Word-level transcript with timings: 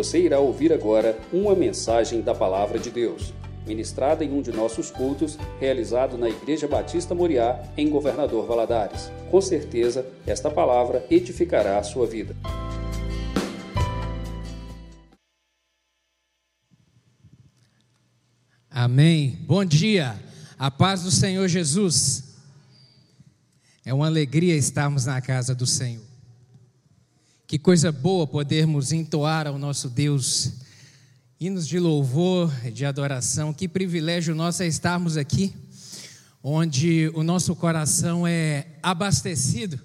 Você 0.00 0.18
irá 0.18 0.38
ouvir 0.38 0.72
agora 0.72 1.20
uma 1.30 1.54
mensagem 1.54 2.22
da 2.22 2.34
Palavra 2.34 2.78
de 2.78 2.90
Deus, 2.90 3.34
ministrada 3.66 4.24
em 4.24 4.32
um 4.32 4.40
de 4.40 4.50
nossos 4.50 4.90
cultos, 4.90 5.36
realizado 5.60 6.16
na 6.16 6.26
Igreja 6.26 6.66
Batista 6.66 7.14
Moriá, 7.14 7.62
em 7.76 7.90
Governador 7.90 8.46
Valadares. 8.46 9.12
Com 9.30 9.42
certeza, 9.42 10.06
esta 10.26 10.50
palavra 10.50 11.04
edificará 11.10 11.78
a 11.78 11.82
sua 11.82 12.06
vida. 12.06 12.34
Amém. 18.70 19.38
Bom 19.42 19.66
dia. 19.66 20.18
A 20.58 20.70
paz 20.70 21.02
do 21.02 21.10
Senhor 21.10 21.46
Jesus. 21.46 22.38
É 23.84 23.92
uma 23.92 24.06
alegria 24.06 24.56
estarmos 24.56 25.04
na 25.04 25.20
casa 25.20 25.54
do 25.54 25.66
Senhor. 25.66 26.09
Que 27.50 27.58
coisa 27.58 27.90
boa 27.90 28.28
podermos 28.28 28.92
entoar 28.92 29.48
ao 29.48 29.58
nosso 29.58 29.88
Deus 29.88 30.52
hinos 31.40 31.66
de 31.66 31.80
louvor, 31.80 32.48
de 32.70 32.86
adoração. 32.86 33.52
Que 33.52 33.66
privilégio 33.66 34.36
nosso 34.36 34.62
é 34.62 34.68
estarmos 34.68 35.16
aqui, 35.16 35.52
onde 36.44 37.10
o 37.12 37.24
nosso 37.24 37.56
coração 37.56 38.24
é 38.24 38.68
abastecido, 38.80 39.80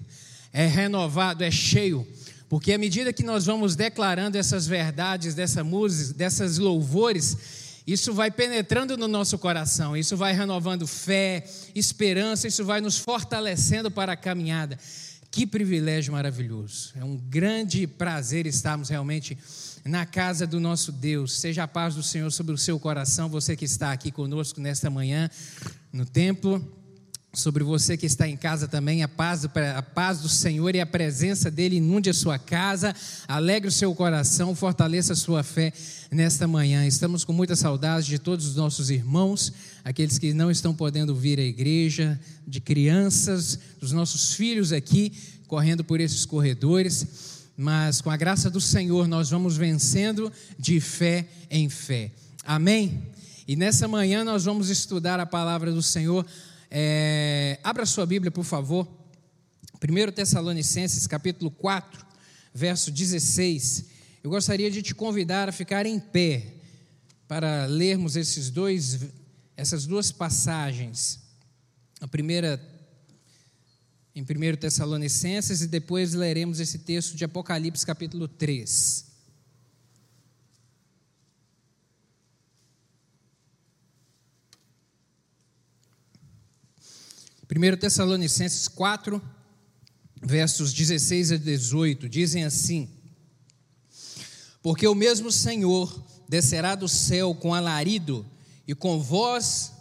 é 0.52 0.64
renovado, 0.64 1.42
é 1.42 1.50
cheio. 1.50 2.06
Porque 2.48 2.72
à 2.72 2.78
medida 2.78 3.12
que 3.12 3.24
nós 3.24 3.46
vamos 3.46 3.74
declarando 3.74 4.38
essas 4.38 4.64
verdades 4.68 5.34
dessa 5.34 5.64
música, 5.64 6.14
dessas 6.14 6.58
louvores, 6.58 7.36
isso 7.84 8.14
vai 8.14 8.30
penetrando 8.30 8.96
no 8.96 9.08
nosso 9.08 9.36
coração, 9.38 9.96
isso 9.96 10.16
vai 10.16 10.32
renovando 10.32 10.86
fé, 10.86 11.44
esperança, 11.74 12.46
isso 12.46 12.64
vai 12.64 12.80
nos 12.80 12.96
fortalecendo 12.96 13.90
para 13.90 14.12
a 14.12 14.16
caminhada. 14.16 14.78
Que 15.36 15.46
privilégio 15.46 16.14
maravilhoso. 16.14 16.94
É 16.96 17.04
um 17.04 17.14
grande 17.14 17.86
prazer 17.86 18.46
estarmos 18.46 18.88
realmente 18.88 19.36
na 19.84 20.06
casa 20.06 20.46
do 20.46 20.58
nosso 20.58 20.90
Deus. 20.90 21.38
Seja 21.38 21.64
a 21.64 21.68
paz 21.68 21.94
do 21.94 22.02
Senhor 22.02 22.32
sobre 22.32 22.54
o 22.54 22.56
seu 22.56 22.80
coração, 22.80 23.28
você 23.28 23.54
que 23.54 23.66
está 23.66 23.92
aqui 23.92 24.10
conosco 24.10 24.62
nesta 24.62 24.88
manhã 24.88 25.28
no 25.92 26.06
templo 26.06 26.66
sobre 27.36 27.62
você 27.62 27.98
que 27.98 28.06
está 28.06 28.26
em 28.26 28.36
casa 28.36 28.66
também, 28.66 29.02
a 29.02 29.08
paz, 29.08 29.44
a 29.44 29.82
paz 29.82 30.20
do 30.20 30.28
Senhor 30.28 30.74
e 30.74 30.80
a 30.80 30.86
presença 30.86 31.50
dEle 31.50 31.76
inunde 31.76 32.08
a 32.08 32.14
sua 32.14 32.38
casa, 32.38 32.94
alegre 33.28 33.68
o 33.68 33.72
seu 33.72 33.94
coração, 33.94 34.54
fortaleça 34.54 35.12
a 35.12 35.16
sua 35.16 35.42
fé 35.42 35.70
nesta 36.10 36.48
manhã. 36.48 36.86
Estamos 36.86 37.24
com 37.24 37.34
muita 37.34 37.54
saudade 37.54 38.06
de 38.06 38.18
todos 38.18 38.46
os 38.46 38.56
nossos 38.56 38.88
irmãos, 38.88 39.52
aqueles 39.84 40.18
que 40.18 40.32
não 40.32 40.50
estão 40.50 40.74
podendo 40.74 41.14
vir 41.14 41.38
à 41.38 41.42
igreja, 41.42 42.18
de 42.46 42.58
crianças, 42.58 43.58
dos 43.78 43.92
nossos 43.92 44.32
filhos 44.32 44.72
aqui, 44.72 45.12
correndo 45.46 45.84
por 45.84 46.00
esses 46.00 46.24
corredores, 46.24 47.46
mas 47.56 48.00
com 48.00 48.10
a 48.10 48.16
graça 48.16 48.50
do 48.50 48.60
Senhor 48.60 49.08
nós 49.08 49.30
vamos 49.30 49.56
vencendo 49.56 50.32
de 50.58 50.80
fé 50.80 51.26
em 51.50 51.68
fé. 51.68 52.12
Amém? 52.44 53.02
E 53.48 53.56
nessa 53.56 53.86
manhã 53.88 54.24
nós 54.24 54.44
vamos 54.44 54.70
estudar 54.70 55.20
a 55.20 55.26
palavra 55.26 55.72
do 55.72 55.82
Senhor 55.82 56.26
é, 56.70 57.58
abra 57.62 57.86
sua 57.86 58.06
Bíblia, 58.06 58.30
por 58.30 58.44
favor. 58.44 58.86
1 59.82 60.12
Tessalonicenses, 60.12 61.06
capítulo 61.06 61.50
4, 61.50 62.04
verso 62.52 62.90
16. 62.90 63.86
Eu 64.22 64.30
gostaria 64.30 64.70
de 64.70 64.82
te 64.82 64.94
convidar 64.94 65.48
a 65.48 65.52
ficar 65.52 65.86
em 65.86 65.98
pé 66.00 66.54
para 67.28 67.66
lermos 67.66 68.16
esses 68.16 68.50
dois, 68.50 69.06
essas 69.56 69.86
duas 69.86 70.10
passagens. 70.10 71.20
A 72.00 72.08
primeira 72.08 72.58
em 74.16 74.22
1 74.22 74.56
Tessalonicenses 74.56 75.60
e 75.60 75.66
depois 75.66 76.14
leremos 76.14 76.58
esse 76.58 76.78
texto 76.78 77.14
de 77.14 77.22
Apocalipse, 77.22 77.84
capítulo 77.84 78.26
3. 78.26 79.04
1 87.54 87.76
Tessalonicenses 87.76 88.66
4, 88.68 89.22
versos 90.22 90.72
16 90.72 91.32
a 91.32 91.36
18, 91.36 92.08
dizem 92.08 92.44
assim: 92.44 92.88
Porque 94.62 94.86
o 94.86 94.94
mesmo 94.94 95.30
Senhor 95.30 96.04
descerá 96.26 96.74
do 96.74 96.88
céu 96.88 97.34
com 97.34 97.52
alarido 97.52 98.24
e 98.66 98.74
com 98.74 98.98
voz 98.98 99.72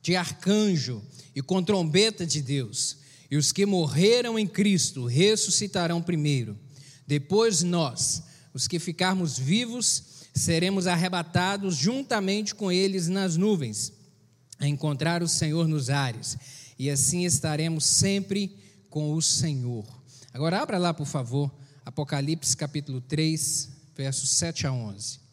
de 0.00 0.16
arcanjo 0.16 1.02
e 1.34 1.42
com 1.42 1.62
trombeta 1.62 2.24
de 2.26 2.40
Deus, 2.40 2.96
e 3.30 3.36
os 3.36 3.52
que 3.52 3.66
morreram 3.66 4.38
em 4.38 4.46
Cristo 4.46 5.06
ressuscitarão 5.06 6.02
primeiro. 6.02 6.58
Depois 7.06 7.62
nós, 7.62 8.22
os 8.54 8.66
que 8.66 8.78
ficarmos 8.78 9.38
vivos, 9.38 10.02
seremos 10.34 10.86
arrebatados 10.86 11.76
juntamente 11.76 12.54
com 12.54 12.70
eles 12.70 13.08
nas 13.08 13.36
nuvens, 13.36 13.92
a 14.58 14.66
encontrar 14.66 15.22
o 15.22 15.28
Senhor 15.28 15.68
nos 15.68 15.90
ares 15.90 16.36
e 16.78 16.88
assim 16.88 17.24
estaremos 17.24 17.84
sempre 17.84 18.56
com 18.88 19.12
o 19.12 19.20
Senhor. 19.20 19.84
Agora 20.32 20.62
abra 20.62 20.78
lá, 20.78 20.94
por 20.94 21.06
favor, 21.06 21.52
Apocalipse 21.84 22.56
capítulo 22.56 23.00
3, 23.00 23.70
versos 23.96 24.30
7 24.30 24.66
a 24.66 24.72
11. 24.72 25.27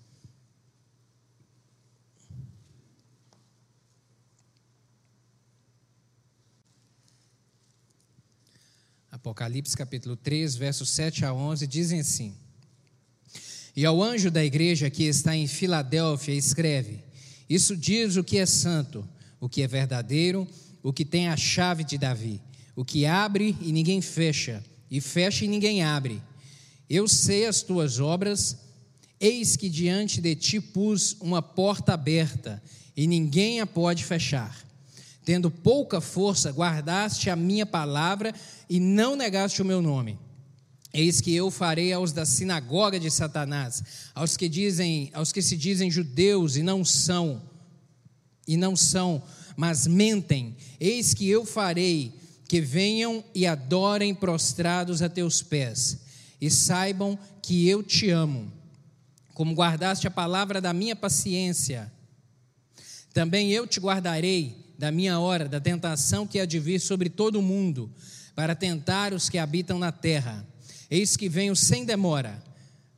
Apocalipse 9.26 9.76
capítulo 9.76 10.16
3, 10.16 10.56
versos 10.56 10.92
7 10.92 11.26
a 11.26 11.34
11, 11.34 11.66
dizem 11.66 12.00
assim: 12.00 12.36
E 13.76 13.84
ao 13.84 14.04
anjo 14.04 14.30
da 14.30 14.46
igreja 14.46 14.88
que 14.88 15.02
está 15.06 15.36
em 15.36 15.48
Filadélfia, 15.48 16.36
escreve: 16.36 17.00
Isso 17.50 17.76
diz 17.76 18.18
o 18.18 18.24
que 18.24 18.38
é 18.38 18.46
santo, 18.46 19.04
o 19.40 19.50
que 19.50 19.64
é 19.64 19.68
verdadeiro, 19.68 20.48
o 20.84 20.94
que 20.94 21.04
tem 21.04 21.28
a 21.28 21.36
chave 21.36 21.84
de 21.84 21.98
Davi, 21.98 22.40
o 22.76 22.86
que 22.86 23.08
abre 23.08 23.58
e 23.62 23.72
ninguém 23.72 24.00
fecha, 24.00 24.64
e 24.92 25.02
fecha 25.02 25.44
e 25.44 25.48
ninguém 25.48 25.82
abre. 25.82 26.22
Eu 26.88 27.08
sei 27.08 27.48
as 27.48 27.64
tuas 27.64 28.00
obras, 28.00 28.56
eis 29.20 29.56
que 29.56 29.70
diante 29.70 30.22
de 30.22 30.36
ti 30.36 30.62
pus 30.62 31.18
uma 31.20 31.42
porta 31.42 31.96
aberta, 31.96 32.62
e 32.96 33.08
ninguém 33.08 33.60
a 33.60 33.66
pode 33.66 34.04
fechar. 34.04 34.56
Tendo 35.26 35.50
pouca 35.50 36.00
força, 36.00 36.52
guardaste 36.52 37.32
a 37.32 37.36
minha 37.36 37.66
palavra 37.66 38.32
e 38.70 38.80
não 38.80 39.16
negaste 39.16 39.60
o 39.60 39.66
meu 39.66 39.82
nome. 39.82 40.20
Eis 40.94 41.20
que 41.20 41.34
eu 41.36 41.50
farei 41.50 41.92
aos 41.92 42.14
da 42.14 42.26
sinagoga 42.26 43.00
de 43.00 43.10
Satanás, 43.10 43.84
aos 44.14 44.38
que 44.38 44.48
dizem, 44.48 45.10
aos 45.14 45.32
que 45.32 45.42
se 45.42 45.58
dizem 45.58 45.90
judeus 45.90 46.56
e 46.56 46.64
não 46.64 46.86
são, 46.86 47.42
e 48.48 48.56
não 48.56 48.76
são, 48.76 49.22
mas 49.58 49.88
mentem. 49.88 50.56
Eis 50.80 51.14
que 51.14 51.28
eu 51.28 51.44
farei 51.44 52.14
que 52.48 52.62
venham 52.62 53.24
e 53.34 53.48
adorem 53.48 54.14
prostrados 54.14 55.02
a 55.02 55.10
teus 55.10 55.42
pés, 55.42 55.98
e 56.40 56.52
saibam 56.52 57.18
que 57.42 57.68
eu 57.68 57.82
te 57.82 58.12
amo. 58.12 58.52
Como 59.34 59.56
guardaste 59.56 60.08
a 60.08 60.12
palavra 60.12 60.62
da 60.62 60.72
minha 60.72 60.96
paciência, 60.96 61.92
também 63.12 63.52
eu 63.52 63.66
te 63.66 63.80
guardarei 63.80 64.65
da 64.78 64.92
minha 64.92 65.20
hora, 65.20 65.48
da 65.48 65.60
tentação 65.60 66.28
que 66.28 66.40
há 66.40 66.46
de 66.46 66.60
vir 66.60 66.80
sobre 66.80 67.10
todo 67.10 67.40
o 67.40 67.42
mundo, 67.42 67.92
para 68.36 68.56
tentar 68.56 69.14
os 69.14 69.30
que 69.30 69.38
habitam 69.38 69.80
na 69.80 69.92
terra. 69.92 70.46
Eis 70.90 71.16
que 71.16 71.30
venho 71.30 71.56
sem 71.56 71.86
demora, 71.86 72.42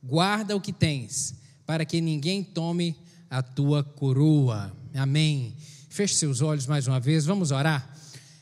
guarda 0.02 0.56
o 0.56 0.60
que 0.60 0.72
tens, 0.72 1.34
para 1.64 1.84
que 1.84 2.00
ninguém 2.00 2.42
tome 2.42 2.96
a 3.30 3.42
tua 3.42 3.82
coroa. 3.82 4.72
Amém. 4.94 5.54
Feche 5.88 6.14
seus 6.14 6.40
olhos 6.40 6.66
mais 6.66 6.86
uma 6.86 7.00
vez, 7.00 7.24
vamos 7.24 7.50
orar. 7.50 7.94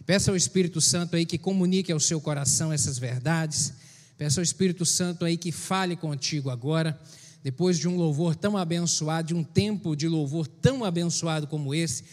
Peça 0.04 0.30
ao 0.30 0.36
Espírito 0.36 0.80
Santo 0.80 1.16
aí 1.16 1.26
que 1.26 1.36
comunique 1.36 1.90
ao 1.90 1.98
seu 1.98 2.20
coração 2.20 2.72
essas 2.72 2.98
verdades. 2.98 3.74
Peça 4.16 4.40
ao 4.40 4.44
Espírito 4.44 4.86
Santo 4.86 5.24
aí 5.24 5.36
que 5.36 5.50
fale 5.50 5.96
contigo 5.96 6.48
agora, 6.48 6.98
depois 7.42 7.78
de 7.78 7.88
um 7.88 7.96
louvor 7.96 8.34
tão 8.34 8.56
abençoado, 8.56 9.28
de 9.28 9.34
um 9.34 9.42
tempo 9.42 9.96
de 9.96 10.08
louvor 10.08 10.46
tão 10.46 10.84
abençoado 10.84 11.46
como 11.46 11.74
esse. 11.74 12.04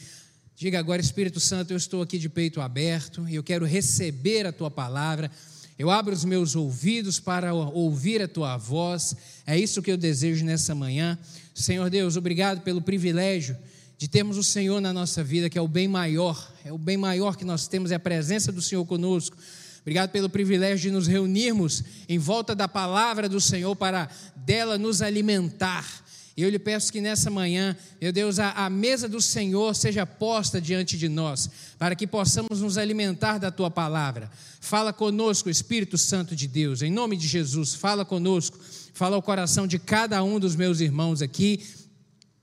Diga 0.55 0.77
agora, 0.77 1.01
Espírito 1.01 1.39
Santo, 1.39 1.73
eu 1.73 1.77
estou 1.77 2.03
aqui 2.03 2.19
de 2.19 2.29
peito 2.29 2.61
aberto 2.61 3.27
e 3.27 3.33
eu 3.33 3.43
quero 3.43 3.65
receber 3.65 4.45
a 4.45 4.51
tua 4.51 4.69
palavra. 4.69 5.31
Eu 5.79 5.89
abro 5.89 6.13
os 6.13 6.23
meus 6.23 6.55
ouvidos 6.55 7.19
para 7.19 7.55
ouvir 7.55 8.21
a 8.21 8.27
tua 8.27 8.55
voz. 8.55 9.15
É 9.47 9.57
isso 9.57 9.81
que 9.81 9.91
eu 9.91 9.97
desejo 9.97 10.45
nessa 10.45 10.75
manhã. 10.75 11.17
Senhor 11.55 11.89
Deus, 11.89 12.17
obrigado 12.17 12.61
pelo 12.61 12.83
privilégio 12.83 13.57
de 13.97 14.07
termos 14.07 14.37
o 14.37 14.43
Senhor 14.43 14.79
na 14.79 14.93
nossa 14.93 15.23
vida, 15.23 15.49
que 15.49 15.57
é 15.57 15.61
o 15.61 15.67
bem 15.67 15.87
maior, 15.87 16.53
é 16.63 16.71
o 16.71 16.77
bem 16.77 16.97
maior 16.97 17.35
que 17.35 17.43
nós 17.43 17.67
temos, 17.67 17.91
é 17.91 17.95
a 17.95 17.99
presença 17.99 18.51
do 18.51 18.61
Senhor 18.61 18.85
conosco. 18.85 19.35
Obrigado 19.81 20.11
pelo 20.11 20.29
privilégio 20.29 20.89
de 20.89 20.91
nos 20.91 21.07
reunirmos 21.07 21.83
em 22.07 22.19
volta 22.19 22.53
da 22.53 22.67
palavra 22.67 23.27
do 23.27 23.41
Senhor 23.41 23.75
para 23.75 24.07
dela 24.35 24.77
nos 24.77 25.01
alimentar 25.01 26.02
E 26.35 26.41
eu 26.41 26.49
lhe 26.49 26.57
peço 26.57 26.91
que 26.91 26.99
nessa 26.99 27.29
manhã, 27.29 27.77
meu 28.01 28.11
Deus, 28.11 28.39
a, 28.39 28.51
a, 28.51 28.69
mesa 28.69 29.07
do 29.07 29.21
Senhor 29.21 29.75
seja 29.75 30.03
posta 30.03 30.59
diante 30.59 30.97
de 30.97 31.07
nós, 31.07 31.49
para 31.77 31.95
que 31.95 32.07
possamos 32.07 32.59
nos 32.59 32.77
alimentar 32.77 33.37
da 33.37 33.51
tua 33.51 33.69
palavra. 33.69 34.31
Fala 34.59 34.91
conosco, 34.91 35.49
Espírito 35.49 35.95
Santo 35.95 36.35
de 36.35 36.47
Deus, 36.47 36.81
em 36.81 36.91
nome 36.91 37.15
de 37.17 37.27
Jesus, 37.27 37.75
fala 37.75 38.03
conosco, 38.03 38.57
fala 38.93 39.15
ao 39.15 39.21
coração 39.21 39.67
de 39.67 39.77
cada 39.77 40.23
um 40.23 40.39
dos 40.39 40.55
meus 40.55 40.79
irmãos 40.79 41.21
aqui, 41.21 41.63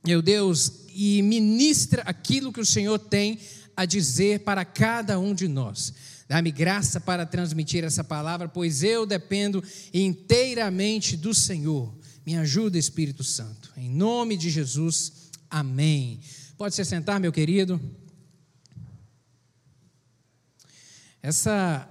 meu 0.06 0.22
Deus, 0.22 0.72
e 0.94 1.20
ministra 1.22 2.02
aquilo 2.06 2.52
que 2.52 2.60
o 2.60 2.66
Senhor 2.66 2.98
tem 2.98 3.40
a 3.76 3.84
dizer 3.84 4.40
para 4.40 4.64
cada 4.64 5.18
um 5.18 5.34
de 5.34 5.48
nós. 5.48 5.92
Dá-me 6.28 6.52
graça 6.52 7.00
para 7.00 7.26
transmitir 7.26 7.82
essa 7.82 8.04
palavra, 8.04 8.48
pois 8.48 8.84
eu 8.84 9.04
dependo 9.04 9.64
inteiramente 9.92 11.16
do 11.16 11.34
Senhor. 11.34 11.92
Me 12.24 12.36
ajuda, 12.36 12.78
Espírito 12.78 13.24
Santo. 13.24 13.59
Em 13.76 13.88
nome 13.88 14.36
de 14.36 14.50
Jesus, 14.50 15.30
amém. 15.48 16.20
Pode 16.56 16.74
se 16.74 16.84
sentar, 16.84 17.20
meu 17.20 17.32
querido. 17.32 17.80
Essa, 21.22 21.88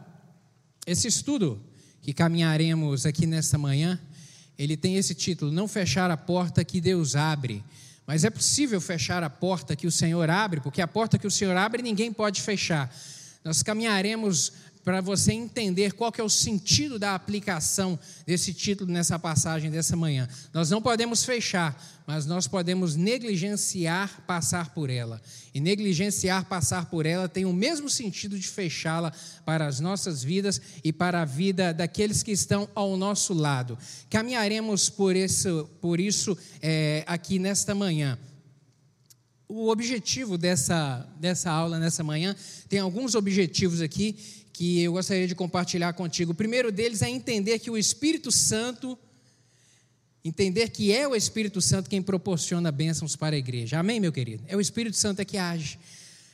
esse 0.85 1.07
estudo 1.07 1.61
que 2.01 2.13
caminharemos 2.13 3.05
aqui 3.05 3.25
nesta 3.25 3.57
manhã, 3.57 3.99
ele 4.57 4.75
tem 4.75 4.95
esse 4.95 5.15
título: 5.15 5.51
Não 5.51 5.67
fechar 5.67 6.11
a 6.11 6.17
porta 6.17 6.63
que 6.65 6.81
Deus 6.81 7.15
abre. 7.15 7.63
Mas 8.05 8.23
é 8.23 8.29
possível 8.29 8.81
fechar 8.81 9.23
a 9.23 9.29
porta 9.29 9.75
que 9.75 9.87
o 9.87 9.91
Senhor 9.91 10.29
abre, 10.29 10.59
porque 10.59 10.81
a 10.81 10.87
porta 10.87 11.17
que 11.17 11.27
o 11.27 11.31
Senhor 11.31 11.55
abre 11.55 11.81
ninguém 11.81 12.11
pode 12.11 12.41
fechar. 12.41 12.93
Nós 13.43 13.63
caminharemos 13.63 14.51
para 14.83 15.01
você 15.01 15.33
entender 15.33 15.93
qual 15.93 16.11
que 16.11 16.21
é 16.21 16.23
o 16.23 16.29
sentido 16.29 16.97
da 16.97 17.13
aplicação 17.13 17.99
desse 18.25 18.53
título 18.53 18.91
nessa 18.91 19.19
passagem 19.19 19.69
dessa 19.69 19.95
manhã. 19.95 20.27
Nós 20.53 20.69
não 20.69 20.81
podemos 20.81 21.23
fechar, 21.23 21.79
mas 22.07 22.25
nós 22.25 22.47
podemos 22.47 22.95
negligenciar 22.95 24.23
passar 24.25 24.73
por 24.73 24.89
ela. 24.89 25.21
E 25.53 25.59
negligenciar 25.59 26.45
passar 26.45 26.85
por 26.85 27.05
ela 27.05 27.27
tem 27.27 27.45
o 27.45 27.53
mesmo 27.53 27.89
sentido 27.89 28.39
de 28.39 28.47
fechá-la 28.47 29.11
para 29.45 29.67
as 29.67 29.79
nossas 29.79 30.23
vidas 30.23 30.61
e 30.83 30.93
para 30.93 31.21
a 31.21 31.25
vida 31.25 31.73
daqueles 31.73 32.23
que 32.23 32.31
estão 32.31 32.67
ao 32.73 32.95
nosso 32.95 33.33
lado. 33.33 33.77
Caminharemos 34.09 34.89
por 34.89 35.15
isso, 35.15 35.69
por 35.81 35.99
isso 35.99 36.37
é, 36.61 37.03
aqui 37.05 37.37
nesta 37.37 37.75
manhã 37.75 38.17
o 39.49 39.69
objetivo 39.69 40.37
dessa, 40.37 41.09
dessa 41.19 41.49
aula 41.49 41.79
nessa 41.79 42.03
manhã 42.03 42.35
tem 42.69 42.77
alguns 42.77 43.15
objetivos 43.15 43.81
aqui 43.81 44.15
que 44.59 44.81
eu 44.81 44.91
gostaria 44.91 45.25
de 45.25 45.33
compartilhar 45.33 45.94
contigo. 45.94 46.33
O 46.33 46.35
primeiro 46.35 46.69
deles 46.69 47.01
é 47.01 47.09
entender 47.09 47.59
que 47.59 47.71
o 47.71 47.77
Espírito 47.77 48.29
Santo, 48.29 49.00
entender 50.21 50.67
que 50.67 50.91
é 50.91 51.07
o 51.07 51.15
Espírito 51.15 51.61
Santo 51.61 51.89
quem 51.89 52.01
proporciona 52.01 52.69
bênçãos 52.69 53.15
para 53.15 53.38
a 53.38 53.39
igreja. 53.39 53.79
Amém, 53.79 54.01
meu 54.01 54.11
querido? 54.11 54.44
É 54.50 54.57
o 54.57 54.59
Espírito 54.59 54.97
Santo 54.97 55.21
é 55.21 55.23
que 55.23 55.38
age. 55.38 55.79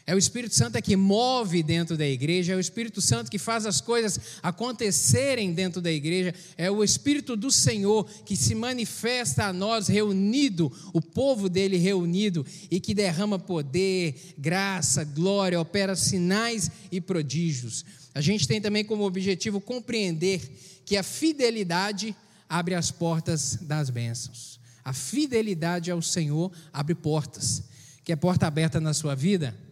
É 0.07 0.13
o 0.13 0.19
Espírito 0.19 0.53
Santo 0.53 0.75
é 0.75 0.81
que 0.81 0.95
move 0.95 1.63
dentro 1.63 1.97
da 1.97 2.05
igreja, 2.05 2.53
é 2.53 2.55
o 2.55 2.59
Espírito 2.59 3.01
Santo 3.01 3.31
que 3.31 3.39
faz 3.39 3.65
as 3.65 3.81
coisas 3.81 4.19
acontecerem 4.43 5.51
dentro 5.51 5.81
da 5.81 5.91
igreja, 5.91 6.31
é 6.55 6.69
o 6.69 6.83
Espírito 6.83 7.35
do 7.35 7.49
Senhor 7.49 8.07
que 8.23 8.37
se 8.37 8.53
manifesta 8.53 9.45
a 9.45 9.53
nós 9.53 9.87
reunido, 9.87 10.71
o 10.93 11.01
povo 11.01 11.49
dele 11.49 11.77
reunido 11.77 12.45
e 12.69 12.79
que 12.79 12.93
derrama 12.93 13.39
poder, 13.39 14.35
graça, 14.37 15.03
glória, 15.03 15.59
opera 15.59 15.95
sinais 15.95 16.69
e 16.91 17.01
prodígios. 17.01 17.83
A 18.13 18.21
gente 18.21 18.47
tem 18.47 18.61
também 18.61 18.85
como 18.85 19.05
objetivo 19.05 19.59
compreender 19.59 20.39
que 20.85 20.97
a 20.97 21.03
fidelidade 21.03 22.15
abre 22.47 22.75
as 22.75 22.91
portas 22.91 23.57
das 23.59 23.89
bênçãos. 23.89 24.59
A 24.83 24.93
fidelidade 24.93 25.89
ao 25.89 25.99
Senhor 25.99 26.51
abre 26.71 26.93
portas. 26.93 27.63
Quer 28.03 28.17
porta 28.17 28.45
aberta 28.45 28.79
na 28.79 28.93
sua 28.93 29.15
vida? 29.15 29.64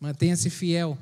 Mantenha-se 0.00 0.50
fiel. 0.50 0.96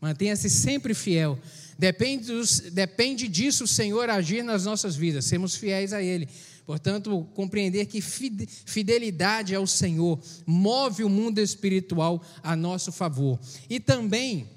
Mantenha-se 0.00 0.50
sempre 0.50 0.94
fiel. 0.94 1.38
Depende, 1.78 2.26
dos, 2.26 2.60
depende 2.60 3.26
disso 3.26 3.64
o 3.64 3.68
Senhor 3.68 4.08
agir 4.08 4.42
nas 4.44 4.64
nossas 4.64 4.94
vidas, 4.94 5.24
sermos 5.24 5.54
fiéis 5.56 5.92
a 5.92 6.02
Ele. 6.02 6.28
Portanto, 6.66 7.26
compreender 7.34 7.86
que 7.86 8.00
fidelidade 8.00 9.54
ao 9.54 9.66
Senhor 9.66 10.18
move 10.46 11.04
o 11.04 11.10
mundo 11.10 11.38
espiritual 11.38 12.22
a 12.42 12.56
nosso 12.56 12.90
favor. 12.90 13.38
E 13.68 13.78
também 13.78 14.48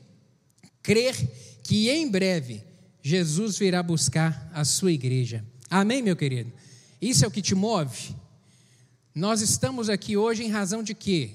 crer 0.82 1.16
que 1.64 1.90
em 1.90 2.10
breve 2.10 2.64
Jesus 3.02 3.58
virá 3.58 3.84
buscar 3.84 4.50
a 4.54 4.64
sua 4.64 4.92
igreja. 4.92 5.44
Amém, 5.70 6.02
meu 6.02 6.16
querido? 6.16 6.52
Isso 7.02 7.26
é 7.26 7.28
o 7.28 7.32
que 7.32 7.42
te 7.42 7.54
move? 7.54 8.16
Nós 9.14 9.42
estamos 9.42 9.90
aqui 9.90 10.16
hoje 10.16 10.44
em 10.44 10.50
razão 10.50 10.82
de 10.82 10.94
quê? 10.94 11.32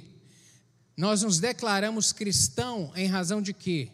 Nós 0.97 1.23
nos 1.23 1.39
declaramos 1.39 2.13
cristão 2.13 2.93
em 2.95 3.07
razão 3.07 3.41
de 3.41 3.53
quê? 3.53 3.91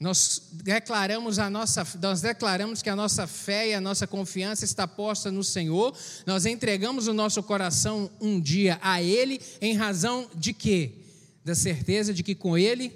Nós 0.00 0.42
declaramos 0.52 1.40
a 1.40 1.50
nossa, 1.50 1.84
nós 2.00 2.20
declaramos 2.20 2.82
que 2.82 2.88
a 2.88 2.94
nossa 2.94 3.26
fé 3.26 3.70
e 3.70 3.74
a 3.74 3.80
nossa 3.80 4.06
confiança 4.06 4.64
está 4.64 4.86
posta 4.86 5.30
no 5.30 5.42
Senhor. 5.42 5.96
Nós 6.24 6.46
entregamos 6.46 7.08
o 7.08 7.12
nosso 7.12 7.42
coração 7.42 8.08
um 8.20 8.40
dia 8.40 8.78
a 8.80 9.02
Ele 9.02 9.40
em 9.60 9.74
razão 9.74 10.30
de 10.34 10.52
quê? 10.52 10.92
Da 11.44 11.54
certeza 11.54 12.14
de 12.14 12.22
que 12.22 12.34
com 12.34 12.56
Ele 12.56 12.92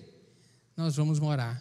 nós 0.76 0.94
vamos 0.94 1.18
morar. 1.18 1.60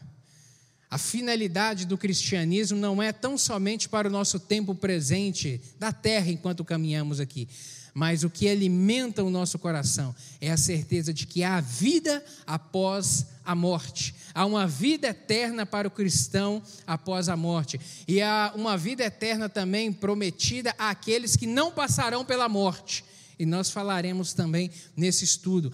A 0.92 0.98
finalidade 0.98 1.86
do 1.86 1.98
cristianismo 1.98 2.78
não 2.78 3.02
é 3.02 3.12
tão 3.12 3.38
somente 3.38 3.90
para 3.90 4.10
o 4.10 4.12
nosso 4.12 4.40
tempo 4.40 4.76
presente 4.76 5.60
da 5.80 5.92
terra 5.92 6.30
enquanto 6.30 6.66
caminhamos 6.66 7.20
aqui, 7.20 7.48
mas 7.94 8.24
o 8.24 8.30
que 8.30 8.48
alimenta 8.48 9.24
o 9.24 9.30
nosso 9.30 9.60
coração 9.60 10.16
é 10.40 10.52
a 10.52 10.58
certeza 10.58 11.14
de 11.14 11.28
que 11.28 11.44
há 11.44 11.60
vida 11.60 12.24
após 12.46 13.26
a 13.44 13.54
morte. 13.54 14.16
Há 14.34 14.46
uma 14.46 14.68
vida 14.68 15.08
eterna 15.08 15.66
para 15.66 15.88
o 15.88 15.92
cristão 15.92 16.62
após 16.88 17.28
a 17.28 17.36
morte. 17.36 17.80
E 18.08 18.22
há 18.22 18.54
uma 18.56 18.78
vida 18.78 19.04
eterna 19.04 19.50
também 19.50 19.92
prometida 19.92 20.74
àqueles 20.78 21.36
que 21.36 21.46
não 21.46 21.72
passarão 21.72 22.24
pela 22.24 22.48
morte. 22.48 23.04
E 23.38 23.46
nós 23.46 23.72
falaremos 23.72 24.34
também 24.34 24.70
nesse 24.96 25.26
estudo 25.26 25.74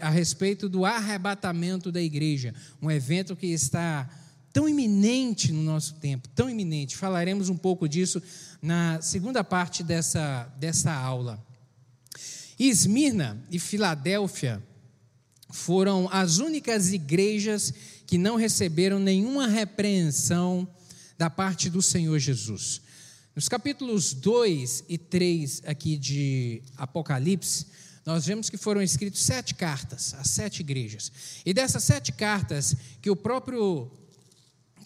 a 0.00 0.10
respeito 0.10 0.68
do 0.68 0.84
arrebatamento 0.84 1.92
da 1.92 2.02
igreja, 2.02 2.52
um 2.82 2.90
evento 2.90 3.36
que 3.36 3.46
está 3.46 4.10
tão 4.56 4.66
iminente 4.66 5.52
no 5.52 5.62
nosso 5.62 5.96
tempo, 5.96 6.30
tão 6.30 6.48
iminente. 6.48 6.96
Falaremos 6.96 7.50
um 7.50 7.56
pouco 7.58 7.86
disso 7.86 8.22
na 8.62 9.02
segunda 9.02 9.44
parte 9.44 9.82
dessa, 9.82 10.44
dessa 10.58 10.90
aula. 10.94 11.44
Esmirna 12.58 13.38
e 13.50 13.58
Filadélfia 13.58 14.62
foram 15.50 16.08
as 16.10 16.38
únicas 16.38 16.90
igrejas 16.90 17.70
que 18.06 18.16
não 18.16 18.36
receberam 18.36 18.98
nenhuma 18.98 19.46
repreensão 19.46 20.66
da 21.18 21.28
parte 21.28 21.68
do 21.68 21.82
Senhor 21.82 22.18
Jesus. 22.18 22.80
Nos 23.34 23.50
capítulos 23.50 24.14
2 24.14 24.84
e 24.88 24.96
3 24.96 25.64
aqui 25.66 25.98
de 25.98 26.62
Apocalipse, 26.78 27.66
nós 28.06 28.24
vemos 28.24 28.48
que 28.48 28.56
foram 28.56 28.80
escritas 28.80 29.20
sete 29.20 29.54
cartas 29.54 30.14
às 30.14 30.30
sete 30.30 30.60
igrejas. 30.60 31.12
E 31.44 31.52
dessas 31.52 31.84
sete 31.84 32.10
cartas, 32.10 32.74
que 33.02 33.10
o 33.10 33.16
próprio 33.16 33.90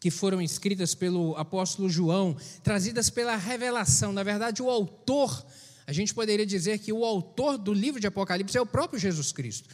que 0.00 0.10
foram 0.10 0.40
escritas 0.40 0.94
pelo 0.94 1.36
apóstolo 1.36 1.90
João, 1.90 2.34
trazidas 2.64 3.10
pela 3.10 3.36
revelação. 3.36 4.14
Na 4.14 4.22
verdade, 4.22 4.62
o 4.62 4.70
autor, 4.70 5.44
a 5.86 5.92
gente 5.92 6.14
poderia 6.14 6.46
dizer 6.46 6.78
que 6.78 6.90
o 6.90 7.04
autor 7.04 7.58
do 7.58 7.74
livro 7.74 8.00
de 8.00 8.06
Apocalipse 8.06 8.56
é 8.56 8.60
o 8.60 8.66
próprio 8.66 8.98
Jesus 8.98 9.30
Cristo. 9.30 9.68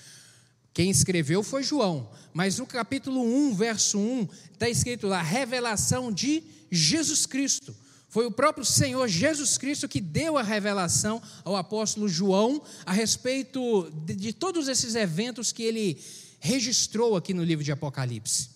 Quem 0.75 0.91
escreveu 0.91 1.45
foi 1.45 1.63
João, 1.63 2.11
mas 2.35 2.59
no 2.59 2.67
capítulo 2.67 3.23
1, 3.23 3.55
verso 3.55 3.99
1, 3.99 4.29
está 4.53 4.69
escrito 4.69 5.07
lá: 5.07 5.23
revelação 5.23 6.13
de 6.13 6.43
Jesus 6.71 7.25
Cristo. 7.25 7.75
Foi 8.09 8.27
o 8.27 8.31
próprio 8.31 8.65
Senhor 8.65 9.07
Jesus 9.09 9.57
Cristo 9.57 9.89
que 9.89 10.01
deu 10.01 10.37
a 10.37 10.43
revelação 10.43 11.23
ao 11.45 11.57
apóstolo 11.57 12.09
João 12.09 12.63
a 12.85 12.93
respeito 12.93 13.91
de, 14.05 14.15
de 14.15 14.33
todos 14.33 14.69
esses 14.69 14.95
eventos 14.95 15.53
que 15.53 15.63
ele 15.63 15.99
registrou 16.41 17.17
aqui 17.17 17.33
no 17.33 17.45
livro 17.45 17.65
de 17.65 17.73
Apocalipse. 17.73 18.51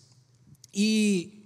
E 0.74 1.39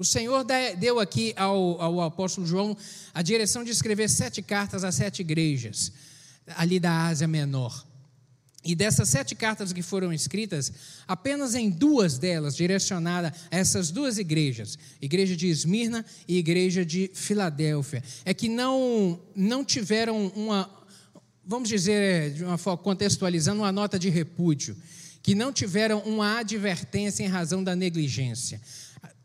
o 0.00 0.04
Senhor 0.04 0.46
deu 0.78 0.98
aqui 0.98 1.34
ao, 1.36 1.78
ao, 1.78 2.00
apóstolo 2.00 2.46
João 2.46 2.74
a 3.12 3.20
direção 3.20 3.62
de 3.62 3.70
escrever 3.70 4.08
sete 4.08 4.40
cartas 4.40 4.82
a 4.82 4.90
sete 4.90 5.20
igrejas, 5.20 5.92
ali 6.56 6.80
da 6.80 7.08
Ásia 7.08 7.28
Menor. 7.28 7.84
E 8.64 8.74
dessas 8.74 9.10
sete 9.10 9.34
cartas 9.34 9.74
que 9.74 9.82
foram 9.82 10.10
escritas, 10.10 10.72
apenas 11.06 11.54
em 11.54 11.68
duas 11.68 12.16
delas 12.16 12.56
direcionada 12.56 13.30
a 13.50 13.56
essas 13.58 13.90
duas 13.90 14.16
igrejas, 14.16 14.78
igreja 15.02 15.36
de 15.36 15.48
Esmirna 15.48 16.02
e 16.26 16.38
igreja 16.38 16.82
de 16.82 17.10
Filadélfia, 17.12 18.02
é 18.24 18.32
que 18.32 18.48
não 18.48 19.20
não 19.36 19.62
tiveram 19.62 20.28
uma, 20.28 20.70
vamos 21.44 21.68
dizer 21.68 22.32
de 22.32 22.42
uma 22.42 22.56
forma 22.56 22.82
contextualizando 22.82 23.60
uma 23.60 23.72
nota 23.72 23.98
de 23.98 24.08
repúdio, 24.08 24.74
que 25.22 25.34
não 25.34 25.52
tiveram 25.52 25.98
uma 26.06 26.38
advertência 26.38 27.22
em 27.22 27.28
razão 27.28 27.62
da 27.62 27.76
negligência. 27.76 28.62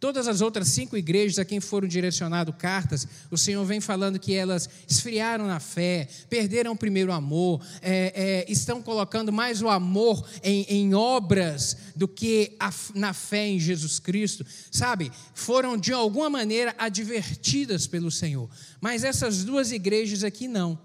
Todas 0.06 0.28
as 0.28 0.40
outras 0.40 0.68
cinco 0.68 0.96
igrejas 0.96 1.40
a 1.40 1.44
quem 1.44 1.60
foram 1.60 1.88
direcionadas 1.88 2.54
cartas, 2.60 3.08
o 3.32 3.38
Senhor 3.40 3.66
vem 3.66 3.82
falando 3.82 4.20
que 4.20 4.36
elas 4.36 4.70
esfriaram 4.88 5.48
na 5.48 5.60
fé, 5.60 6.08
perderam 6.30 6.74
o 6.74 6.78
primeiro 6.78 7.12
amor, 7.12 7.60
é, 7.82 8.14
é, 8.46 8.52
estão 8.52 8.84
colocando 8.84 9.34
mais 9.34 9.64
o 9.64 9.68
amor 9.68 10.24
em, 10.44 10.62
em 10.70 10.94
obras 10.94 11.76
do 11.96 12.08
que 12.08 12.56
a, 12.60 12.72
na 12.94 13.14
fé 13.14 13.48
em 13.48 13.60
Jesus 13.60 13.98
Cristo, 13.98 14.46
sabe? 14.72 15.12
Foram 15.34 15.76
de 15.76 15.92
alguma 15.92 16.30
maneira 16.30 16.76
advertidas 16.78 17.88
pelo 17.88 18.12
Senhor, 18.12 18.48
mas 18.80 19.04
essas 19.04 19.44
duas 19.44 19.72
igrejas 19.72 20.24
aqui 20.24 20.48
não 20.48 20.80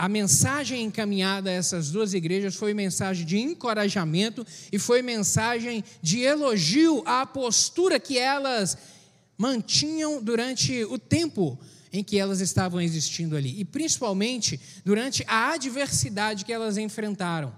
a 0.00 0.08
mensagem 0.08 0.82
encaminhada 0.82 1.50
a 1.50 1.52
essas 1.52 1.90
duas 1.90 2.14
igrejas 2.14 2.54
foi 2.54 2.72
mensagem 2.72 3.26
de 3.26 3.38
encorajamento 3.38 4.46
e 4.72 4.78
foi 4.78 5.02
mensagem 5.02 5.84
de 6.00 6.20
elogio 6.20 7.02
à 7.04 7.26
postura 7.26 8.00
que 8.00 8.16
elas 8.16 8.78
mantinham 9.36 10.22
durante 10.22 10.84
o 10.84 10.98
tempo 10.98 11.58
em 11.92 12.02
que 12.02 12.18
elas 12.18 12.40
estavam 12.40 12.80
existindo 12.80 13.36
ali, 13.36 13.60
e 13.60 13.62
principalmente 13.62 14.58
durante 14.86 15.22
a 15.28 15.52
adversidade 15.52 16.46
que 16.46 16.52
elas 16.52 16.78
enfrentaram 16.78 17.54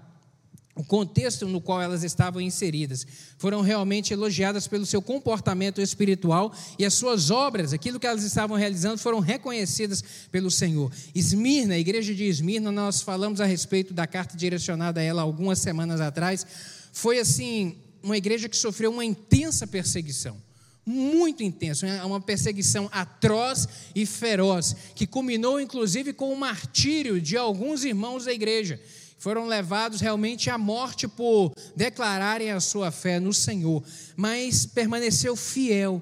o 0.75 0.83
contexto 0.83 1.47
no 1.47 1.61
qual 1.61 1.81
elas 1.81 2.03
estavam 2.03 2.41
inseridas. 2.41 3.05
Foram 3.37 3.61
realmente 3.61 4.11
elogiadas 4.11 4.67
pelo 4.67 4.85
seu 4.85 5.01
comportamento 5.01 5.79
espiritual 5.79 6.53
e 6.79 6.85
as 6.85 6.95
suas 6.95 7.29
obras, 7.29 7.73
aquilo 7.73 7.99
que 7.99 8.07
elas 8.07 8.23
estavam 8.23 8.57
realizando, 8.57 8.97
foram 8.97 9.19
reconhecidas 9.19 10.03
pelo 10.31 10.49
Senhor. 10.49 10.91
Esmirna, 11.13 11.75
a 11.75 11.79
igreja 11.79 12.13
de 12.13 12.23
Esmirna, 12.23 12.71
nós 12.71 13.01
falamos 13.01 13.39
a 13.39 13.45
respeito 13.45 13.93
da 13.93 14.07
carta 14.07 14.35
direcionada 14.35 14.99
a 14.99 15.03
ela 15.03 15.21
algumas 15.21 15.59
semanas 15.59 16.01
atrás, 16.01 16.45
foi 16.91 17.19
assim, 17.19 17.75
uma 18.01 18.17
igreja 18.17 18.49
que 18.49 18.57
sofreu 18.57 18.91
uma 18.91 19.05
intensa 19.05 19.67
perseguição 19.67 20.41
muito 20.85 21.41
intensa, 21.43 21.87
uma 22.05 22.19
perseguição 22.19 22.89
atroz 22.91 23.69
e 23.95 24.05
feroz, 24.05 24.75
que 24.93 25.07
culminou 25.07 25.57
inclusive 25.57 26.11
com 26.11 26.33
o 26.33 26.37
martírio 26.37 27.21
de 27.21 27.37
alguns 27.37 27.85
irmãos 27.85 28.25
da 28.25 28.33
igreja 28.33 28.77
foram 29.23 29.47
levados 29.47 30.01
realmente 30.01 30.49
à 30.49 30.57
morte 30.57 31.07
por 31.07 31.53
declararem 31.77 32.51
a 32.51 32.59
sua 32.59 32.91
fé 32.91 33.21
no 33.21 33.33
Senhor, 33.33 33.81
mas 34.17 34.65
permaneceu 34.65 35.33
fiel, 35.37 36.01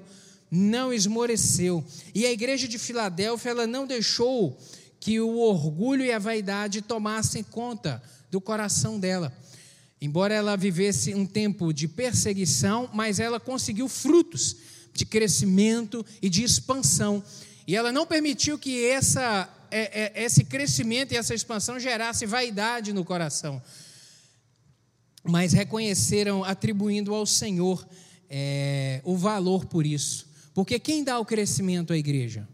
não 0.50 0.92
esmoreceu. 0.92 1.84
E 2.12 2.26
a 2.26 2.32
igreja 2.32 2.66
de 2.66 2.80
Filadélfia, 2.80 3.52
ela 3.52 3.64
não 3.64 3.86
deixou 3.86 4.58
que 4.98 5.20
o 5.20 5.38
orgulho 5.38 6.04
e 6.04 6.10
a 6.10 6.18
vaidade 6.18 6.82
tomassem 6.82 7.44
conta 7.44 8.02
do 8.28 8.40
coração 8.40 8.98
dela. 8.98 9.32
Embora 10.00 10.34
ela 10.34 10.56
vivesse 10.56 11.14
um 11.14 11.24
tempo 11.24 11.72
de 11.72 11.86
perseguição, 11.86 12.90
mas 12.92 13.20
ela 13.20 13.38
conseguiu 13.38 13.88
frutos 13.88 14.56
de 14.92 15.06
crescimento 15.06 16.04
e 16.20 16.28
de 16.28 16.42
expansão. 16.42 17.22
E 17.68 17.76
ela 17.76 17.92
não 17.92 18.04
permitiu 18.04 18.58
que 18.58 18.84
essa 18.84 19.48
é, 19.72 20.12
é, 20.20 20.24
esse 20.24 20.44
crescimento 20.44 21.12
e 21.12 21.16
essa 21.16 21.34
expansão 21.34 21.80
gerasse 21.80 22.26
vaidade 22.26 22.92
no 22.92 23.04
coração, 23.04 23.62
mas 25.24 25.52
reconheceram, 25.52 26.44
atribuindo 26.44 27.14
ao 27.14 27.24
Senhor 27.24 27.86
é, 28.28 29.00
o 29.04 29.16
valor 29.16 29.64
por 29.64 29.86
isso. 29.86 30.28
Porque 30.54 30.78
quem 30.78 31.02
dá 31.02 31.18
o 31.18 31.24
crescimento 31.24 31.92
à 31.92 31.96
igreja? 31.96 32.46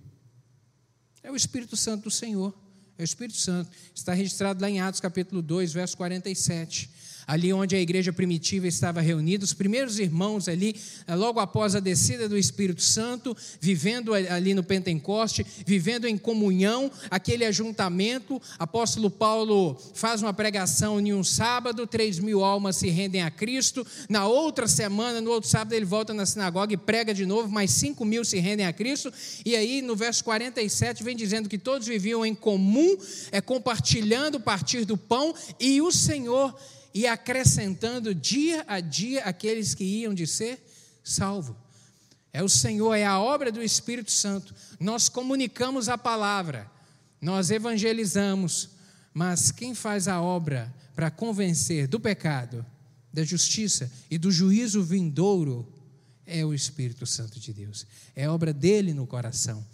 É 1.23 1.31
o 1.31 1.37
Espírito 1.37 1.77
Santo 1.77 2.05
do 2.05 2.11
Senhor. 2.11 2.55
É 2.97 3.03
o 3.03 3.05
Espírito 3.05 3.39
Santo. 3.39 3.71
Está 3.95 4.13
registrado 4.13 4.63
lá 4.63 4.71
em 4.71 4.81
Atos 4.81 5.01
capítulo 5.01 5.43
2, 5.43 5.73
verso 5.73 5.97
47 5.97 6.91
ali 7.29 7.53
onde 7.53 7.77
a 7.77 7.81
igreja 7.81 8.11
primitiva 8.11 8.67
estava 8.67 9.03
reunida, 9.03 9.45
os 9.45 9.53
primeiros 9.53 9.99
irmãos 9.99 10.49
ali, 10.49 10.75
eh, 11.07 11.15
logo 11.15 11.39
após 11.39 11.75
a 11.75 11.81
descida 11.81 12.27
do 12.27 12.39
Espírito 12.39 12.81
Santo, 12.81 13.37
vivendo 13.61 14.15
ali 14.15 14.55
no 14.55 14.63
Pentecoste, 14.63 15.45
vivendo 15.67 16.07
em 16.07 16.17
comunhão, 16.17 16.91
aquele 17.11 17.45
ajuntamento. 17.45 18.41
Apóstolo 18.59 19.11
Paulo 19.11 19.77
faz 19.93 20.23
uma 20.23 20.33
pregação 20.33 20.99
em 20.99 21.13
um 21.13 21.23
sábado, 21.23 21.87
três 21.87 22.19
mil 22.19 22.43
almas 22.43 22.77
se 22.77 22.89
rendem 22.89 23.21
a 23.21 23.31
Cristo. 23.31 23.87
Na 24.09 24.27
outra 24.27 24.67
semana, 24.67 25.21
no 25.21 25.31
outro 25.31 25.51
sábado, 25.51 25.75
ele 25.75 25.85
volta 25.85 26.15
na 26.15 26.25
sinagoga 26.25 26.73
e 26.73 26.79
prega 26.79 27.13
de 27.13 27.27
novo, 27.27 27.51
mais 27.51 27.73
cinco 27.73 28.07
mil 28.07 28.25
se 28.25 28.39
rendem 28.39 28.65
a 28.65 28.73
Cristo. 28.73 29.13
E 29.45 29.55
aí, 29.55 29.83
no 29.83 29.95
verso 29.95 30.25
47, 30.25 31.05
vem 31.05 31.15
dizendo 31.15 31.47
que 31.47 31.59
todos 31.59 31.87
viviam 31.87 32.25
em 32.25 32.35
comum, 32.35 32.97
é, 33.31 33.43
compartilhando 33.43 34.37
o 34.37 34.41
partir 34.41 34.87
do 34.87 34.97
pão, 34.97 35.35
e 35.61 35.83
o 35.83 35.93
Senhor 35.93 36.57
e 36.95 37.07
acrescentando 37.07 38.15
dia 38.15 38.65
a 38.67 38.81
dia 38.81 39.23
aqueles 39.25 39.75
que 39.75 39.85
iam 39.85 40.15
de 40.15 40.27
ser 40.27 40.63
salvo. 41.05 41.57
É 42.33 42.43
o 42.43 42.49
Senhor, 42.49 42.95
é 42.95 43.05
a 43.05 43.19
obra 43.19 43.51
do 43.51 43.63
Espírito 43.63 44.11
Santo. 44.11 44.55
Nós 44.79 45.09
comunicamos 45.09 45.89
a 45.89 45.97
palavra, 45.97 46.71
nós 47.21 47.51
evangelizamos, 47.51 48.71
mas 49.13 49.51
quem 49.51 49.75
faz 49.75 50.07
a 50.09 50.21
obra 50.21 50.73
para 50.95 51.11
convencer 51.11 51.87
do 51.87 51.99
pecado, 51.99 52.65
da 53.13 53.25
justiça 53.25 53.91
e 54.11 54.19
do 54.19 54.31
juízo 54.31 54.83
vindouro 54.83 55.67
é 56.27 56.45
o 56.45 56.53
Espírito 56.53 57.07
Santo 57.07 57.41
de 57.41 57.53
Deus. 57.53 57.87
É 58.15 58.29
obra 58.29 58.53
dele 58.53 58.93
no 58.93 59.07
coração. 59.07 59.67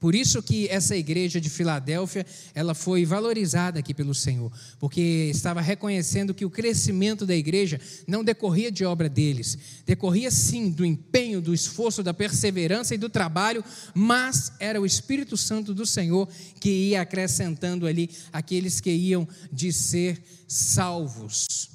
Por 0.00 0.14
isso 0.14 0.40
que 0.40 0.68
essa 0.68 0.96
igreja 0.96 1.40
de 1.40 1.50
Filadélfia, 1.50 2.24
ela 2.54 2.72
foi 2.72 3.04
valorizada 3.04 3.80
aqui 3.80 3.92
pelo 3.92 4.14
Senhor, 4.14 4.52
porque 4.78 5.28
estava 5.32 5.60
reconhecendo 5.60 6.32
que 6.32 6.44
o 6.44 6.50
crescimento 6.50 7.26
da 7.26 7.34
igreja 7.34 7.80
não 8.06 8.22
decorria 8.22 8.70
de 8.70 8.84
obra 8.84 9.08
deles, 9.08 9.58
decorria 9.84 10.30
sim 10.30 10.70
do 10.70 10.84
empenho, 10.84 11.40
do 11.40 11.52
esforço, 11.52 12.02
da 12.02 12.14
perseverança 12.14 12.94
e 12.94 12.98
do 12.98 13.08
trabalho, 13.08 13.64
mas 13.92 14.52
era 14.60 14.80
o 14.80 14.86
Espírito 14.86 15.36
Santo 15.36 15.74
do 15.74 15.84
Senhor 15.84 16.28
que 16.60 16.70
ia 16.70 17.02
acrescentando 17.02 17.86
ali 17.86 18.08
aqueles 18.32 18.80
que 18.80 18.90
iam 18.90 19.26
de 19.52 19.72
ser 19.72 20.22
salvos. 20.46 21.70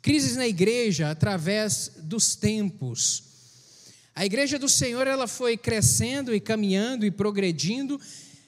Crises 0.00 0.36
na 0.36 0.46
igreja 0.46 1.10
através 1.10 1.90
dos 2.02 2.36
tempos. 2.36 3.27
A 4.18 4.26
igreja 4.26 4.58
do 4.58 4.68
Senhor 4.68 5.06
ela 5.06 5.28
foi 5.28 5.56
crescendo 5.56 6.34
e 6.34 6.40
caminhando 6.40 7.06
e 7.06 7.10
progredindo 7.10 8.00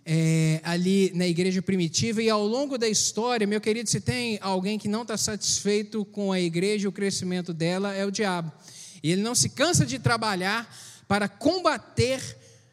é, 0.04 0.60
ali 0.64 1.12
na 1.14 1.28
igreja 1.28 1.62
primitiva 1.62 2.20
e 2.20 2.28
ao 2.28 2.44
longo 2.44 2.76
da 2.76 2.88
história, 2.88 3.46
meu 3.46 3.60
querido, 3.60 3.88
se 3.88 4.00
tem 4.00 4.36
alguém 4.42 4.80
que 4.80 4.88
não 4.88 5.02
está 5.02 5.16
satisfeito 5.16 6.04
com 6.06 6.32
a 6.32 6.40
igreja 6.40 6.86
e 6.86 6.88
o 6.88 6.92
crescimento 6.92 7.54
dela, 7.54 7.94
é 7.94 8.04
o 8.04 8.10
diabo. 8.10 8.50
E 9.00 9.12
ele 9.12 9.22
não 9.22 9.32
se 9.32 9.50
cansa 9.50 9.86
de 9.86 10.00
trabalhar 10.00 10.68
para 11.06 11.28
combater 11.28 12.20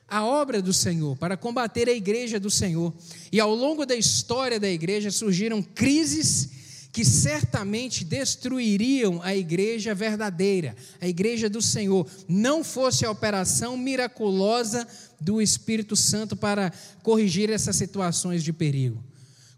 a 0.08 0.26
obra 0.26 0.60
do 0.60 0.74
Senhor, 0.74 1.16
para 1.18 1.38
combater 1.38 1.88
a 1.88 1.94
igreja 1.94 2.40
do 2.40 2.50
Senhor. 2.50 2.92
E 3.32 3.40
ao 3.40 3.54
longo 3.54 3.86
da 3.86 3.96
história 3.96 4.60
da 4.60 4.72
igreja 4.72 5.12
surgiram 5.12 5.62
crises 5.62 6.57
que 6.98 7.06
certamente 7.06 8.04
destruiriam 8.04 9.22
a 9.22 9.36
igreja 9.36 9.94
verdadeira, 9.94 10.76
a 11.00 11.08
igreja 11.08 11.48
do 11.48 11.62
Senhor, 11.62 12.10
não 12.28 12.64
fosse 12.64 13.06
a 13.06 13.12
operação 13.12 13.78
miraculosa 13.78 14.88
do 15.22 15.40
Espírito 15.40 15.96
Santo 15.96 16.36
para 16.36 16.74
corrigir 17.04 17.52
essas 17.52 17.76
situações 17.76 18.44
de 18.44 18.52
perigo. 18.52 19.04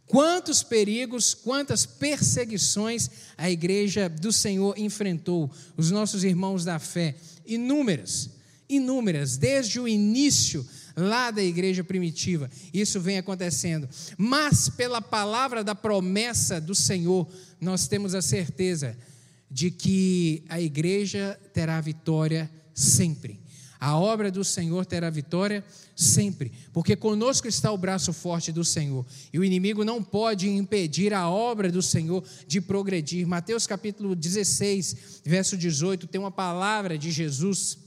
Quantos 0.05 0.63
perigos, 0.63 1.33
quantas 1.33 1.85
perseguições 1.85 3.09
a 3.37 3.49
igreja 3.49 4.09
do 4.09 4.33
Senhor 4.33 4.77
enfrentou, 4.77 5.49
os 5.77 5.91
nossos 5.91 6.25
irmãos 6.25 6.65
da 6.65 6.77
fé, 6.77 7.15
inúmeras, 7.45 8.31
inúmeras, 8.67 9.37
desde 9.37 9.79
o 9.79 9.87
início 9.87 10.67
lá 10.99 11.31
da 11.31 11.43
igreja 11.43 11.83
primitiva. 11.83 12.49
Isso 12.73 12.99
vem 12.99 13.17
acontecendo. 13.17 13.87
Mas 14.17 14.69
pela 14.69 15.01
palavra 15.01 15.63
da 15.63 15.73
promessa 15.73 16.59
do 16.59 16.75
Senhor, 16.75 17.27
nós 17.59 17.87
temos 17.87 18.13
a 18.13 18.21
certeza 18.21 18.97
de 19.49 19.71
que 19.71 20.43
a 20.49 20.59
igreja 20.59 21.39
terá 21.53 21.79
vitória 21.81 22.49
sempre. 22.73 23.39
A 23.79 23.97
obra 23.97 24.29
do 24.29 24.43
Senhor 24.43 24.85
terá 24.85 25.09
vitória 25.09 25.63
sempre, 25.95 26.51
porque 26.73 26.97
conosco 26.97 27.47
está 27.47 27.71
o 27.71 27.77
braço 27.77 28.11
forte 28.11 28.51
do 28.51 28.63
Senhor, 28.63 29.05
e 29.31 29.39
o 29.39 29.43
inimigo 29.43 29.85
não 29.85 30.03
pode 30.03 30.49
impedir 30.49 31.13
a 31.13 31.29
obra 31.29 31.71
do 31.71 31.81
Senhor 31.81 32.21
de 32.45 32.59
progredir. 32.59 33.25
Mateus 33.25 33.65
capítulo 33.65 34.15
16, 34.15 35.21
verso 35.23 35.55
18, 35.57 36.07
tem 36.07 36.19
uma 36.19 36.31
palavra 36.31 36.97
de 36.97 37.09
Jesus 37.09 37.77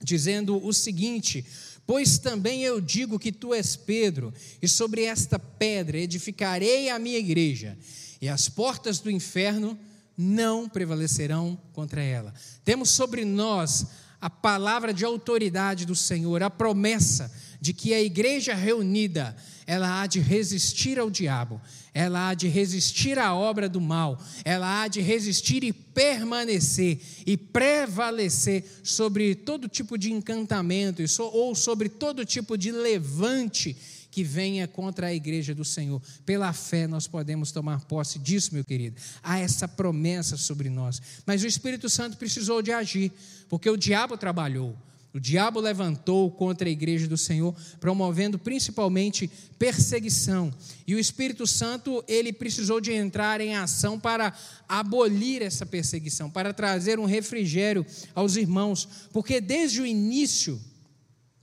dizendo 0.00 0.64
o 0.64 0.72
seguinte: 0.72 1.44
Pois 1.88 2.18
também 2.18 2.62
eu 2.62 2.82
digo 2.82 3.18
que 3.18 3.32
tu 3.32 3.54
és 3.54 3.74
Pedro, 3.74 4.30
e 4.60 4.68
sobre 4.68 5.04
esta 5.04 5.38
pedra 5.38 5.96
edificarei 5.96 6.90
a 6.90 6.98
minha 6.98 7.16
igreja, 7.16 7.78
e 8.20 8.28
as 8.28 8.46
portas 8.46 8.98
do 9.00 9.10
inferno 9.10 9.78
não 10.14 10.68
prevalecerão 10.68 11.58
contra 11.72 12.02
ela. 12.02 12.34
Temos 12.62 12.90
sobre 12.90 13.24
nós 13.24 13.86
a 14.20 14.28
palavra 14.28 14.92
de 14.92 15.04
autoridade 15.04 15.86
do 15.86 15.94
Senhor, 15.94 16.42
a 16.42 16.50
promessa 16.50 17.32
de 17.60 17.72
que 17.72 17.92
a 17.92 18.00
igreja 18.00 18.54
reunida, 18.54 19.36
ela 19.66 20.00
há 20.00 20.06
de 20.06 20.20
resistir 20.20 20.98
ao 20.98 21.10
diabo, 21.10 21.60
ela 21.92 22.28
há 22.28 22.34
de 22.34 22.46
resistir 22.48 23.18
à 23.18 23.34
obra 23.34 23.68
do 23.68 23.80
mal, 23.80 24.20
ela 24.44 24.82
há 24.82 24.88
de 24.88 25.00
resistir 25.00 25.64
e 25.64 25.72
permanecer 25.72 27.00
e 27.26 27.36
prevalecer 27.36 28.64
sobre 28.82 29.34
todo 29.34 29.68
tipo 29.68 29.98
de 29.98 30.12
encantamento 30.12 31.02
ou 31.32 31.54
sobre 31.54 31.88
todo 31.88 32.24
tipo 32.24 32.56
de 32.56 32.70
levante 32.70 33.76
que 34.18 34.24
venha 34.24 34.66
contra 34.66 35.06
a 35.06 35.14
igreja 35.14 35.54
do 35.54 35.64
Senhor. 35.64 36.02
Pela 36.26 36.52
fé 36.52 36.88
nós 36.88 37.06
podemos 37.06 37.52
tomar 37.52 37.84
posse 37.84 38.18
disso, 38.18 38.52
meu 38.52 38.64
querido. 38.64 38.96
Há 39.22 39.38
essa 39.38 39.68
promessa 39.68 40.36
sobre 40.36 40.68
nós. 40.68 41.00
Mas 41.24 41.44
o 41.44 41.46
Espírito 41.46 41.88
Santo 41.88 42.16
precisou 42.16 42.60
de 42.60 42.72
agir, 42.72 43.12
porque 43.48 43.70
o 43.70 43.76
diabo 43.76 44.16
trabalhou. 44.16 44.76
O 45.14 45.20
diabo 45.20 45.60
levantou 45.60 46.32
contra 46.32 46.68
a 46.68 46.72
igreja 46.72 47.06
do 47.06 47.16
Senhor, 47.16 47.54
promovendo 47.78 48.40
principalmente 48.40 49.30
perseguição. 49.56 50.52
E 50.84 50.96
o 50.96 50.98
Espírito 50.98 51.46
Santo, 51.46 52.04
ele 52.08 52.32
precisou 52.32 52.80
de 52.80 52.92
entrar 52.92 53.40
em 53.40 53.54
ação 53.54 54.00
para 54.00 54.36
abolir 54.68 55.42
essa 55.42 55.64
perseguição, 55.64 56.28
para 56.28 56.52
trazer 56.52 56.98
um 56.98 57.04
refrigério 57.04 57.86
aos 58.16 58.34
irmãos, 58.34 58.88
porque 59.12 59.40
desde 59.40 59.80
o 59.80 59.86
início, 59.86 60.60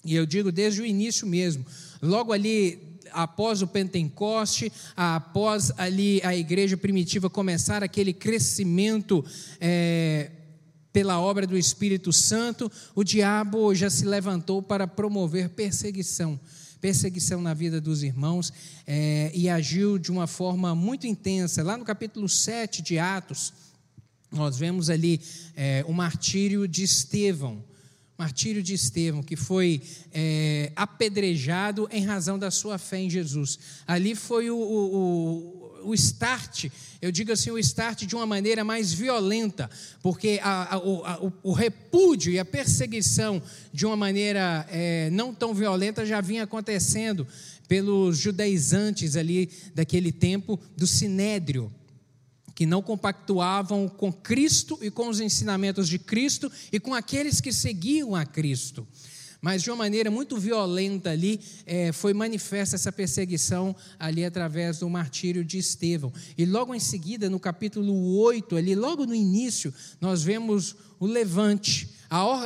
e 0.04 0.14
eu 0.14 0.26
digo 0.26 0.52
desde 0.52 0.82
o 0.82 0.86
início 0.86 1.26
mesmo, 1.26 1.66
logo 2.02 2.32
ali 2.32 2.96
após 3.12 3.62
o 3.62 3.68
Pentecoste, 3.68 4.72
após 4.96 5.72
ali 5.78 6.22
a 6.24 6.36
igreja 6.36 6.76
primitiva 6.76 7.30
começar 7.30 7.84
aquele 7.84 8.14
crescimento 8.14 9.24
é, 9.60 10.32
pela 10.92 11.20
obra 11.20 11.46
do 11.46 11.58
Espírito 11.58 12.12
Santo, 12.14 12.72
o 12.94 13.04
diabo 13.04 13.74
já 13.76 13.90
se 13.90 14.06
levantou 14.06 14.62
para 14.62 14.88
promover 14.88 15.50
perseguição 15.50 16.40
perseguição 16.86 17.42
na 17.42 17.52
vida 17.52 17.82
dos 17.82 18.04
irmãos 18.04 18.54
é, 18.86 19.32
e 19.34 19.50
agiu 19.50 19.98
de 19.98 20.12
uma 20.12 20.28
forma 20.28 20.76
muito 20.76 21.08
intensa. 21.08 21.64
Lá 21.64 21.76
no 21.76 21.84
capítulo 21.84 22.30
7 22.30 22.84
de 22.84 23.00
Atos, 23.00 23.52
nós 24.32 24.56
vemos 24.56 24.88
ali 24.88 25.20
é, 25.56 25.84
o 25.88 25.94
martírio 25.94 26.68
de 26.68 26.84
Estevão. 26.84 27.64
Martírio 28.18 28.64
de 28.64 28.74
Estevão, 28.74 29.22
que 29.22 29.36
foi 29.36 29.82
é, 30.14 30.72
apedrejado 30.76 31.88
em 31.92 32.06
razão 32.06 32.40
da 32.40 32.50
sua 32.50 32.78
fé 32.78 33.00
em 33.00 33.10
Jesus. 33.10 33.60
Ali 33.86 34.16
foi 34.16 34.50
o, 34.50 34.58
o 34.58 35.66
o 35.86 35.94
start, 35.94 36.66
eu 37.02 37.12
digo 37.12 37.32
assim, 37.32 37.52
o 37.52 37.60
start 37.60 38.06
de 38.06 38.16
uma 38.16 38.26
maneira 38.26 38.64
mais 38.64 38.92
violenta, 38.92 39.70
porque 40.02 40.40
a, 40.42 40.76
a, 40.76 40.78
o, 40.80 41.34
o, 41.44 41.54
repúdio 41.54 42.34
e 42.34 42.40
a 42.40 42.44
perseguição 42.44 43.42
de 43.72 43.86
uma 43.86 43.96
maneira 43.96 44.66
é, 44.70 45.10
não 45.12 45.34
tão 45.34 45.54
violenta 45.54 46.06
já 46.06 46.20
vinha 46.22 46.44
acontecendo 46.44 47.28
pelos 47.68 48.18
judaizantes 48.18 49.16
ali 49.16 49.50
daquele 49.74 50.12
tempo 50.12 50.60
do 50.76 50.88
Sinédrio 50.88 51.72
que 52.56 52.66
não 52.66 52.82
compactuavam 52.82 53.88
com 53.88 54.12
Cristo 54.12 54.80
e 54.82 54.90
com 54.90 55.10
os 55.10 55.20
ensinamentos 55.20 55.88
de 55.88 56.00
Cristo 56.00 56.52
e 56.72 56.80
com 56.80 56.94
aqueles 56.94 57.40
que 57.40 57.52
seguiam 57.52 58.16
a 58.16 58.26
Cristo 58.26 58.88
mas 59.46 59.62
de 59.62 59.70
uma 59.70 59.78
maneira 59.78 60.10
muito 60.10 60.40
violenta 60.40 61.12
ali, 61.12 61.40
é, 61.68 61.92
foi 61.92 62.16
manifesta 62.16 62.76
essa 62.76 62.92
perseguição 62.92 63.76
ali 64.00 64.26
através 64.26 64.80
do 64.80 64.90
martírio 64.90 65.46
de 65.46 65.60
Estevão. 65.60 66.12
E 66.36 66.48
logo 66.48 66.74
em 66.74 66.80
seguida, 66.80 67.30
no 67.30 67.40
capítulo 67.40 68.18
8, 68.18 68.56
ali, 68.56 68.74
logo 68.74 69.06
no 69.06 69.14
início, 69.14 69.72
nós 70.02 70.24
vemos 70.24 70.76
o 71.00 71.06
levante, 71.06 71.88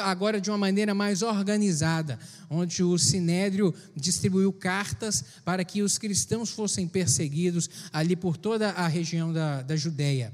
agora 0.01 0.41
de 0.41 0.49
uma 0.49 0.57
maneira 0.57 0.93
mais 0.93 1.21
organizada, 1.21 2.17
onde 2.49 2.83
o 2.83 2.97
Sinédrio 2.97 3.73
distribuiu 3.95 4.51
cartas 4.51 5.23
para 5.45 5.63
que 5.63 5.81
os 5.81 5.97
cristãos 5.97 6.49
fossem 6.49 6.87
perseguidos 6.87 7.69
ali 7.93 8.15
por 8.15 8.37
toda 8.37 8.71
a 8.71 8.87
região 8.87 9.31
da, 9.31 9.61
da 9.61 9.75
Judéia. 9.75 10.33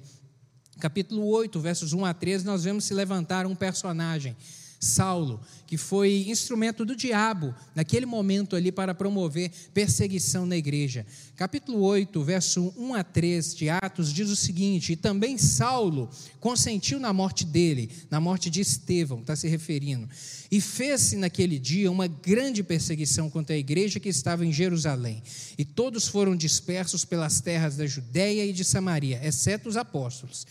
Capítulo 0.79 1.25
8, 1.27 1.59
versos 1.59 1.93
1 1.93 2.05
a 2.05 2.13
13, 2.13 2.45
nós 2.45 2.63
vemos 2.63 2.83
se 2.83 2.93
levantar 2.93 3.45
um 3.45 3.55
personagem 3.55 4.35
Saulo, 4.79 5.41
que 5.67 5.77
foi 5.77 6.25
instrumento 6.27 6.85
do 6.85 6.95
diabo 6.95 7.53
naquele 7.73 8.05
momento 8.05 8.55
ali 8.55 8.71
para 8.71 8.93
promover 8.93 9.51
perseguição 9.73 10.45
na 10.45 10.55
igreja. 10.55 11.05
Capítulo 11.35 11.81
8, 11.81 12.23
verso 12.23 12.73
1 12.77 12.93
a 12.93 13.03
3 13.03 13.55
de 13.55 13.69
Atos 13.69 14.13
diz 14.13 14.29
o 14.29 14.35
seguinte: 14.35 14.93
E 14.93 14.95
também 14.95 15.37
Saulo 15.37 16.09
consentiu 16.39 16.99
na 16.99 17.11
morte 17.11 17.45
dele, 17.45 17.89
na 18.09 18.19
morte 18.19 18.49
de 18.49 18.61
Estevão, 18.61 19.19
está 19.19 19.35
se 19.35 19.47
referindo, 19.47 20.07
e 20.51 20.61
fez-se 20.61 21.15
naquele 21.15 21.57
dia 21.59 21.91
uma 21.91 22.07
grande 22.07 22.63
perseguição 22.63 23.29
contra 23.29 23.55
a 23.55 23.59
igreja 23.59 23.99
que 23.99 24.09
estava 24.09 24.45
em 24.45 24.53
Jerusalém. 24.53 25.21
E 25.57 25.65
todos 25.65 26.07
foram 26.07 26.35
dispersos 26.35 27.03
pelas 27.03 27.41
terras 27.41 27.75
da 27.75 27.85
Judéia 27.85 28.45
e 28.45 28.53
de 28.53 28.63
Samaria, 28.63 29.19
exceto 29.23 29.67
os 29.67 29.77
apóstolos. 29.77 30.45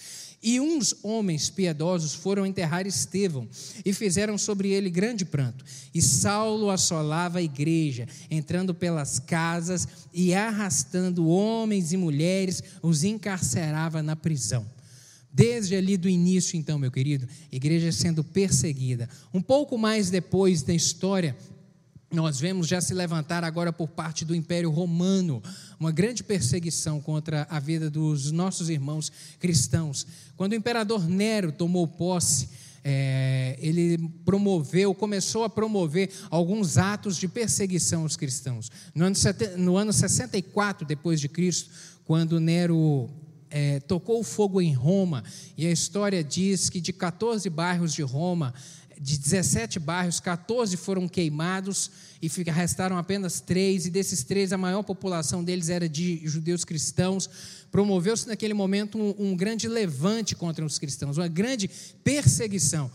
E 0.46 0.60
uns 0.60 0.94
homens 1.02 1.48
piedosos 1.48 2.12
foram 2.12 2.44
enterrar 2.44 2.86
Estevão 2.86 3.48
e 3.82 3.94
fizeram 3.94 4.36
sobre 4.36 4.68
ele 4.68 4.90
grande 4.90 5.24
pranto. 5.24 5.64
E 5.94 6.02
Saulo 6.02 6.68
assolava 6.68 7.38
a 7.38 7.42
igreja, 7.42 8.06
entrando 8.30 8.74
pelas 8.74 9.18
casas 9.18 9.88
e 10.12 10.34
arrastando 10.34 11.26
homens 11.26 11.94
e 11.94 11.96
mulheres, 11.96 12.62
os 12.82 13.04
encarcerava 13.04 14.02
na 14.02 14.14
prisão. 14.14 14.66
Desde 15.32 15.74
ali 15.74 15.96
do 15.96 16.10
início, 16.10 16.58
então, 16.58 16.78
meu 16.78 16.92
querido, 16.92 17.26
igreja 17.50 17.90
sendo 17.90 18.22
perseguida. 18.22 19.08
Um 19.32 19.40
pouco 19.40 19.78
mais 19.78 20.10
depois 20.10 20.62
da 20.62 20.74
história, 20.74 21.34
nós 22.14 22.38
vemos 22.38 22.66
já 22.68 22.80
se 22.80 22.94
levantar 22.94 23.44
agora 23.44 23.72
por 23.72 23.88
parte 23.88 24.24
do 24.24 24.34
Império 24.34 24.70
Romano 24.70 25.42
uma 25.78 25.90
grande 25.90 26.22
perseguição 26.22 27.00
contra 27.00 27.46
a 27.50 27.58
vida 27.58 27.90
dos 27.90 28.30
nossos 28.30 28.70
irmãos 28.70 29.10
cristãos. 29.38 30.06
Quando 30.36 30.52
o 30.52 30.56
imperador 30.56 31.08
Nero 31.08 31.52
tomou 31.52 31.86
posse, 31.86 32.48
é, 32.84 33.58
ele 33.60 33.98
promoveu, 34.24 34.94
começou 34.94 35.42
a 35.44 35.50
promover 35.50 36.10
alguns 36.30 36.78
atos 36.78 37.16
de 37.16 37.26
perseguição 37.26 38.02
aos 38.02 38.16
cristãos. 38.16 38.70
No 38.94 39.06
ano, 39.06 39.16
no 39.56 39.76
ano 39.76 39.92
64 39.92 40.86
depois 40.86 41.20
de 41.20 41.28
Cristo, 41.28 41.70
quando 42.04 42.38
Nero 42.38 43.10
é, 43.50 43.80
tocou 43.80 44.22
fogo 44.22 44.60
em 44.60 44.72
Roma, 44.72 45.24
e 45.56 45.66
a 45.66 45.70
história 45.70 46.22
diz 46.22 46.68
que 46.68 46.80
de 46.80 46.92
14 46.92 47.48
bairros 47.48 47.94
de 47.94 48.02
Roma 48.02 48.52
de 49.00 49.18
17 49.18 49.78
bairros, 49.78 50.20
14 50.20 50.76
foram 50.76 51.08
queimados 51.08 51.90
e 52.22 52.28
restaram 52.50 52.96
apenas 52.96 53.40
três, 53.40 53.86
e 53.86 53.90
desses 53.90 54.22
três, 54.24 54.52
a 54.52 54.58
maior 54.58 54.82
população 54.82 55.44
deles 55.44 55.68
era 55.68 55.88
de 55.88 56.20
judeus 56.24 56.64
cristãos. 56.64 57.28
Promoveu-se 57.70 58.26
naquele 58.26 58.54
momento 58.54 58.98
um, 58.98 59.14
um, 59.18 59.36
grande 59.36 59.68
levante 59.68 60.34
contra 60.34 60.64
os 60.64 60.78
cristãos, 60.78 61.18
uma 61.18 61.28
grande 61.28 61.68
perseguição 62.02 62.90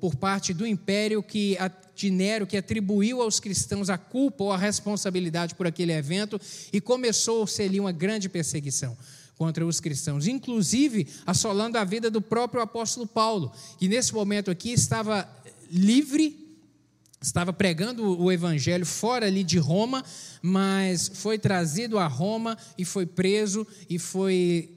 por 0.00 0.16
parte 0.16 0.52
do 0.52 0.66
império 0.66 1.22
que, 1.22 1.56
de 1.94 2.10
Nero, 2.10 2.46
que 2.46 2.56
atribuiu 2.56 3.22
aos 3.22 3.38
cristãos 3.38 3.90
a 3.90 3.98
culpa 3.98 4.44
ou 4.44 4.52
a 4.52 4.56
responsabilidade 4.56 5.54
por 5.54 5.66
aquele 5.66 5.92
evento, 5.92 6.40
e 6.72 6.80
começou-se 6.80 7.62
ali 7.62 7.78
uma 7.78 7.92
grande 7.92 8.28
perseguição 8.28 8.96
contra 9.36 9.66
os 9.66 9.80
cristãos, 9.80 10.26
inclusive 10.26 11.06
assolando 11.26 11.78
a 11.78 11.84
vida 11.84 12.10
do 12.10 12.20
próprio 12.20 12.62
apóstolo 12.62 13.06
Paulo, 13.06 13.52
que 13.78 13.88
nesse 13.88 14.14
momento 14.14 14.50
aqui 14.50 14.72
estava 14.72 15.28
livre, 15.70 16.58
estava 17.20 17.52
pregando 17.52 18.20
o 18.20 18.30
evangelho 18.30 18.86
fora 18.86 19.26
ali 19.26 19.42
de 19.42 19.58
Roma, 19.58 20.04
mas 20.42 21.10
foi 21.14 21.38
trazido 21.38 21.98
a 21.98 22.06
Roma 22.06 22.56
e 22.78 22.84
foi 22.84 23.06
preso 23.06 23.66
e 23.88 23.98
foi 23.98 24.70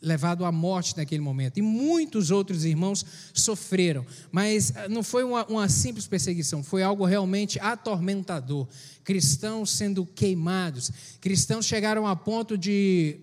levado 0.00 0.44
à 0.44 0.52
morte 0.52 0.96
naquele 0.96 1.22
momento. 1.22 1.58
E 1.58 1.62
muitos 1.62 2.30
outros 2.30 2.64
irmãos 2.64 3.04
sofreram, 3.34 4.06
mas 4.30 4.72
ah, 4.76 4.88
não 4.88 5.02
foi 5.02 5.24
uma, 5.24 5.44
uma, 5.46 5.68
simples 5.68 6.06
perseguição, 6.06 6.62
foi 6.62 6.82
algo 6.82 7.04
realmente 7.04 7.58
atormentador. 7.58 8.68
Cristãos 9.02 9.70
sendo 9.70 10.06
queimados, 10.06 10.92
cristãos 11.20 11.66
chegaram 11.66 12.06
a 12.06 12.14
ponto 12.14 12.56
de, 12.56 13.18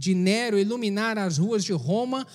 de 0.00 0.14
Nero 0.14 0.58
iluminar 0.58 1.18
as 1.18 1.36
ruas 1.36 1.62
de 1.62 1.74
Roma 1.74 2.26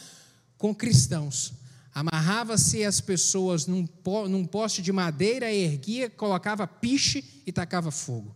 com 0.55 0.73
cristãos. 0.73 1.51
Amarrava-se 1.91 2.85
as 2.85 3.01
pessoas 3.01 3.65
num, 3.65 3.89
num 4.29 4.45
poste 4.45 4.83
de 4.83 4.91
madeira, 4.91 5.51
erguia, 5.51 6.07
colocava 6.07 6.67
piche 6.67 7.41
e 7.43 7.51
tacava 7.51 7.89
fogo. 7.89 8.35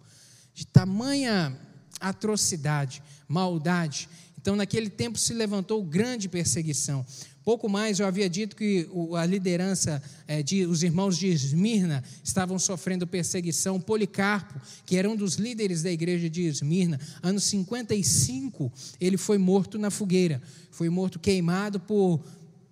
De 0.51 0.65
tamanha 0.65 1.55
atrocidade, 1.99 3.03
maldade. 3.27 4.09
Então, 4.41 4.56
naquele 4.56 4.89
tempo 4.89 5.17
se 5.17 5.34
levantou 5.34 5.84
grande 5.84 6.30
perseguição. 6.30 7.06
Pouco 7.43 7.67
mais, 7.67 7.99
eu 7.99 8.06
havia 8.06 8.30
dito 8.30 8.56
que 8.56 8.88
a 9.17 9.25
liderança 9.25 10.02
é, 10.25 10.41
de 10.41 10.65
os 10.65 10.82
irmãos 10.82 11.17
de 11.17 11.28
Esmirna 11.28 12.04
estavam 12.23 12.58
sofrendo 12.58 13.06
perseguição. 13.06 13.82
Policarpo, 13.82 14.62
que 14.86 14.95
era 14.95 15.10
um 15.10 15.15
dos 15.15 15.36
líderes 15.36 15.84
da 15.84 15.91
igreja 15.91 16.30
de 16.30 16.43
Esmirna, 16.43 16.99
ano 17.21 17.39
55, 17.39 18.71
ele 18.99 19.17
foi 19.17 19.38
morto 19.38 19.78
na 19.78 19.89
fogueira. 19.89 20.41
Foi 20.71 20.89
morto 20.89 21.19
queimado 21.19 21.80
por 21.80 22.23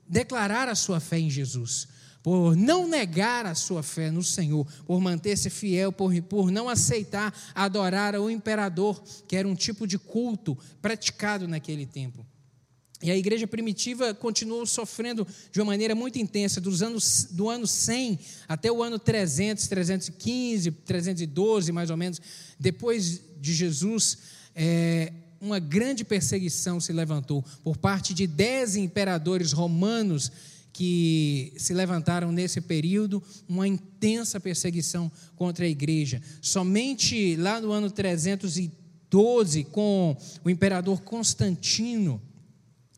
declarar 0.07 0.69
a 0.69 0.75
sua 0.75 1.01
fé 1.01 1.19
em 1.19 1.29
Jesus. 1.29 1.87
Por 2.27 2.57
não 2.57 2.89
negar 2.89 3.45
a 3.45 3.55
sua 3.55 3.81
fé 3.81 4.11
no 4.11 4.21
Senhor, 4.21 4.67
por 4.85 4.99
manter-se 4.99 5.49
fiel, 5.49 5.93
por, 5.93 6.13
por 6.23 6.51
não 6.51 6.67
aceitar 6.67 7.33
adorar 7.55 8.15
o 8.15 8.29
imperador, 8.29 9.01
que 9.25 9.37
era 9.37 9.47
um 9.47 9.55
tipo 9.55 9.87
de 9.87 9.97
culto 9.97 10.57
praticado 10.81 11.47
naquele 11.47 11.85
tempo. 11.85 12.27
E 13.01 13.09
a 13.09 13.15
igreja 13.15 13.47
primitiva 13.47 14.13
continuou 14.13 14.65
sofrendo 14.65 15.25
de 15.53 15.61
uma 15.61 15.67
maneira 15.67 15.95
muito 15.95 16.19
intensa, 16.19 16.59
dos 16.59 16.81
anos, 16.81 17.29
do 17.31 17.47
ano 17.49 17.65
100 17.65 18.19
até 18.45 18.69
o 18.69 18.83
ano 18.83 18.99
300, 18.99 19.65
315, 19.65 20.71
312, 20.71 21.71
mais 21.71 21.89
ou 21.89 21.95
menos, 21.95 22.19
depois 22.59 23.21
de 23.39 23.53
Jesus, 23.53 24.17
é, 24.53 25.13
uma 25.39 25.59
grande 25.59 26.03
perseguição 26.03 26.81
se 26.81 26.91
levantou 26.91 27.41
por 27.63 27.77
parte 27.77 28.13
de 28.13 28.27
dez 28.27 28.75
imperadores 28.75 29.53
romanos 29.53 30.29
que 30.77 31.53
se 31.57 31.73
levantaram 31.73 32.31
nesse 32.31 32.61
período, 32.61 33.23
uma 33.49 33.67
intensa 33.67 34.39
perseguição 34.39 35.11
contra 35.35 35.65
a 35.65 35.67
igreja. 35.67 36.21
Somente 36.39 37.35
lá 37.35 37.59
no 37.59 37.71
ano 37.71 37.89
312, 37.89 39.63
com 39.71 40.15
o 40.45 40.49
imperador 40.51 41.01
Constantino 41.01 42.21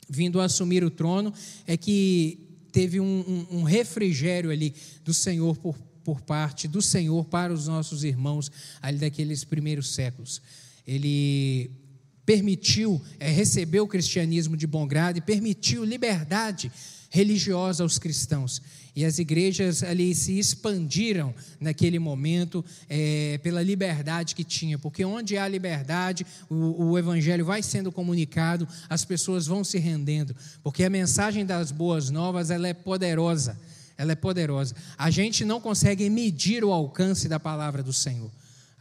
vindo 0.09 0.41
assumir 0.41 0.83
o 0.83 0.91
trono, 0.91 1.33
é 1.65 1.77
que 1.77 2.37
teve 2.73 2.99
um, 2.99 3.47
um, 3.49 3.59
um 3.59 3.63
refrigério 3.63 4.51
ali 4.51 4.75
do 5.05 5.13
Senhor 5.13 5.55
por, 5.55 5.77
por 6.03 6.19
parte 6.19 6.67
do 6.67 6.81
Senhor 6.81 7.23
para 7.23 7.53
os 7.53 7.67
nossos 7.67 8.03
irmãos 8.03 8.51
ali 8.81 8.97
daqueles 8.97 9.45
primeiros 9.45 9.93
séculos. 9.93 10.41
Ele 10.85 11.71
permitiu 12.25 13.01
é, 13.21 13.29
receber 13.29 13.79
o 13.79 13.87
cristianismo 13.87 14.57
de 14.57 14.67
bom 14.67 14.85
grado 14.85 15.17
e 15.17 15.21
permitiu 15.21 15.85
liberdade 15.85 16.69
religiosa 17.09 17.83
aos 17.83 17.97
cristãos. 17.97 18.61
E 18.95 19.05
as 19.05 19.17
igrejas 19.17 19.83
ali 19.83 20.13
se 20.13 20.37
expandiram 20.37 21.33
naquele 21.59 21.99
momento 21.99 22.63
é, 22.89 23.39
pela 23.41 23.61
liberdade 23.61 24.35
que 24.35 24.43
tinha, 24.43 24.77
porque 24.77 25.05
onde 25.05 25.37
há 25.37 25.47
liberdade, 25.47 26.25
o, 26.49 26.89
o, 26.89 26.97
evangelho 26.97 27.45
vai 27.45 27.63
sendo 27.63 27.91
comunicado, 27.91 28.67
as 28.89 29.05
pessoas 29.05 29.47
vão 29.47 29.63
se 29.63 29.77
rendendo, 29.77 30.35
porque 30.63 30.83
a 30.83 30.89
mensagem 30.89 31.45
das 31.45 31.71
boas 31.71 32.09
novas 32.09 32.51
ela 32.51 32.67
é 32.67 32.73
poderosa, 32.73 33.57
ela 33.97 34.11
é 34.11 34.15
poderosa. 34.15 34.75
A 34.97 35.09
gente 35.09 35.45
não 35.45 35.61
consegue 35.61 36.09
medir 36.09 36.63
o 36.63 36.71
alcance 36.71 37.27
da 37.29 37.39
palavra 37.39 37.81
do 37.81 37.93
Senhor. 37.93 38.31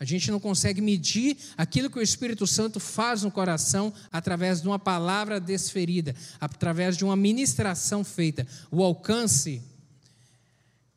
A 0.00 0.04
gente 0.04 0.30
não 0.30 0.38
consegue 0.38 0.80
medir 0.80 1.36
aquilo 1.56 1.90
que 1.90 1.98
o 1.98 2.02
Espírito 2.02 2.46
Santo 2.46 2.78
faz 2.78 3.22
no 3.22 3.30
coração 3.30 3.92
através 4.12 4.62
de 4.62 4.68
uma 4.68 4.78
palavra 4.78 5.40
desferida, 5.40 6.14
através 6.40 6.96
de 6.96 7.04
uma 7.04 7.16
ministração 7.16 8.04
feita. 8.04 8.46
O 8.70 8.82
alcance 8.82 9.62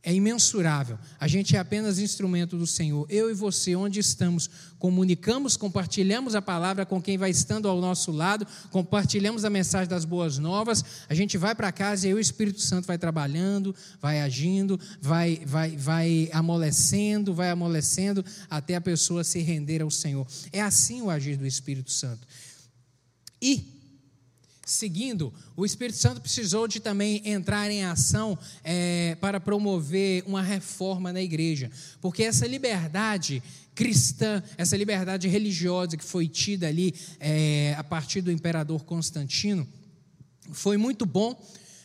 é 0.03 0.13
imensurável. 0.13 0.97
A 1.19 1.27
gente 1.27 1.55
é 1.55 1.59
apenas 1.59 1.99
instrumento 1.99 2.57
do 2.57 2.65
Senhor. 2.65 3.05
Eu 3.07 3.29
e 3.29 3.33
você, 3.33 3.75
onde 3.75 3.99
estamos, 3.99 4.49
comunicamos, 4.79 5.55
compartilhamos 5.55 6.33
a 6.33 6.41
palavra 6.41 6.85
com 6.85 6.99
quem 6.99 7.17
vai 7.17 7.29
estando 7.29 7.67
ao 7.67 7.79
nosso 7.79 8.11
lado, 8.11 8.47
compartilhamos 8.71 9.45
a 9.45 9.49
mensagem 9.49 9.87
das 9.87 10.03
boas 10.03 10.39
novas. 10.39 10.83
A 11.07 11.13
gente 11.13 11.37
vai 11.37 11.53
para 11.53 11.71
casa 11.71 12.07
e 12.07 12.13
o 12.13 12.19
Espírito 12.19 12.61
Santo 12.61 12.87
vai 12.87 12.97
trabalhando, 12.97 13.75
vai 14.01 14.21
agindo, 14.21 14.79
vai, 14.99 15.41
vai, 15.45 15.77
vai 15.77 16.29
amolecendo, 16.33 17.33
vai 17.33 17.51
amolecendo 17.51 18.25
até 18.49 18.75
a 18.75 18.81
pessoa 18.81 19.23
se 19.23 19.39
render 19.39 19.83
ao 19.83 19.91
Senhor. 19.91 20.25
É 20.51 20.61
assim 20.61 21.01
o 21.03 21.11
agir 21.11 21.37
do 21.37 21.45
Espírito 21.45 21.91
Santo. 21.91 22.27
E 23.39 23.80
seguindo, 24.65 25.33
o 25.55 25.65
Espírito 25.65 25.97
Santo 25.97 26.21
precisou 26.21 26.67
de 26.67 26.79
também 26.79 27.21
entrar 27.25 27.69
em 27.69 27.83
ação 27.83 28.37
é, 28.63 29.15
para 29.19 29.39
promover 29.39 30.23
uma 30.25 30.41
reforma 30.41 31.11
na 31.11 31.21
igreja, 31.21 31.69
porque 31.99 32.23
essa 32.23 32.47
liberdade 32.47 33.41
cristã, 33.73 34.43
essa 34.57 34.77
liberdade 34.77 35.27
religiosa 35.27 35.97
que 35.97 36.03
foi 36.03 36.27
tida 36.27 36.67
ali 36.67 36.93
é, 37.19 37.75
a 37.77 37.83
partir 37.83 38.21
do 38.21 38.31
imperador 38.31 38.83
Constantino, 38.83 39.67
foi 40.51 40.77
muito 40.77 41.05
bom, 41.05 41.39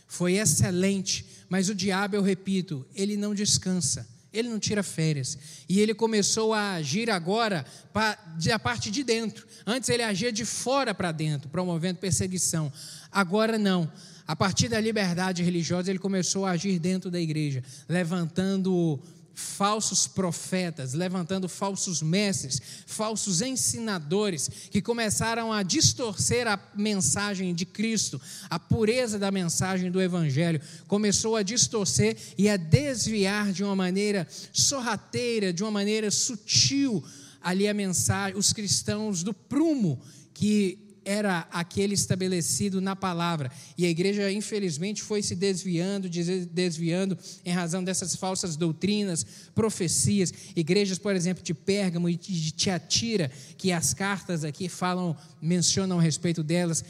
foi 0.07 0.35
excelente, 0.35 1.25
mas 1.49 1.69
o 1.69 1.75
diabo, 1.75 2.17
eu 2.17 2.23
repito, 2.23 2.87
ele 2.95 3.17
não 3.17 3.35
descansa. 3.35 4.16
Ele 4.37 4.49
não 4.49 4.59
tira 4.59 4.83
férias. 4.83 5.39
E 5.69 5.81
ele 5.81 5.95
começou 5.95 6.53
a 6.53 6.73
agir 6.73 7.11
agora 7.11 7.65
a 7.95 8.59
parte 8.59 8.91
de 8.91 9.03
dentro. 9.03 9.47
Antes 9.67 9.89
ele 9.89 10.03
agia 10.03 10.31
de 10.31 10.45
fora 10.45 10.95
para 10.95 11.11
dentro, 11.13 11.49
promovendo 11.49 11.99
perseguição. 11.99 12.73
Agora 13.11 13.59
não. 13.59 13.91
A 14.27 14.35
partir 14.35 14.69
da 14.69 14.81
liberdade 14.81 15.43
religiosa, 15.43 15.89
ele 15.89 16.01
começou 16.01 16.45
a 16.45 16.51
agir 16.51 16.79
dentro 16.81 17.11
da 17.11 17.21
igreja, 17.21 17.63
levantando 17.89 19.01
falsos 19.37 20.07
profetas, 20.07 20.95
levantando 20.95 21.47
falsos 21.47 22.01
mestres, 22.01 22.61
falsos 22.87 23.43
ensinadores, 23.43 24.51
que 24.71 24.81
começaram 24.81 25.53
a 25.53 25.63
distorcer 25.63 26.49
a 26.49 26.59
mensagem 26.75 27.55
de 27.55 27.67
Cristo, 27.67 28.19
a 28.49 28.59
pureza 28.59 29.19
da 29.19 29.31
mensagem 29.31 29.91
do 29.91 30.01
Evangelho, 30.01 30.59
começou 30.89 31.37
a 31.37 31.43
distorcer 31.43 32.17
e 32.39 32.49
a 32.49 32.57
desviar 32.57 33.53
de 33.53 33.63
uma 33.63 33.77
maneira 33.77 34.27
sorrateira, 34.55 35.53
de 35.53 35.63
uma 35.63 35.71
maneira 35.71 36.11
sutil, 36.11 37.05
ali 37.43 37.69
a 37.69 37.75
mensagem, 37.75 38.39
os 38.39 38.55
cristãos 38.55 39.23
do 39.23 39.35
prumo 39.35 40.01
que 40.33 40.86
era 41.07 41.47
aquele 41.53 41.95
estabelecido 41.95 42.81
na 42.81 42.97
palavra. 42.97 43.51
E 43.79 43.87
a 43.87 43.89
igreja, 43.89 44.31
infelizmente, 44.31 45.03
foi 45.03 45.23
se 45.23 45.37
desviando, 45.37 46.09
desviando 46.51 47.17
em 47.45 47.53
razão 47.53 47.83
dessas 47.83 48.17
falsas 48.17 48.57
doutrinas, 48.57 49.25
profecias. 49.55 50.35
Igrejas, 50.57 50.99
por 50.99 51.15
exemplo, 51.15 51.45
de 51.45 51.55
Pérgamo 51.55 52.09
e 52.09 52.17
de 52.17 52.51
Tiatira, 52.51 53.31
que 53.57 53.71
as 53.71 53.95
cartas 53.95 54.43
aqui 54.43 54.69
falam, 54.69 55.17
mencionam 55.41 56.01
a 56.01 56.03
respeito 56.03 56.43
delas, 56.43 56.85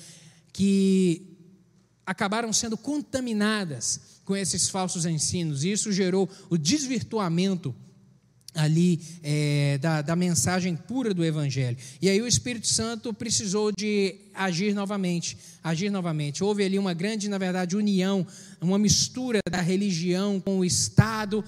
que 0.51 1.37
acabaram 2.07 2.53
sendo 2.55 2.79
contaminadas 2.79 4.01
com 4.25 4.35
esses 4.35 4.71
falsos 4.71 5.05
ensinos. 5.05 5.63
E 5.63 5.73
isso 5.73 5.93
gerou 5.93 6.27
o 6.49 6.57
desvirtuamento 6.57 7.75
ali 8.57 9.01
é, 9.23 9.79
da, 9.79 10.03
da 10.03 10.17
mensagem 10.17 10.75
pura 10.75 11.15
do 11.15 11.25
Evangelho. 11.25 11.77
E 12.01 12.09
aí 12.09 12.21
o 12.21 12.27
Espírito 12.27 12.67
Santo 12.67 13.13
precisou 13.13 13.71
de 13.71 14.17
agir 14.35 14.75
novamente, 14.75 15.37
agir 15.63 15.91
novamente. 15.91 16.43
Houve 16.43 16.65
ali 16.65 16.79
uma 16.79 16.95
grande, 16.95 17.29
na 17.29 17.39
verdade, 17.39 17.77
união, 17.77 18.27
uma 18.61 18.79
mistura 18.79 19.41
da 19.51 19.61
religião 19.61 20.41
com 20.41 20.59
o 20.59 20.65
Estado, 20.65 21.45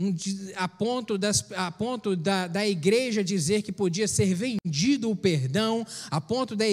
um, 0.00 0.14
a 0.56 0.66
ponto, 0.66 1.16
das, 1.16 1.44
a 1.52 1.70
ponto 1.70 2.16
da, 2.16 2.48
da 2.48 2.66
igreja 2.66 3.22
dizer 3.22 3.62
que 3.62 3.70
podia 3.70 4.08
ser 4.08 4.34
vendido 4.34 5.10
o 5.10 5.16
perdão, 5.16 5.86
a 6.10 6.20
ponto 6.20 6.56
da, 6.56 6.64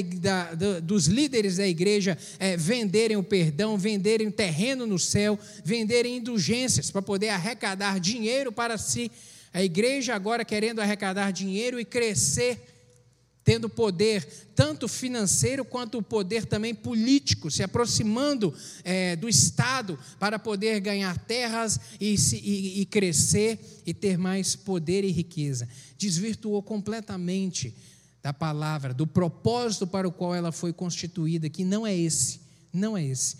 da, 0.56 0.80
dos 0.80 1.06
líderes 1.06 1.58
da 1.58 1.68
igreja 1.68 2.18
é, 2.40 2.58
venderem 2.58 3.18
o 3.18 3.24
perdão, 3.24 3.78
venderem 3.78 4.32
terreno 4.32 4.88
no 4.88 4.98
céu, 4.98 5.38
venderem 5.64 6.18
indulgências 6.18 6.90
para 6.90 7.02
poder 7.02 7.30
arrecadar 7.30 8.00
dinheiro 8.00 8.52
para 8.52 8.78
si 8.78 9.12
a 9.54 9.64
igreja 9.64 10.16
agora 10.16 10.46
querendo 10.46 10.80
arrecadar 10.80 11.32
dinheiro 11.32 11.80
e 11.80 11.86
crescer, 11.86 12.62
tendo 13.44 13.68
poder 13.68 14.26
tanto 14.56 14.88
financeiro 14.88 15.66
quanto 15.66 15.98
o 15.98 16.04
poder 16.04 16.46
também 16.46 16.76
político, 16.76 17.50
se 17.50 17.64
aproximando 17.64 18.54
é, 18.84 19.16
do 19.16 19.28
Estado 19.28 19.98
para 20.20 20.38
poder 20.38 20.80
ganhar 20.80 21.18
terras 21.18 21.80
e, 22.00 22.18
se, 22.18 22.38
e, 22.38 22.82
e 22.82 22.86
crescer 22.86 23.60
e 23.86 23.94
ter 23.94 24.18
mais 24.18 24.56
poder 24.56 25.04
e 25.04 25.12
riqueza. 25.12 25.68
Desvirtuou 25.98 26.62
completamente 26.62 27.74
da 28.22 28.34
palavra, 28.34 28.94
do 28.94 29.08
propósito 29.08 29.88
para 29.88 30.08
o 30.08 30.12
qual 30.12 30.36
ela 30.36 30.52
foi 30.52 30.74
constituída, 30.74 31.50
que 31.50 31.64
não 31.64 31.88
é 31.88 31.96
esse, 31.96 32.42
não 32.72 32.98
é 32.98 33.04
esse 33.04 33.38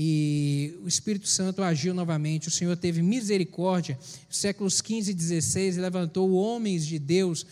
e 0.00 0.78
o 0.84 0.86
Espírito 0.86 1.26
Santo 1.26 1.60
agiu 1.60 1.92
novamente. 1.92 2.46
O 2.46 2.52
Senhor 2.52 2.76
teve 2.76 3.02
misericórdia. 3.02 3.98
Séculos 4.30 4.80
15 4.80 5.10
e 5.10 5.14
16 5.14 5.76
levantou 5.76 6.32
homens 6.34 6.86
de 6.86 7.00
Deus 7.00 7.44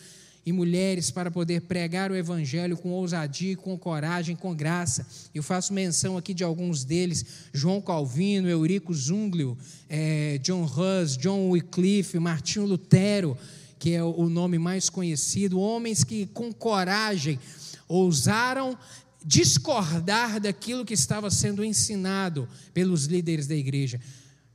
e 0.45 0.53
mulheres 0.53 1.11
para 1.11 1.29
poder 1.29 1.63
pregar 1.63 2.09
o 2.09 2.15
Evangelho 2.15 2.77
com 2.77 2.91
ousadia, 2.91 3.57
com 3.57 3.77
coragem, 3.77 4.33
com 4.33 4.55
graça. 4.55 5.05
Eu 5.35 5.43
faço 5.43 5.73
menção 5.73 6.15
aqui 6.15 6.33
de 6.33 6.41
alguns 6.41 6.85
deles: 6.85 7.25
João 7.51 7.81
Calvino, 7.81 8.47
Eurico 8.47 8.93
Zunglio, 8.93 9.57
é, 9.89 10.37
John 10.37 10.63
Hus, 10.63 11.17
John 11.17 11.49
Wycliffe, 11.49 12.17
Martinho 12.17 12.65
Lutero, 12.65 13.37
que 13.77 13.93
é 13.93 14.01
o 14.01 14.29
nome 14.29 14.57
mais 14.57 14.89
conhecido. 14.89 15.59
Homens 15.59 16.05
que, 16.05 16.27
com 16.27 16.53
coragem, 16.53 17.37
ousaram 17.89 18.77
discordar 19.27 20.39
daquilo 20.39 20.85
que 20.85 20.93
estava 20.93 21.29
sendo 21.29 21.61
ensinado 21.61 22.47
pelos 22.73 23.07
líderes 23.07 23.45
da 23.45 23.55
igreja. 23.55 23.99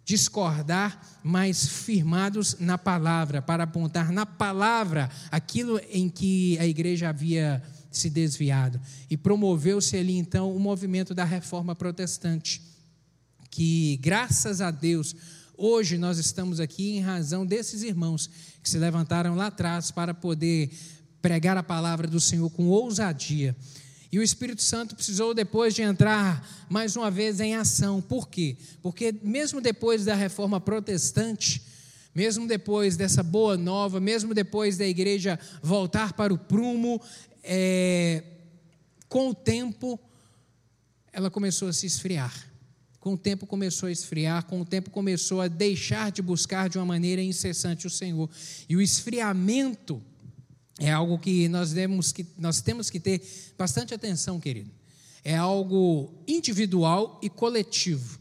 Discordar, 0.02 1.20
mas 1.22 1.68
firmados 1.68 2.56
na 2.58 2.78
palavra, 2.78 3.42
para 3.42 3.64
apontar 3.64 4.11
na 4.11 4.24
palavra 4.24 5.11
aquilo 5.30 5.78
em 5.90 6.08
que 6.08 6.58
a 6.58 6.66
igreja 6.66 7.11
havia 7.11 7.62
se 7.90 8.08
desviado. 8.08 8.80
E 9.11 9.16
promoveu-se 9.16 9.94
ali 9.94 10.16
então 10.16 10.56
o 10.56 10.58
movimento 10.58 11.14
da 11.14 11.24
reforma 11.24 11.74
protestante, 11.74 12.62
que, 13.50 13.98
graças 13.98 14.62
a 14.62 14.70
Deus, 14.70 15.14
hoje 15.54 15.98
nós 15.98 16.16
estamos 16.16 16.61
aqui 16.61 16.96
em 16.96 17.00
razão 17.00 17.44
desses 17.44 17.82
irmãos 17.82 18.30
que 18.62 18.70
se 18.70 18.78
levantaram 18.78 19.35
lá 19.35 19.48
atrás 19.48 19.90
para 19.90 20.14
poder 20.14 20.70
pregar 21.20 21.58
a 21.58 21.62
palavra 21.62 22.08
do 22.08 22.18
Senhor 22.18 22.48
com 22.48 22.68
ousadia. 22.68 23.54
E 24.12 24.18
o 24.18 24.22
Espírito 24.22 24.61
Santo 24.61 24.94
precisou 24.94 25.33
depois 25.33 25.75
de 25.75 25.81
entrar 25.81 26.46
mais 26.68 26.96
uma 26.96 27.11
vez 27.11 27.40
em 27.40 27.57
ação. 27.57 28.03
Por 28.03 28.29
quê? 28.29 28.59
Porque 28.83 29.14
mesmo 29.22 29.59
depois 29.59 30.05
da 30.05 30.14
reforma 30.14 30.61
protestante, 30.61 31.62
mesmo 32.14 32.46
depois 32.46 32.94
dessa 32.94 33.22
boa 33.22 33.57
nova, 33.57 33.98
mesmo 34.01 34.35
depois 34.35 34.77
da 34.77 34.87
igreja 34.87 35.40
voltar 35.62 36.12
para 36.12 36.33
o 36.33 36.37
prumo, 36.37 37.01
é, 37.42 38.22
com 39.09 39.31
o 39.31 39.35
tempo 39.35 39.98
ela 41.11 41.31
começou 41.31 41.68
a 41.68 41.72
se 41.72 41.87
esfriar. 41.87 42.53
Com 43.01 43.14
o 43.14 43.18
tempo 43.18 43.46
começou 43.46 43.87
a 43.87 43.92
esfriar, 43.92 44.44
com 44.44 44.61
o 44.61 44.64
tempo 44.64 44.90
começou 44.90 45.40
a 45.40 45.48
deixar 45.48 46.12
de 46.12 46.20
buscar 46.20 46.68
de 46.68 46.77
uma 46.79 46.85
maneira 46.85 47.22
incessante 47.22 47.87
o 47.87 47.90
Senhor. 47.90 48.29
E 48.68 48.77
o 48.77 48.81
esfriamento 48.81 50.03
é 50.82 50.90
algo 50.90 51.16
que 51.16 51.48
nós, 51.48 51.72
temos 51.72 52.10
que 52.10 52.26
nós 52.36 52.60
temos 52.60 52.90
que 52.90 52.98
ter 52.98 53.22
bastante 53.56 53.94
atenção, 53.94 54.40
querido. 54.40 54.70
É 55.24 55.36
algo 55.36 56.12
individual 56.26 57.20
e 57.22 57.30
coletivo. 57.30 58.18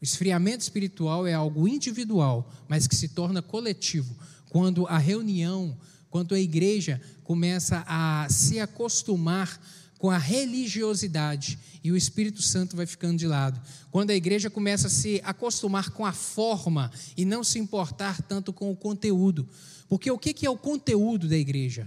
O 0.00 0.04
esfriamento 0.04 0.62
espiritual 0.62 1.28
é 1.28 1.32
algo 1.32 1.68
individual, 1.68 2.52
mas 2.68 2.88
que 2.88 2.96
se 2.96 3.10
torna 3.10 3.40
coletivo 3.40 4.16
quando 4.48 4.84
a 4.88 4.98
reunião, 4.98 5.78
quando 6.10 6.34
a 6.34 6.40
igreja 6.40 7.00
começa 7.22 7.84
a 7.86 8.26
se 8.28 8.58
acostumar 8.58 9.60
com 10.00 10.10
a 10.10 10.16
religiosidade 10.16 11.58
e 11.84 11.92
o 11.92 11.96
Espírito 11.96 12.40
Santo 12.40 12.74
vai 12.74 12.86
ficando 12.86 13.18
de 13.18 13.26
lado. 13.26 13.60
Quando 13.90 14.10
a 14.10 14.14
igreja 14.14 14.48
começa 14.48 14.86
a 14.86 14.90
se 14.90 15.20
acostumar 15.22 15.90
com 15.90 16.06
a 16.06 16.12
forma 16.12 16.90
e 17.14 17.26
não 17.26 17.44
se 17.44 17.58
importar 17.58 18.22
tanto 18.22 18.50
com 18.50 18.72
o 18.72 18.76
conteúdo. 18.76 19.46
Porque 19.90 20.10
o 20.10 20.18
que 20.18 20.46
é 20.46 20.48
o 20.48 20.56
conteúdo 20.56 21.28
da 21.28 21.36
igreja? 21.36 21.86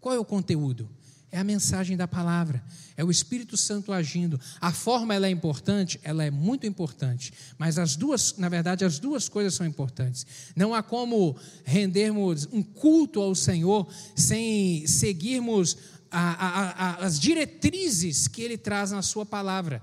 Qual 0.00 0.14
é 0.14 0.18
o 0.18 0.24
conteúdo? 0.24 0.88
É 1.30 1.38
a 1.38 1.44
mensagem 1.44 1.96
da 1.96 2.08
palavra, 2.08 2.62
é 2.94 3.04
o 3.04 3.10
Espírito 3.10 3.56
Santo 3.56 3.92
agindo. 3.92 4.40
A 4.60 4.72
forma 4.72 5.14
ela 5.14 5.26
é 5.26 5.30
importante, 5.30 6.00
ela 6.02 6.24
é 6.24 6.30
muito 6.30 6.66
importante, 6.66 7.32
mas 7.56 7.78
as 7.78 7.96
duas, 7.96 8.36
na 8.36 8.50
verdade, 8.50 8.84
as 8.84 8.98
duas 8.98 9.28
coisas 9.30 9.54
são 9.54 9.66
importantes. 9.66 10.26
Não 10.54 10.74
há 10.74 10.82
como 10.82 11.36
rendermos 11.64 12.46
um 12.52 12.62
culto 12.62 13.20
ao 13.20 13.34
Senhor 13.34 13.88
sem 14.14 14.86
seguirmos 14.86 15.76
a, 16.18 16.94
a, 17.00 17.04
as 17.04 17.18
diretrizes 17.18 18.28
que 18.28 18.42
Ele 18.42 18.58
traz 18.58 18.90
na 18.90 19.02
Sua 19.02 19.24
palavra. 19.24 19.82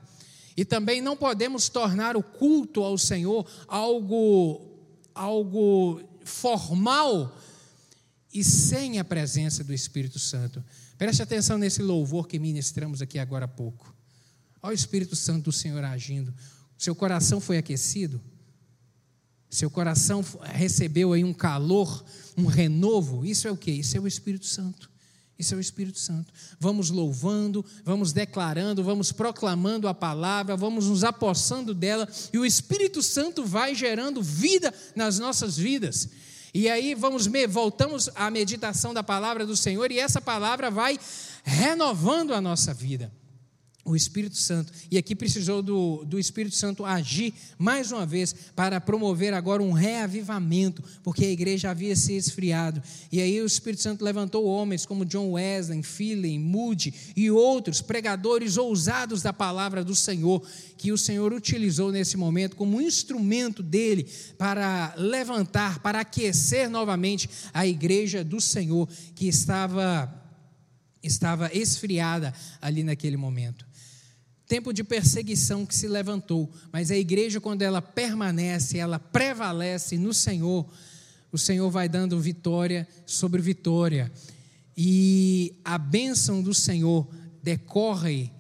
E 0.56 0.66
também 0.66 1.02
não 1.02 1.16
podemos 1.16 1.70
tornar 1.70 2.18
o 2.18 2.24
culto 2.24 2.84
ao 2.84 2.98
Senhor 2.98 3.46
algo, 3.68 4.62
algo 5.16 6.02
formal 6.24 7.36
e 8.34 8.44
sem 8.44 9.00
a 9.00 9.04
presença 9.04 9.64
do 9.64 9.74
Espírito 9.74 10.20
Santo. 10.20 10.64
Preste 10.98 11.22
atenção 11.22 11.58
nesse 11.58 11.82
louvor 11.82 12.28
que 12.28 12.38
ministramos 12.38 13.02
aqui 13.02 13.18
agora 13.18 13.46
há 13.46 13.48
pouco. 13.48 13.96
Olha 14.62 14.72
o 14.72 14.76
Espírito 14.76 15.16
Santo 15.16 15.46
do 15.46 15.52
Senhor 15.52 15.84
agindo. 15.84 16.34
Seu 16.78 16.94
coração 16.94 17.40
foi 17.40 17.58
aquecido? 17.58 18.22
Seu 19.50 19.70
coração 19.70 20.24
recebeu 20.44 21.14
aí 21.14 21.24
um 21.24 21.34
calor, 21.34 22.04
um 22.38 22.46
renovo? 22.46 23.26
Isso 23.26 23.48
é 23.48 23.52
o 23.52 23.58
que? 23.58 23.72
Isso 23.72 23.98
é 23.98 24.00
o 24.00 24.08
Espírito 24.08 24.46
Santo. 24.46 24.90
Isso 25.40 25.54
é 25.54 25.58
o 25.58 25.62
Espírito 25.62 25.98
Santo. 25.98 26.34
Vamos 26.60 26.90
louvando, 26.90 27.66
vamos 27.86 28.12
declarando, 28.12 28.84
vamos 28.84 29.14
proclamando 29.14 29.88
a 29.88 29.94
palavra, 29.94 30.58
vamos 30.58 30.88
nos 30.88 31.06
apossando 31.06 31.74
dela, 31.74 32.08
e 32.34 32.38
o 32.38 32.46
Espírito 32.46 33.02
Santo 33.02 33.46
vai 33.46 33.74
gerando 33.74 34.22
vida 34.22 34.74
nas 34.94 35.18
nossas 35.18 35.58
vidas. 35.58 36.10
E 36.54 36.70
aí 36.70 36.94
vamos 36.94 37.28
voltamos 37.48 38.10
à 38.16 38.30
meditação 38.30 38.94
da 38.94 39.02
palavra 39.04 39.46
do 39.46 39.56
Senhor 39.56 39.92
e 39.92 40.00
essa 40.00 40.20
palavra 40.20 40.70
vai 40.70 41.00
renovando 41.44 42.34
a 42.34 42.42
nossa 42.42 42.74
vida 42.74 43.12
o 43.86 43.96
Espírito 43.96 44.36
Santo. 44.38 44.72
E 44.92 44.98
aqui 44.98 45.16
precisou 45.16 45.62
do, 45.62 46.04
do 46.06 46.20
Espírito 46.20 46.56
Santo 46.56 46.86
agir 46.86 47.34
mais 47.58 47.92
uma 47.92 48.06
vez 48.06 48.36
para 48.56 48.80
promover 48.80 49.34
agora 49.34 49.64
um 49.64 49.72
reavivamento, 49.72 50.84
porque 51.04 51.26
a 51.26 51.32
igreja 51.32 51.72
havia 51.72 51.96
se 51.96 52.14
esfriado. 52.14 52.82
E 53.12 53.22
aí 53.22 53.42
o 53.42 53.46
Espírito 53.46 53.82
Santo 53.82 54.04
levantou 54.04 54.46
homens 54.46 54.86
como 54.86 55.06
John 55.06 55.32
Wesley, 55.32 55.82
Philly, 55.82 56.38
Moody 56.38 56.94
e 57.16 57.32
outros 57.32 57.82
pregadores 57.82 58.58
ousados 58.58 59.22
da 59.22 59.34
palavra 59.34 59.84
do 59.84 59.96
Senhor, 59.96 60.46
que 60.78 60.92
o 60.92 60.98
Senhor 60.98 61.34
utilizou 61.34 61.92
nesse 61.92 62.18
momento 62.18 62.56
como 62.56 62.82
instrumento 62.82 63.64
dele 63.64 64.08
para 64.38 64.94
levantar, 64.98 65.80
para 65.80 66.02
aquecer 66.02 66.70
novamente 66.70 67.30
a 67.54 67.66
igreja 67.66 68.24
do 68.24 68.40
Senhor 68.40 68.88
que 69.16 69.28
estava 69.28 70.16
estava 71.02 71.50
esfriada 71.54 72.34
ali 72.62 72.84
naquele 72.84 73.16
momento 73.16 73.69
tempo 74.50 74.74
de 74.74 74.84
perseguição 74.84 75.64
que 75.64 75.76
se 75.76 75.88
levantou, 75.88 76.52
mas 76.72 76.90
a 76.90 76.98
igreja, 76.98 77.40
quando 77.40 77.62
ela 77.62 77.84
permanece, 77.84 78.80
ela 78.80 78.98
prevalece 78.98 79.96
no 79.96 80.12
Senhor, 80.12 80.68
o 81.32 81.38
Senhor 81.38 81.70
vai 81.70 81.88
dando 81.88 82.20
vitória 82.20 82.88
sobre 83.06 83.40
vitória. 83.44 84.12
E 84.76 85.54
a 85.64 85.78
bênção 85.78 86.42
do 86.42 86.52
Senhor 86.52 87.08
decorre 87.44 88.32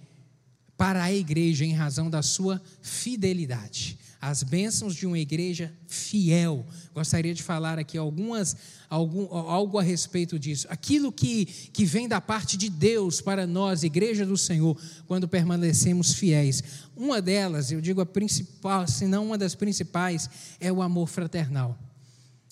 para 0.76 1.04
a 1.04 1.14
igreja 1.14 1.64
em 1.64 1.74
razão 1.74 2.10
da 2.10 2.24
sua 2.24 2.60
fidelidade 2.82 3.99
as 4.22 4.44
bênçãos 4.44 4.96
de 4.96 5.06
uma 5.06 5.18
igreja 5.18 5.74
fiel. 5.88 6.66
Gostaria 6.94 7.34
de 7.34 7.42
falar 7.42 7.80
aqui 7.80 7.98
algumas, 7.98 8.56
algum, 8.90 9.26
algo 9.34 9.80
a 9.80 9.84
respeito 9.84 10.38
disso. 10.38 10.68
Aquilo 10.70 11.12
que, 11.12 11.46
que 11.46 11.86
vem 11.86 12.08
da 12.08 12.20
parte 12.20 12.58
de 12.58 12.70
Deus 12.70 13.22
para 13.22 13.48
nós, 13.48 13.84
igreja 13.84 14.26
do 14.26 14.38
Senhor, 14.38 14.80
quando 15.08 15.28
permanecemos 15.28 16.14
fiéis. 16.14 16.64
Uma 16.96 17.22
delas, 17.22 17.72
eu 17.72 17.80
digo 17.80 18.02
a 18.02 18.06
principal, 18.06 18.88
se 18.88 19.08
não 19.08 19.28
uma 19.28 19.38
das 19.38 19.56
principais, 19.56 20.30
é 20.60 20.72
o 20.72 20.82
amor 20.82 21.08
fraternal 21.08 21.89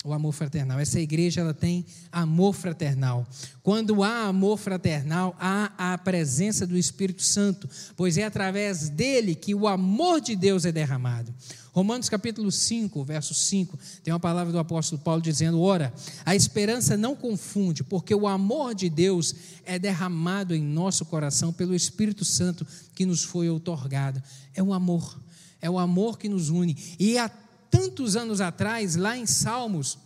o 0.04 0.12
amor 0.12 0.32
fraternal. 0.32 0.78
Essa 0.78 1.00
igreja 1.00 1.40
ela 1.40 1.54
tem 1.54 1.84
amor 2.12 2.54
fraternal. 2.54 3.26
Quando 3.62 4.02
há 4.02 4.26
amor 4.26 4.56
fraternal, 4.56 5.36
há 5.38 5.72
a 5.76 5.98
presença 5.98 6.66
do 6.66 6.76
Espírito 6.76 7.22
Santo, 7.22 7.68
pois 7.96 8.16
é 8.16 8.24
através 8.24 8.88
dele 8.88 9.34
que 9.34 9.54
o 9.54 9.66
amor 9.66 10.20
de 10.20 10.36
Deus 10.36 10.64
é 10.64 10.72
derramado. 10.72 11.34
Romanos 11.72 12.08
capítulo 12.08 12.50
5, 12.50 13.04
verso 13.04 13.34
5, 13.34 13.78
tem 14.02 14.12
uma 14.12 14.18
palavra 14.18 14.52
do 14.52 14.58
apóstolo 14.58 15.00
Paulo 15.00 15.20
dizendo: 15.20 15.60
Ora, 15.60 15.92
a 16.24 16.34
esperança 16.34 16.96
não 16.96 17.14
confunde, 17.14 17.84
porque 17.84 18.14
o 18.14 18.26
amor 18.26 18.74
de 18.74 18.88
Deus 18.88 19.34
é 19.64 19.78
derramado 19.78 20.54
em 20.54 20.62
nosso 20.62 21.04
coração 21.04 21.52
pelo 21.52 21.74
Espírito 21.74 22.24
Santo 22.24 22.66
que 22.94 23.06
nos 23.06 23.22
foi 23.22 23.48
outorgado. 23.48 24.22
É 24.54 24.62
o 24.62 24.72
amor, 24.72 25.20
é 25.60 25.70
o 25.70 25.78
amor 25.78 26.18
que 26.18 26.28
nos 26.28 26.48
une. 26.48 26.76
E 26.98 27.16
há 27.18 27.30
tantos 27.70 28.16
anos 28.16 28.40
atrás, 28.40 28.96
lá 28.96 29.16
em 29.16 29.26
Salmos, 29.26 29.98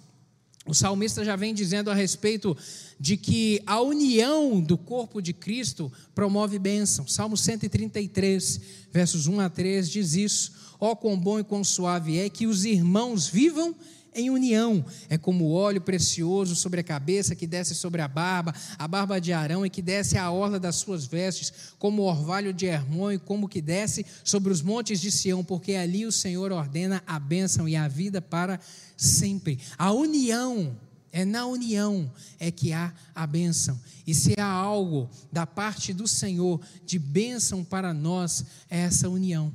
o 0.64 0.72
salmista 0.74 1.24
já 1.24 1.34
vem 1.34 1.52
dizendo 1.52 1.90
a 1.90 1.94
respeito 1.94 2.56
de 2.98 3.16
que 3.16 3.60
a 3.66 3.80
união 3.80 4.60
do 4.60 4.78
corpo 4.78 5.20
de 5.20 5.32
Cristo 5.32 5.92
promove 6.14 6.56
bênção. 6.56 7.06
Salmo 7.06 7.36
133, 7.36 8.60
versos 8.92 9.26
1 9.26 9.40
a 9.40 9.50
3 9.50 9.90
diz 9.90 10.14
isso. 10.14 10.52
Ó, 10.78 10.92
oh, 10.92 10.96
quão 10.96 11.18
bom 11.18 11.40
e 11.40 11.44
quão 11.44 11.64
suave 11.64 12.18
é 12.18 12.28
que 12.28 12.46
os 12.46 12.64
irmãos 12.64 13.26
vivam 13.26 13.74
em 14.14 14.30
união. 14.30 14.84
É 15.08 15.16
como 15.16 15.50
óleo 15.50 15.80
precioso 15.80 16.54
sobre 16.54 16.80
a 16.80 16.84
cabeça 16.84 17.34
que 17.34 17.46
desce 17.46 17.74
sobre 17.74 18.00
a 18.00 18.08
barba, 18.08 18.54
a 18.78 18.86
barba 18.86 19.20
de 19.20 19.32
Arão 19.32 19.64
e 19.64 19.70
que 19.70 19.82
desce 19.82 20.18
à 20.18 20.30
orla 20.30 20.58
das 20.58 20.76
suas 20.76 21.06
vestes, 21.06 21.74
como 21.78 22.02
o 22.02 22.06
orvalho 22.06 22.52
de 22.52 22.66
Hermon 22.66 23.12
e 23.12 23.18
como 23.18 23.48
que 23.48 23.60
desce 23.60 24.04
sobre 24.24 24.52
os 24.52 24.62
montes 24.62 25.00
de 25.00 25.10
Sião, 25.10 25.44
porque 25.44 25.74
ali 25.74 26.06
o 26.06 26.12
Senhor 26.12 26.52
ordena 26.52 27.02
a 27.06 27.18
bênção 27.18 27.68
e 27.68 27.76
a 27.76 27.88
vida 27.88 28.20
para 28.20 28.60
sempre. 28.96 29.58
A 29.78 29.92
união 29.92 30.76
é 31.12 31.26
na 31.26 31.44
união 31.44 32.10
é 32.40 32.50
que 32.50 32.72
há 32.72 32.92
a 33.14 33.26
bênção. 33.26 33.78
E 34.06 34.14
se 34.14 34.34
há 34.38 34.46
algo 34.46 35.10
da 35.30 35.46
parte 35.46 35.92
do 35.92 36.08
Senhor 36.08 36.58
de 36.86 36.98
bênção 36.98 37.62
para 37.62 37.92
nós, 37.92 38.44
é 38.70 38.80
essa 38.80 39.10
união, 39.10 39.52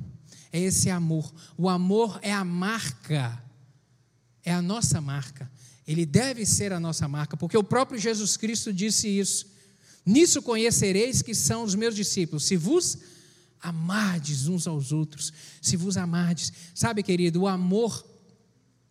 é 0.52 0.60
esse 0.60 0.88
amor. 0.88 1.34
O 1.56 1.68
amor 1.68 2.20
é 2.22 2.32
a 2.32 2.44
marca 2.44 3.42
é 4.48 4.52
a 4.52 4.62
nossa 4.62 4.98
marca. 4.98 5.50
Ele 5.86 6.06
deve 6.06 6.46
ser 6.46 6.72
a 6.72 6.80
nossa 6.80 7.06
marca, 7.06 7.36
porque 7.36 7.56
o 7.56 7.62
próprio 7.62 8.00
Jesus 8.00 8.36
Cristo 8.36 8.72
disse 8.72 9.06
isso. 9.06 9.46
Nisso 10.06 10.40
conhecereis 10.40 11.20
que 11.20 11.34
são 11.34 11.64
os 11.64 11.74
meus 11.74 11.94
discípulos, 11.94 12.44
se 12.44 12.56
vos 12.56 12.96
amardes 13.60 14.48
uns 14.48 14.66
aos 14.66 14.90
outros, 14.90 15.32
se 15.60 15.76
vos 15.76 15.98
amardes. 15.98 16.50
Sabe, 16.74 17.02
querido, 17.02 17.42
o 17.42 17.46
amor 17.46 18.02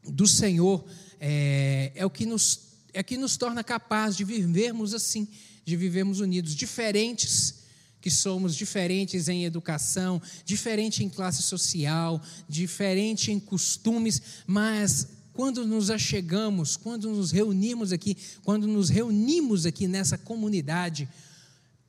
do 0.03 0.27
Senhor 0.27 0.85
é, 1.19 1.91
é 1.95 2.05
o 2.05 2.09
que 2.09 2.25
nos, 2.25 2.59
é 2.93 3.01
que 3.01 3.17
nos 3.17 3.35
torna 3.35 3.63
capazes 3.63 4.17
de 4.17 4.23
vivermos 4.23 4.93
assim, 4.93 5.27
de 5.65 5.75
vivermos 5.75 6.19
unidos, 6.19 6.53
diferentes, 6.53 7.63
que 7.99 8.11
somos 8.11 8.55
diferentes 8.55 9.27
em 9.27 9.43
educação, 9.43 10.21
diferente 10.45 11.03
em 11.03 11.09
classe 11.09 11.41
social, 11.41 12.21
diferente 12.47 13.31
em 13.31 13.39
costumes, 13.39 14.21
mas 14.45 15.16
quando 15.37 15.67
nos 15.67 15.91
achegamos, 15.91 16.75
quando 16.75 17.11
nos 17.11 17.29
reunimos 17.29 17.91
aqui, 17.93 18.17
quando 18.43 18.65
nos 18.65 18.89
reunimos 18.89 19.67
aqui 19.67 19.87
nessa 19.87 20.17
comunidade, 20.17 21.07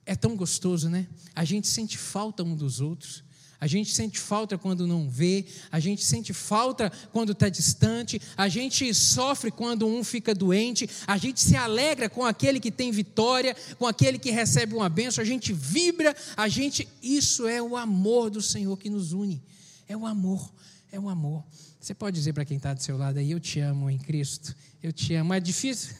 é 0.04 0.14
tão 0.14 0.36
gostoso, 0.36 0.90
né? 0.90 1.06
A 1.34 1.46
gente 1.46 1.66
sente 1.66 1.96
falta 1.96 2.44
um 2.44 2.54
dos 2.54 2.78
outros. 2.82 3.24
A 3.58 3.66
gente 3.66 3.92
sente 3.94 4.20
falta 4.20 4.58
quando 4.58 4.86
não 4.86 5.08
vê, 5.08 5.46
a 5.72 5.80
gente 5.80 6.04
sente 6.04 6.34
falta 6.34 6.92
quando 7.10 7.32
está 7.32 7.48
distante, 7.48 8.20
a 8.36 8.48
gente 8.48 8.92
sofre 8.94 9.50
quando 9.50 9.84
um 9.84 10.04
fica 10.04 10.32
doente, 10.34 10.88
a 11.06 11.16
gente 11.16 11.40
se 11.40 11.56
alegra 11.56 12.08
com 12.08 12.24
aquele 12.24 12.60
que 12.60 12.70
tem 12.70 12.92
vitória, 12.92 13.56
com 13.78 13.86
aquele 13.86 14.18
que 14.18 14.30
recebe 14.30 14.74
uma 14.74 14.90
benção, 14.90 15.22
a 15.22 15.26
gente 15.26 15.54
vibra, 15.54 16.14
a 16.36 16.48
gente. 16.48 16.86
Isso 17.02 17.48
é 17.48 17.62
o 17.62 17.76
amor 17.78 18.28
do 18.28 18.42
Senhor 18.42 18.76
que 18.76 18.90
nos 18.90 19.12
une. 19.12 19.42
É 19.88 19.96
o 19.96 20.06
amor, 20.06 20.52
é 20.92 21.00
o 21.00 21.08
amor. 21.08 21.42
Você 21.80 21.94
pode 21.94 22.16
dizer 22.16 22.32
para 22.32 22.44
quem 22.44 22.56
está 22.56 22.74
do 22.74 22.82
seu 22.82 22.96
lado 22.96 23.18
aí, 23.18 23.30
eu 23.30 23.40
te 23.40 23.60
amo 23.60 23.88
em 23.88 23.98
Cristo, 23.98 24.54
eu 24.82 24.92
te 24.92 25.14
amo. 25.14 25.32
É 25.32 25.40
difícil, 25.40 25.94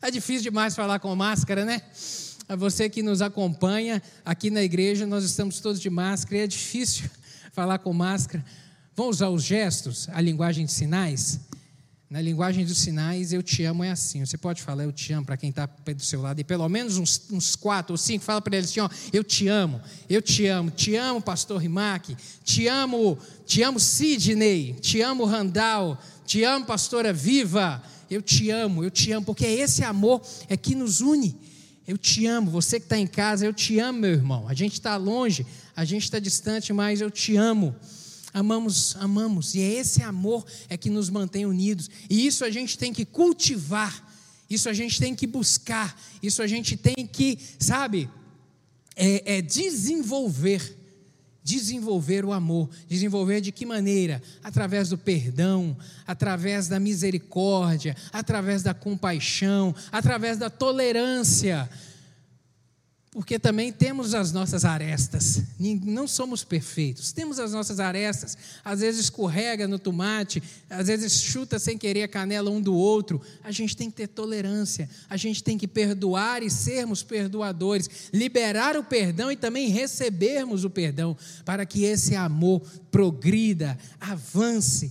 é 0.00 0.10
difícil 0.10 0.42
demais 0.42 0.74
falar 0.74 0.98
com 0.98 1.14
máscara, 1.14 1.64
né? 1.64 1.82
a 2.48 2.56
você 2.56 2.88
que 2.88 3.02
nos 3.02 3.22
acompanha 3.22 4.02
aqui 4.24 4.50
na 4.50 4.62
igreja, 4.62 5.06
nós 5.06 5.24
estamos 5.24 5.60
todos 5.60 5.80
de 5.80 5.88
máscara 5.88 6.36
e 6.36 6.40
é 6.40 6.46
difícil 6.46 7.08
falar 7.52 7.78
com 7.78 7.92
máscara. 7.92 8.44
Vamos 8.94 9.16
usar 9.16 9.28
os 9.28 9.42
gestos, 9.42 10.08
a 10.10 10.20
linguagem 10.20 10.66
de 10.66 10.72
sinais? 10.72 11.40
Na 12.14 12.22
linguagem 12.22 12.64
dos 12.64 12.78
sinais, 12.78 13.32
eu 13.32 13.42
te 13.42 13.64
amo 13.64 13.82
é 13.82 13.90
assim. 13.90 14.24
Você 14.24 14.38
pode 14.38 14.62
falar 14.62 14.84
eu 14.84 14.92
te 14.92 15.12
amo 15.12 15.26
para 15.26 15.36
quem 15.36 15.50
está 15.50 15.66
do 15.66 16.00
seu 16.04 16.22
lado, 16.22 16.40
e 16.40 16.44
pelo 16.44 16.68
menos 16.68 16.96
uns, 16.96 17.22
uns 17.28 17.56
quatro 17.56 17.94
ou 17.94 17.96
cinco, 17.98 18.24
fala 18.24 18.40
para 18.40 18.56
ele 18.56 18.66
assim: 18.66 18.78
ó, 18.78 18.88
eu 19.12 19.24
te 19.24 19.48
amo, 19.48 19.80
eu 20.08 20.22
te 20.22 20.46
amo, 20.46 20.70
te 20.70 20.94
amo, 20.94 21.20
pastor 21.20 21.60
Rimac, 21.60 22.16
te 22.44 22.68
amo, 22.68 23.18
te 23.44 23.64
amo, 23.64 23.80
Sidney, 23.80 24.74
te 24.74 25.02
amo, 25.02 25.24
Randall, 25.24 25.98
te 26.24 26.44
amo, 26.44 26.64
pastora 26.64 27.12
Viva, 27.12 27.82
eu 28.08 28.22
te 28.22 28.48
amo, 28.48 28.84
eu 28.84 28.92
te 28.92 29.10
amo, 29.10 29.26
porque 29.26 29.46
esse 29.46 29.82
amor 29.82 30.22
é 30.48 30.56
que 30.56 30.76
nos 30.76 31.00
une. 31.00 31.36
Eu 31.84 31.98
te 31.98 32.26
amo, 32.26 32.48
você 32.48 32.78
que 32.78 32.86
está 32.86 32.96
em 32.96 33.08
casa, 33.08 33.44
eu 33.44 33.52
te 33.52 33.80
amo, 33.80 33.98
meu 33.98 34.12
irmão. 34.12 34.46
A 34.46 34.54
gente 34.54 34.74
está 34.74 34.96
longe, 34.96 35.44
a 35.74 35.84
gente 35.84 36.04
está 36.04 36.20
distante, 36.20 36.72
mas 36.72 37.00
eu 37.00 37.10
te 37.10 37.34
amo. 37.34 37.74
Amamos, 38.34 38.96
amamos. 38.96 39.54
E 39.54 39.60
é 39.60 39.74
esse 39.74 40.02
amor 40.02 40.44
é 40.68 40.76
que 40.76 40.90
nos 40.90 41.08
mantém 41.08 41.46
unidos. 41.46 41.88
E 42.10 42.26
isso 42.26 42.44
a 42.44 42.50
gente 42.50 42.76
tem 42.76 42.92
que 42.92 43.04
cultivar, 43.04 44.12
isso 44.50 44.68
a 44.68 44.72
gente 44.72 44.98
tem 44.98 45.14
que 45.14 45.24
buscar, 45.24 45.96
isso 46.20 46.42
a 46.42 46.46
gente 46.48 46.76
tem 46.76 47.06
que, 47.06 47.38
sabe, 47.60 48.10
é, 48.96 49.36
é 49.36 49.40
desenvolver 49.40 50.82
desenvolver 51.44 52.24
o 52.24 52.32
amor. 52.32 52.70
Desenvolver 52.88 53.42
de 53.42 53.52
que 53.52 53.66
maneira? 53.66 54.22
Através 54.42 54.88
do 54.88 54.96
perdão, 54.96 55.76
através 56.06 56.68
da 56.68 56.80
misericórdia, 56.80 57.94
através 58.10 58.62
da 58.62 58.72
compaixão, 58.72 59.74
através 59.92 60.38
da 60.38 60.48
tolerância 60.48 61.68
porque 63.14 63.38
também 63.38 63.72
temos 63.72 64.12
as 64.12 64.32
nossas 64.32 64.64
arestas, 64.64 65.40
não 65.84 66.08
somos 66.08 66.42
perfeitos, 66.42 67.12
temos 67.12 67.38
as 67.38 67.52
nossas 67.52 67.78
arestas, 67.78 68.36
às 68.64 68.80
vezes 68.80 69.02
escorrega 69.02 69.68
no 69.68 69.78
tomate, 69.78 70.42
às 70.68 70.88
vezes 70.88 71.22
chuta 71.22 71.60
sem 71.60 71.78
querer 71.78 72.02
a 72.02 72.08
canela 72.08 72.50
um 72.50 72.60
do 72.60 72.74
outro, 72.74 73.22
a 73.44 73.52
gente 73.52 73.76
tem 73.76 73.88
que 73.88 73.96
ter 73.98 74.08
tolerância, 74.08 74.90
a 75.08 75.16
gente 75.16 75.44
tem 75.44 75.56
que 75.56 75.68
perdoar 75.68 76.42
e 76.42 76.50
sermos 76.50 77.04
perdoadores, 77.04 77.88
liberar 78.12 78.76
o 78.76 78.82
perdão 78.82 79.30
e 79.30 79.36
também 79.36 79.68
recebermos 79.68 80.64
o 80.64 80.70
perdão, 80.70 81.16
para 81.44 81.64
que 81.64 81.84
esse 81.84 82.16
amor 82.16 82.62
progrida, 82.90 83.78
avance 84.00 84.90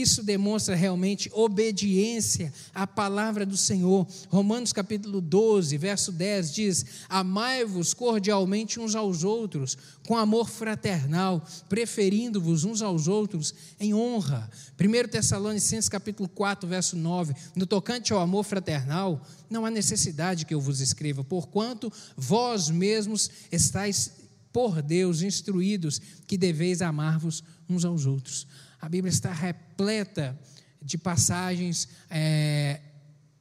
isso 0.00 0.22
demonstra 0.22 0.74
realmente 0.74 1.30
obediência 1.32 2.52
à 2.74 2.86
palavra 2.86 3.44
do 3.44 3.56
Senhor. 3.56 4.06
Romanos 4.28 4.72
capítulo 4.72 5.20
12, 5.20 5.76
verso 5.76 6.10
10 6.10 6.54
diz: 6.54 6.86
Amai-vos 7.08 7.92
cordialmente 7.92 8.80
uns 8.80 8.94
aos 8.94 9.24
outros, 9.24 9.76
com 10.06 10.16
amor 10.16 10.48
fraternal, 10.48 11.46
preferindo-vos 11.68 12.64
uns 12.64 12.82
aos 12.82 13.08
outros 13.08 13.54
em 13.78 13.94
honra. 13.94 14.50
1 14.80 15.08
Tessalonicenses 15.08 15.88
capítulo 15.88 16.28
4, 16.28 16.68
verso 16.68 16.96
9: 16.96 17.34
No 17.54 17.66
tocante 17.66 18.12
ao 18.12 18.20
amor 18.20 18.44
fraternal, 18.44 19.20
não 19.50 19.66
há 19.66 19.70
necessidade 19.70 20.46
que 20.46 20.54
eu 20.54 20.60
vos 20.60 20.80
escreva, 20.80 21.22
porquanto 21.22 21.92
vós 22.16 22.70
mesmos 22.70 23.30
estáis 23.52 24.24
por 24.52 24.80
Deus 24.80 25.20
instruídos 25.20 26.00
que 26.28 26.38
deveis 26.38 26.80
amar-vos 26.80 27.42
uns 27.68 27.84
aos 27.84 28.06
outros. 28.06 28.46
A 28.84 28.88
Bíblia 28.90 29.10
está 29.10 29.32
repleta 29.32 30.38
de 30.82 30.98
passagens 30.98 31.88
é, 32.10 32.80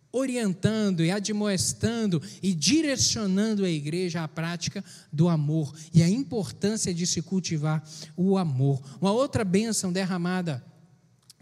orientando 0.09 1.03
e 1.03 1.11
admoestando 1.11 2.21
e 2.41 2.53
direcionando 2.53 3.65
a 3.65 3.69
igreja 3.69 4.23
à 4.23 4.27
prática 4.27 4.81
do 5.11 5.27
amor 5.27 5.75
e 5.93 6.01
a 6.01 6.07
importância 6.07 6.93
de 6.93 7.05
se 7.05 7.21
cultivar 7.21 7.83
o 8.15 8.37
amor. 8.37 8.81
Uma 9.01 9.11
outra 9.11 9.43
bênção 9.43 9.91
derramada 9.91 10.63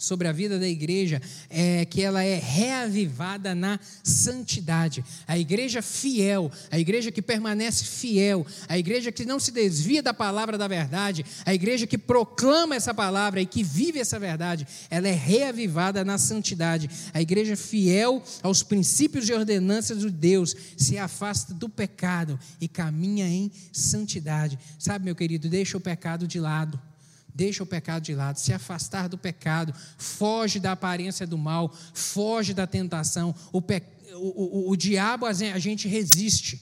sobre 0.02 0.28
a 0.28 0.32
vida 0.32 0.58
da 0.58 0.68
igreja 0.68 1.22
é 1.48 1.86
que 1.86 2.02
ela 2.02 2.24
é 2.24 2.36
reavivada 2.36 3.54
na 3.54 3.80
santidade. 4.04 5.06
A 5.28 5.38
igreja 5.38 5.80
fiel, 5.80 6.52
a 6.72 6.80
igreja 6.80 7.12
que 7.12 7.22
permanece 7.22 7.86
fiel, 7.86 8.44
a 8.68 8.80
igreja 8.80 9.12
que 9.12 9.26
não 9.26 9.40
se 9.40 9.52
desvia 9.52 10.02
da 10.02 10.12
palavra 10.12 10.58
da 10.58 10.68
verdade, 10.68 11.24
a 11.46 11.54
igreja 11.54 11.86
que 11.86 12.00
proclama 12.00 12.76
essa 12.76 12.96
palavra 12.96 13.42
e 13.42 13.46
que 13.46 13.64
vive 13.64 14.00
essa 14.00 14.20
verdade, 14.20 14.66
ela 14.90 15.08
é 15.08 15.14
reavivada 15.14 16.04
na 16.04 16.18
santidade. 16.18 16.90
A 17.14 17.22
igreja 17.22 17.56
fiel 17.56 18.24
aos 18.42 18.64
princípios 18.64 19.30
e 19.30 19.34
ordenanças 19.34 20.00
de 20.00 20.10
Deus 20.10 20.56
se 20.76 20.98
afasta 20.98 21.54
do 21.54 21.70
pecado 21.70 22.40
e 22.60 22.68
caminha 22.68 23.28
em 23.28 23.52
santidade. 23.72 24.58
Sabe, 24.80 25.06
meu 25.06 25.16
querido, 25.16 25.48
deixa 25.48 25.78
o 25.78 25.82
pecado 25.82 26.28
de 26.28 26.40
lado. 26.40 26.91
Deixa 27.34 27.64
o 27.64 27.66
pecado 27.66 28.04
de 28.04 28.14
lado, 28.14 28.38
se 28.38 28.54
afastar 28.54 29.08
do 29.08 29.18
pecado, 29.18 29.74
foge 29.98 30.60
da 30.60 30.74
aparência 30.74 31.26
do 31.26 31.38
mal, 31.38 31.74
foge 31.94 32.54
da 32.54 32.68
tentação. 32.68 33.34
O, 33.52 33.62
pe... 33.62 33.82
o, 34.14 34.68
o, 34.68 34.72
o 34.72 34.76
diabo 34.76 35.26
a 35.26 35.34
gente 35.34 35.88
resiste. 35.88 36.62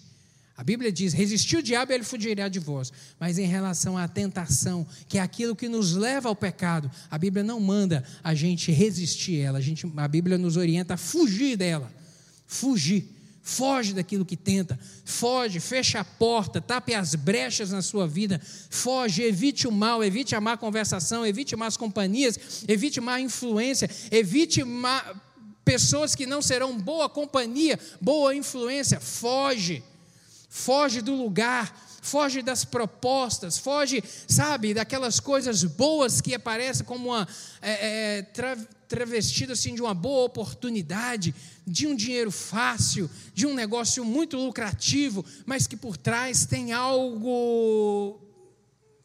A 0.59 0.63
Bíblia 0.63 0.91
diz: 0.91 1.13
resistir 1.13 1.55
o 1.55 1.63
diabo, 1.63 1.93
ele 1.93 2.03
fugirá 2.03 2.49
de 2.49 2.59
vós. 2.59 2.91
Mas 3.17 3.37
em 3.37 3.45
relação 3.45 3.97
à 3.97 4.09
tentação, 4.09 4.85
que 5.07 5.17
é 5.17 5.21
aquilo 5.21 5.55
que 5.55 5.69
nos 5.69 5.95
leva 5.95 6.27
ao 6.27 6.35
pecado, 6.35 6.91
a 7.09 7.17
Bíblia 7.17 7.45
não 7.45 7.61
manda 7.61 8.03
a 8.21 8.35
gente 8.35 8.69
resistir 8.69 9.39
ela, 9.39 9.59
a, 9.59 9.61
gente, 9.61 9.89
a 9.95 10.07
Bíblia 10.07 10.37
nos 10.37 10.57
orienta 10.57 10.95
a 10.95 10.97
fugir 10.97 11.55
dela. 11.55 11.89
Fugir. 12.45 13.18
Foge 13.49 13.93
daquilo 13.93 14.23
que 14.23 14.37
tenta, 14.37 14.79
foge, 15.03 15.59
fecha 15.59 15.99
a 15.99 16.03
porta, 16.05 16.61
tape 16.61 16.93
as 16.93 17.15
brechas 17.15 17.71
na 17.71 17.81
sua 17.81 18.07
vida, 18.07 18.39
foge, 18.69 19.23
evite 19.23 19.67
o 19.67 19.71
mal, 19.71 20.03
evite 20.03 20.35
a 20.35 20.39
má 20.39 20.55
conversação, 20.55 21.25
evite 21.25 21.55
más 21.55 21.75
companhias, 21.75 22.37
evite 22.67 23.01
má 23.01 23.19
influência, 23.19 23.89
evite 24.11 24.63
má... 24.63 25.03
pessoas 25.65 26.13
que 26.13 26.27
não 26.27 26.43
serão 26.43 26.77
boa 26.77 27.09
companhia, 27.09 27.79
boa 27.99 28.35
influência, 28.35 28.99
foge, 28.99 29.83
foge 30.47 31.01
do 31.01 31.15
lugar, 31.15 31.75
foge 32.03 32.43
das 32.43 32.63
propostas, 32.63 33.57
foge, 33.57 34.03
sabe, 34.27 34.75
daquelas 34.75 35.19
coisas 35.19 35.63
boas 35.63 36.21
que 36.21 36.35
aparecem 36.35 36.85
como 36.85 37.09
uma 37.09 37.27
é, 37.63 37.71
é, 38.17 38.21
tra, 38.21 38.55
travestida 38.89 39.53
assim 39.53 39.75
de 39.75 39.81
uma 39.81 39.93
boa 39.93 40.25
oportunidade, 40.25 41.33
de 41.65 41.87
um 41.87 41.95
dinheiro 41.95 42.31
fácil, 42.31 43.09
de 43.33 43.45
um 43.45 43.53
negócio 43.53 44.03
muito 44.03 44.35
lucrativo, 44.35 45.23
mas 45.45 45.67
que 45.67 45.77
por 45.77 45.95
trás 45.95 46.45
tem 46.45 46.73
algo 46.73 48.19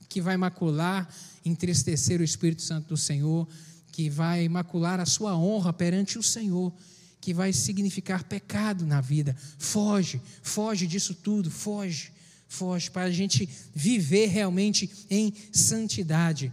que 0.08 0.20
vai 0.20 0.36
macular, 0.36 1.08
entristecer 1.44 2.20
o 2.20 2.24
Espírito 2.24 2.62
Santo 2.62 2.88
do 2.88 2.96
Senhor, 2.96 3.46
que 3.92 4.08
vai 4.08 4.48
macular 4.48 4.98
a 4.98 5.06
sua 5.06 5.36
honra 5.36 5.72
perante 5.72 6.18
o 6.18 6.22
Senhor 6.22 6.72
que 7.20 7.32
vai 7.32 7.54
significar 7.54 8.24
pecado 8.24 8.84
na 8.84 9.00
vida. 9.00 9.34
Foge, 9.58 10.20
foge 10.42 10.86
disso 10.86 11.14
tudo, 11.14 11.50
foge 11.50 12.12
foge, 12.54 12.90
para 12.90 13.04
a 13.04 13.10
gente 13.10 13.48
viver 13.74 14.26
realmente 14.26 14.88
em 15.10 15.34
santidade. 15.52 16.52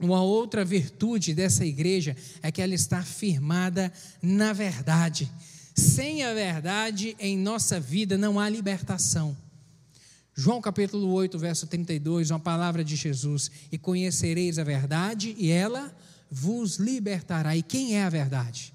Uma 0.00 0.22
outra 0.22 0.64
virtude 0.64 1.34
dessa 1.34 1.64
igreja 1.64 2.16
é 2.42 2.50
que 2.50 2.62
ela 2.62 2.74
está 2.74 3.02
firmada 3.02 3.92
na 4.22 4.52
verdade. 4.52 5.30
Sem 5.74 6.22
a 6.22 6.32
verdade 6.32 7.14
em 7.18 7.36
nossa 7.36 7.78
vida 7.78 8.16
não 8.16 8.40
há 8.40 8.48
libertação. 8.48 9.36
João 10.34 10.60
capítulo 10.60 11.12
8, 11.12 11.38
verso 11.38 11.66
32, 11.66 12.30
uma 12.30 12.40
palavra 12.40 12.82
de 12.82 12.96
Jesus: 12.96 13.50
E 13.70 13.76
conhecereis 13.76 14.58
a 14.58 14.64
verdade, 14.64 15.34
e 15.38 15.50
ela 15.50 15.94
vos 16.30 16.76
libertará. 16.76 17.54
E 17.54 17.62
quem 17.62 17.96
é 17.96 18.04
a 18.04 18.08
verdade? 18.08 18.72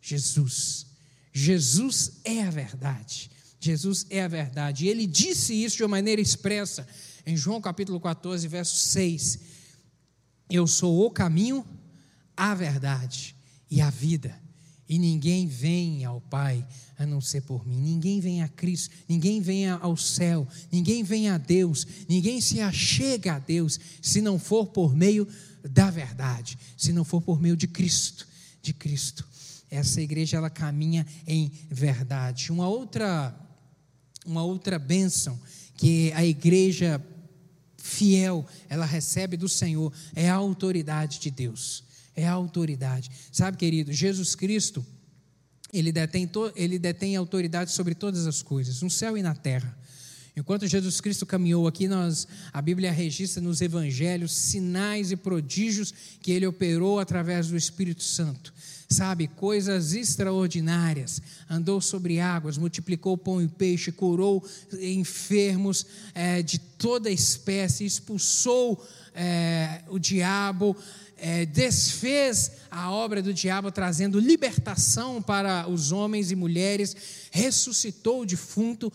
Jesus. 0.00 0.86
Jesus 1.32 2.20
é 2.24 2.42
a 2.42 2.50
verdade. 2.50 3.30
Jesus 3.60 4.06
é 4.10 4.22
a 4.22 4.28
verdade. 4.28 4.86
E 4.86 4.88
ele 4.88 5.06
disse 5.06 5.54
isso 5.54 5.76
de 5.76 5.82
uma 5.84 5.90
maneira 5.90 6.20
expressa 6.20 6.86
em 7.24 7.36
João 7.36 7.60
capítulo 7.60 8.00
14, 8.00 8.48
verso 8.48 8.74
6. 8.74 9.59
Eu 10.50 10.66
sou 10.66 11.06
o 11.06 11.10
caminho, 11.10 11.64
a 12.36 12.54
verdade 12.54 13.36
e 13.70 13.80
a 13.80 13.88
vida. 13.88 14.38
E 14.88 14.98
ninguém 14.98 15.46
vem 15.46 16.04
ao 16.04 16.20
Pai 16.20 16.66
a 16.98 17.06
não 17.06 17.20
ser 17.20 17.42
por 17.42 17.64
mim. 17.64 17.80
Ninguém 17.80 18.18
vem 18.20 18.42
a 18.42 18.48
Cristo, 18.48 18.94
ninguém 19.08 19.40
vem 19.40 19.70
ao 19.70 19.96
céu, 19.96 20.46
ninguém 20.72 21.04
vem 21.04 21.28
a 21.28 21.38
Deus, 21.38 21.86
ninguém 22.08 22.40
se 22.40 22.60
achega 22.60 23.34
a 23.34 23.38
Deus 23.38 23.78
se 24.02 24.20
não 24.20 24.38
for 24.38 24.66
por 24.66 24.94
meio 24.94 25.28
da 25.62 25.90
verdade, 25.90 26.58
se 26.76 26.92
não 26.92 27.04
for 27.04 27.22
por 27.22 27.40
meio 27.40 27.56
de 27.56 27.68
Cristo, 27.68 28.26
de 28.60 28.72
Cristo. 28.72 29.26
Essa 29.70 30.00
igreja 30.00 30.38
ela 30.38 30.50
caminha 30.50 31.06
em 31.24 31.52
verdade. 31.70 32.50
Uma 32.50 32.68
outra 32.68 33.32
uma 34.26 34.42
outra 34.42 34.78
bênção 34.78 35.40
que 35.76 36.12
a 36.12 36.24
igreja 36.24 37.02
fiel 37.80 38.46
ela 38.68 38.84
recebe 38.84 39.36
do 39.36 39.48
Senhor 39.48 39.92
é 40.14 40.28
a 40.28 40.34
autoridade 40.34 41.18
de 41.18 41.30
Deus. 41.30 41.84
É 42.14 42.26
a 42.26 42.32
autoridade. 42.32 43.10
Sabe, 43.32 43.56
querido, 43.56 43.92
Jesus 43.92 44.34
Cristo, 44.34 44.84
ele 45.72 45.90
detém, 45.90 46.26
to, 46.26 46.52
ele 46.54 46.78
detém 46.78 47.16
autoridade 47.16 47.72
sobre 47.72 47.94
todas 47.94 48.26
as 48.26 48.42
coisas, 48.42 48.82
no 48.82 48.90
céu 48.90 49.16
e 49.16 49.22
na 49.22 49.34
terra. 49.34 49.76
Enquanto 50.36 50.66
Jesus 50.66 51.00
Cristo 51.00 51.26
caminhou 51.26 51.66
aqui, 51.66 51.88
nós, 51.88 52.26
a 52.52 52.62
Bíblia 52.62 52.92
registra 52.92 53.42
nos 53.42 53.60
evangelhos 53.60 54.32
sinais 54.32 55.10
e 55.10 55.16
prodígios 55.16 55.92
que 56.20 56.30
ele 56.30 56.46
operou 56.46 56.98
através 56.98 57.48
do 57.48 57.56
Espírito 57.56 58.02
Santo 58.02 58.52
sabe, 58.90 59.28
coisas 59.28 59.94
extraordinárias. 59.94 61.22
Andou 61.48 61.80
sobre 61.80 62.18
águas, 62.18 62.58
multiplicou 62.58 63.16
pão 63.16 63.40
e 63.40 63.46
peixe, 63.46 63.92
curou 63.92 64.44
enfermos 64.80 65.86
é, 66.12 66.42
de 66.42 66.58
toda 66.58 67.08
espécie, 67.08 67.84
expulsou 67.84 68.84
é, 69.14 69.82
o 69.88 69.98
diabo, 69.98 70.76
é, 71.16 71.46
desfez 71.46 72.52
a 72.68 72.90
obra 72.90 73.22
do 73.22 73.32
diabo, 73.32 73.70
trazendo 73.70 74.18
libertação 74.18 75.22
para 75.22 75.68
os 75.68 75.92
homens 75.92 76.32
e 76.32 76.36
mulheres, 76.36 76.96
ressuscitou 77.30 78.22
o 78.22 78.26
defunto, 78.26 78.92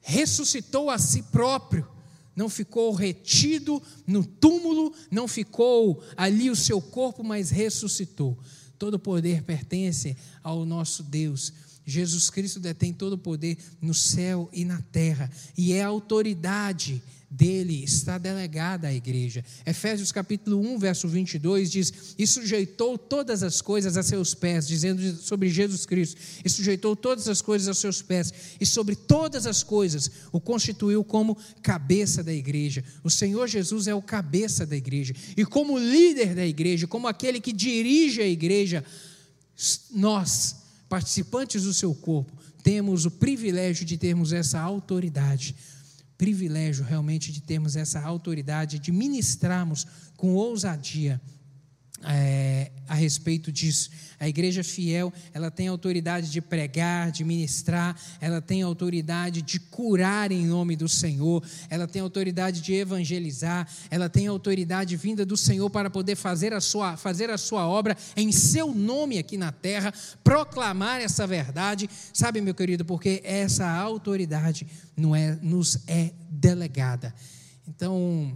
ressuscitou 0.00 0.88
a 0.88 0.98
si 0.98 1.22
próprio 1.24 1.96
não 2.36 2.50
ficou 2.50 2.92
retido 2.92 3.82
no 4.06 4.22
túmulo, 4.22 4.92
não 5.10 5.26
ficou 5.26 6.02
ali 6.14 6.50
o 6.50 6.54
seu 6.54 6.82
corpo, 6.82 7.24
mas 7.24 7.48
ressuscitou. 7.48 8.38
Todo 8.78 8.98
poder 8.98 9.42
pertence 9.42 10.16
ao 10.42 10.64
nosso 10.64 11.02
Deus. 11.02 11.52
Jesus 11.86 12.28
Cristo 12.28 12.58
detém 12.58 12.92
todo 12.92 13.12
o 13.12 13.18
poder 13.18 13.56
no 13.80 13.94
céu 13.94 14.50
e 14.52 14.64
na 14.64 14.82
terra, 14.82 15.30
e 15.56 15.72
é 15.72 15.82
a 15.82 15.86
autoridade 15.86 17.00
dele 17.30 17.82
está 17.82 18.18
delegada 18.18 18.88
à 18.88 18.94
igreja. 18.94 19.44
Efésios 19.64 20.12
capítulo 20.12 20.60
1, 20.60 20.78
verso 20.78 21.08
22 21.08 21.70
diz: 21.70 21.92
"E 22.18 22.26
sujeitou 22.26 22.96
todas 22.96 23.42
as 23.42 23.60
coisas 23.60 23.96
a 23.96 24.02
seus 24.02 24.32
pés", 24.34 24.66
dizendo 24.66 25.16
sobre 25.16 25.48
Jesus 25.48 25.84
Cristo. 25.84 26.20
"E 26.44 26.48
sujeitou 26.48 26.94
todas 26.96 27.28
as 27.28 27.42
coisas 27.42 27.68
a 27.68 27.74
seus 27.74 28.00
pés, 28.00 28.32
e 28.60 28.66
sobre 28.66 28.94
todas 28.94 29.46
as 29.46 29.62
coisas 29.62 30.10
o 30.32 30.40
constituiu 30.40 31.04
como 31.04 31.36
cabeça 31.62 32.22
da 32.22 32.32
igreja". 32.32 32.82
O 33.02 33.10
Senhor 33.10 33.46
Jesus 33.48 33.86
é 33.86 33.94
o 33.94 34.02
cabeça 34.02 34.64
da 34.64 34.76
igreja, 34.76 35.14
e 35.36 35.44
como 35.44 35.78
líder 35.78 36.34
da 36.34 36.46
igreja, 36.46 36.86
como 36.86 37.08
aquele 37.08 37.40
que 37.40 37.52
dirige 37.52 38.22
a 38.22 38.26
igreja, 38.26 38.84
nós, 39.90 40.56
participantes 40.88 41.64
do 41.64 41.74
seu 41.74 41.94
corpo, 41.94 42.32
temos 42.62 43.06
o 43.06 43.10
privilégio 43.10 43.84
de 43.84 43.96
termos 43.96 44.32
essa 44.32 44.60
autoridade. 44.60 45.54
Privilégio 46.18 46.84
realmente 46.84 47.30
de 47.30 47.40
termos 47.40 47.76
essa 47.76 48.00
autoridade, 48.00 48.78
de 48.78 48.90
ministrarmos 48.90 49.86
com 50.16 50.34
ousadia 50.34 51.20
é, 52.04 52.70
a 52.88 52.94
respeito 52.94 53.50
disso. 53.50 53.90
A 54.18 54.28
igreja 54.28 54.62
fiel, 54.62 55.12
ela 55.32 55.50
tem 55.50 55.68
autoridade 55.68 56.30
de 56.30 56.40
pregar, 56.40 57.10
de 57.10 57.24
ministrar, 57.24 57.98
ela 58.20 58.40
tem 58.40 58.62
autoridade 58.62 59.42
de 59.42 59.58
curar 59.58 60.30
em 60.32 60.46
nome 60.46 60.76
do 60.76 60.88
Senhor, 60.88 61.42
ela 61.68 61.86
tem 61.86 62.00
autoridade 62.00 62.60
de 62.60 62.74
evangelizar, 62.74 63.68
ela 63.90 64.08
tem 64.08 64.26
autoridade 64.26 64.96
vinda 64.96 65.24
do 65.24 65.36
Senhor 65.36 65.68
para 65.68 65.90
poder 65.90 66.16
fazer 66.16 66.52
a 66.52 66.60
sua, 66.60 66.96
fazer 66.96 67.30
a 67.30 67.38
sua 67.38 67.66
obra 67.66 67.96
em 68.16 68.32
seu 68.32 68.74
nome 68.74 69.18
aqui 69.18 69.36
na 69.36 69.52
terra, 69.52 69.92
proclamar 70.22 71.00
essa 71.00 71.26
verdade, 71.26 71.88
sabe, 72.12 72.40
meu 72.40 72.54
querido, 72.54 72.84
porque 72.84 73.20
essa 73.24 73.68
autoridade 73.68 74.66
não 74.96 75.14
é, 75.14 75.36
nos 75.42 75.78
é 75.86 76.12
delegada. 76.30 77.14
Então, 77.68 78.32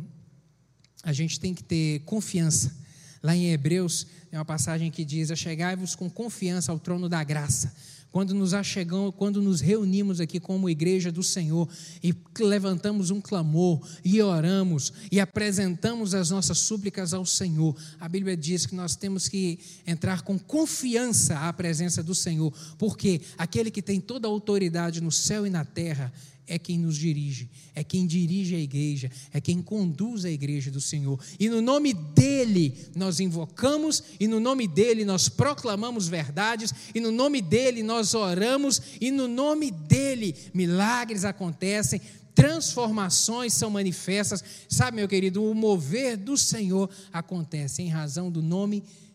a 1.02 1.12
gente 1.12 1.40
tem 1.40 1.54
que 1.54 1.62
ter 1.62 2.00
confiança 2.00 2.80
Lá 3.22 3.36
em 3.36 3.52
Hebreus, 3.52 4.06
é 4.32 4.38
uma 4.38 4.44
passagem 4.44 4.90
que 4.90 5.04
diz: 5.04 5.30
Achegai-vos 5.30 5.94
com 5.94 6.08
confiança 6.08 6.72
ao 6.72 6.78
trono 6.78 7.08
da 7.08 7.22
graça. 7.22 7.72
Quando 8.10 8.34
nos 8.34 8.54
achegamos, 8.54 9.14
quando 9.16 9.40
nos 9.40 9.60
reunimos 9.60 10.20
aqui 10.20 10.40
como 10.40 10.68
igreja 10.68 11.12
do 11.12 11.22
Senhor 11.22 11.68
e 12.02 12.12
levantamos 12.40 13.10
um 13.10 13.20
clamor 13.20 13.80
e 14.04 14.20
oramos 14.20 14.92
e 15.12 15.20
apresentamos 15.20 16.12
as 16.12 16.30
nossas 16.30 16.58
súplicas 16.58 17.14
ao 17.14 17.24
Senhor, 17.24 17.76
a 18.00 18.08
Bíblia 18.08 18.36
diz 18.36 18.66
que 18.66 18.74
nós 18.74 18.96
temos 18.96 19.28
que 19.28 19.60
entrar 19.86 20.22
com 20.22 20.36
confiança 20.36 21.38
à 21.38 21.52
presença 21.52 22.02
do 22.02 22.14
Senhor, 22.14 22.52
porque 22.76 23.20
aquele 23.38 23.70
que 23.70 23.82
tem 23.82 24.00
toda 24.00 24.26
a 24.26 24.30
autoridade 24.30 25.00
no 25.00 25.12
céu 25.12 25.46
e 25.46 25.50
na 25.50 25.64
terra, 25.64 26.12
é 26.50 26.58
quem 26.58 26.76
nos 26.76 26.96
dirige, 26.96 27.48
é 27.76 27.84
quem 27.84 28.04
dirige 28.04 28.56
a 28.56 28.58
igreja, 28.58 29.08
é 29.32 29.40
quem 29.40 29.62
conduz 29.62 30.24
a 30.24 30.30
igreja 30.30 30.68
do 30.68 30.80
Senhor. 30.80 31.18
E 31.38 31.48
no 31.48 31.62
nome 31.62 31.94
dele 31.94 32.76
nós 32.96 33.20
invocamos, 33.20 34.02
e 34.18 34.26
no 34.26 34.40
nome 34.40 34.66
dele 34.66 35.04
nós 35.04 35.28
proclamamos 35.28 36.08
verdades, 36.08 36.74
e 36.92 36.98
no 36.98 37.12
nome 37.12 37.40
dele 37.40 37.84
nós 37.84 38.14
oramos, 38.14 38.82
e 39.00 39.12
no 39.12 39.28
nome 39.28 39.70
dele 39.70 40.34
milagres 40.52 41.24
acontecem, 41.24 42.00
transformações 42.34 43.52
são 43.52 43.70
manifestas. 43.70 44.42
Sabe, 44.68 44.96
meu 44.96 45.06
querido, 45.06 45.44
o 45.44 45.54
mover 45.54 46.16
do 46.16 46.36
Senhor 46.36 46.90
acontece 47.12 47.80
em 47.80 47.88
razão 47.88 48.28
do 48.28 48.42
nome 48.42 48.80
dele. 48.80 49.09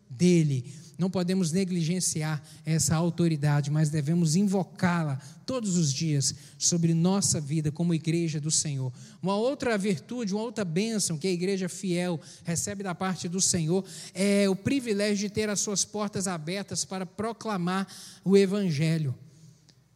Não 0.97 1.09
podemos 1.09 1.51
negligenciar 1.51 2.41
essa 2.65 2.95
autoridade, 2.95 3.69
mas 3.69 3.89
devemos 3.89 4.35
invocá-la 4.35 5.19
todos 5.45 5.75
os 5.75 5.91
dias 5.93 6.33
sobre 6.57 6.93
nossa 6.93 7.41
vida 7.41 7.71
como 7.71 7.93
igreja 7.93 8.39
do 8.39 8.49
Senhor. 8.49 8.93
Uma 9.21 9.35
outra 9.35 9.77
virtude, 9.77 10.33
uma 10.33 10.43
outra 10.43 10.63
bênção 10.63 11.17
que 11.17 11.27
a 11.27 11.31
igreja 11.31 11.67
fiel 11.67 12.19
recebe 12.45 12.81
da 12.81 12.95
parte 12.95 13.27
do 13.27 13.41
Senhor 13.41 13.83
é 14.13 14.47
o 14.49 14.55
privilégio 14.55 15.27
de 15.27 15.33
ter 15.33 15.49
as 15.49 15.59
suas 15.59 15.83
portas 15.83 16.27
abertas 16.27 16.85
para 16.85 17.05
proclamar 17.05 17.87
o 18.23 18.37
Evangelho. 18.37 19.13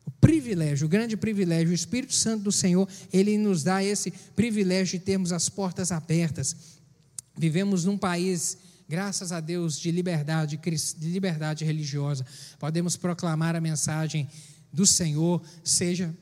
O 0.05 0.11
privilégio, 0.11 0.85
o 0.85 0.89
grande 0.89 1.15
privilégio, 1.15 1.71
o 1.71 1.73
Espírito 1.73 2.13
Santo 2.13 2.43
do 2.43 2.51
Senhor, 2.51 2.89
ele 3.13 3.37
nos 3.37 3.63
dá 3.63 3.81
esse 3.81 4.11
privilégio 4.35 4.99
de 4.99 5.05
termos 5.05 5.31
as 5.31 5.47
portas 5.47 5.93
abertas. 5.93 6.55
Vivemos 7.37 7.85
num 7.85 7.97
país 7.97 8.57
graças 8.89 9.31
a 9.31 9.39
Deus, 9.39 9.79
de 9.79 9.91
liberdade, 9.91 10.57
de 10.57 11.09
liberdade 11.09 11.63
religiosa. 11.63 12.25
Podemos 12.57 12.97
proclamar 12.97 13.55
a 13.55 13.61
mensagem 13.61 14.27
do 14.73 14.85
Senhor, 14.85 15.41
seja 15.63 16.13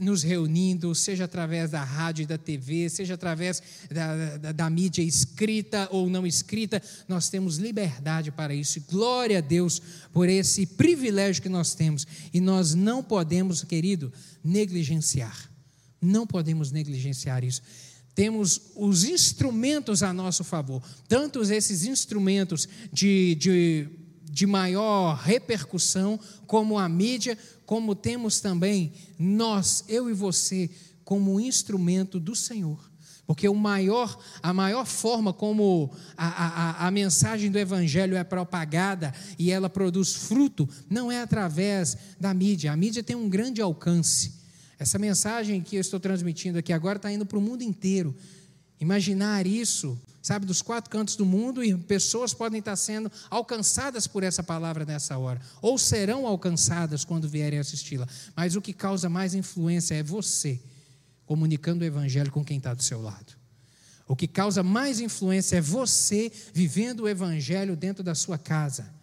nos 0.00 0.22
reunindo, 0.22 0.94
seja 0.94 1.24
através 1.24 1.72
da 1.72 1.82
rádio 1.82 2.22
e 2.22 2.26
da 2.26 2.38
TV, 2.38 2.88
seja 2.88 3.14
através 3.14 3.60
da, 3.90 4.36
da, 4.36 4.52
da, 4.52 4.70
mídia 4.70 5.02
escrita 5.02 5.88
ou 5.90 6.08
não 6.08 6.24
escrita, 6.24 6.80
nós 7.08 7.28
temos 7.28 7.56
liberdade 7.56 8.30
para 8.30 8.54
isso. 8.54 8.80
Glória 8.88 9.38
a 9.38 9.40
Deus 9.40 9.82
por 10.12 10.28
esse 10.28 10.64
privilégio 10.64 11.42
que 11.42 11.48
nós 11.48 11.74
temos. 11.74 12.06
E 12.32 12.40
nós 12.40 12.74
não 12.74 13.02
podemos, 13.02 13.64
querido, 13.64 14.12
negligenciar. 14.42 15.50
Não 16.00 16.24
podemos 16.24 16.70
negligenciar 16.70 17.42
isso 17.42 17.60
temos 18.18 18.72
os 18.74 19.04
instrumentos 19.04 20.02
a 20.02 20.12
nosso 20.12 20.42
favor, 20.42 20.82
tanto 21.06 21.40
esses 21.40 21.84
instrumentos 21.84 22.68
de, 22.92 23.36
de, 23.36 23.88
de 24.24 24.44
maior 24.44 25.14
repercussão, 25.14 26.18
como 26.44 26.76
a 26.76 26.88
mídia, 26.88 27.38
como 27.64 27.94
temos 27.94 28.40
também 28.40 28.92
nós, 29.16 29.84
eu 29.86 30.10
e 30.10 30.12
você, 30.12 30.68
como 31.04 31.38
instrumento 31.38 32.18
do 32.18 32.34
Senhor. 32.34 32.90
Porque 33.24 33.48
o 33.48 33.54
maior, 33.54 34.18
a 34.42 34.52
maior 34.52 34.84
forma 34.84 35.32
como 35.32 35.92
a, 36.16 36.26
a, 36.26 36.88
a 36.88 36.90
mensagem 36.90 37.52
do 37.52 37.58
Evangelho 37.58 38.16
é 38.16 38.24
propagada 38.24 39.14
e 39.38 39.52
ela 39.52 39.70
produz 39.70 40.12
fruto, 40.12 40.68
não 40.90 41.12
é 41.12 41.22
através 41.22 41.96
da 42.18 42.34
mídia. 42.34 42.72
A 42.72 42.76
mídia 42.76 43.00
tem 43.00 43.14
um 43.14 43.28
grande 43.28 43.62
alcance. 43.62 44.37
Essa 44.78 44.98
mensagem 44.98 45.60
que 45.60 45.76
eu 45.76 45.80
estou 45.80 45.98
transmitindo 45.98 46.58
aqui 46.58 46.72
agora 46.72 46.96
está 46.96 47.10
indo 47.10 47.26
para 47.26 47.38
o 47.38 47.42
mundo 47.42 47.62
inteiro. 47.62 48.14
Imaginar 48.80 49.46
isso 49.46 49.98
sabe, 50.28 50.44
dos 50.44 50.60
quatro 50.60 50.90
cantos 50.90 51.16
do 51.16 51.24
mundo 51.24 51.64
e 51.64 51.74
pessoas 51.74 52.34
podem 52.34 52.58
estar 52.58 52.76
sendo 52.76 53.10
alcançadas 53.30 54.06
por 54.06 54.22
essa 54.22 54.42
palavra 54.42 54.84
nessa 54.84 55.16
hora, 55.16 55.40
ou 55.62 55.78
serão 55.78 56.26
alcançadas 56.26 57.04
quando 57.04 57.28
vierem 57.28 57.58
assisti-la. 57.58 58.06
Mas 58.36 58.54
o 58.54 58.60
que 58.60 58.74
causa 58.74 59.08
mais 59.08 59.34
influência 59.34 59.94
é 59.94 60.02
você 60.02 60.60
comunicando 61.24 61.82
o 61.82 61.86
evangelho 61.86 62.30
com 62.30 62.44
quem 62.44 62.58
está 62.58 62.74
do 62.74 62.82
seu 62.82 63.00
lado. 63.00 63.36
O 64.06 64.16
que 64.16 64.26
causa 64.26 64.62
mais 64.62 65.00
influência 65.00 65.56
é 65.56 65.60
você 65.60 66.32
vivendo 66.52 67.00
o 67.00 67.08
evangelho 67.08 67.76
dentro 67.76 68.02
da 68.02 68.14
sua 68.14 68.38
casa 68.38 68.97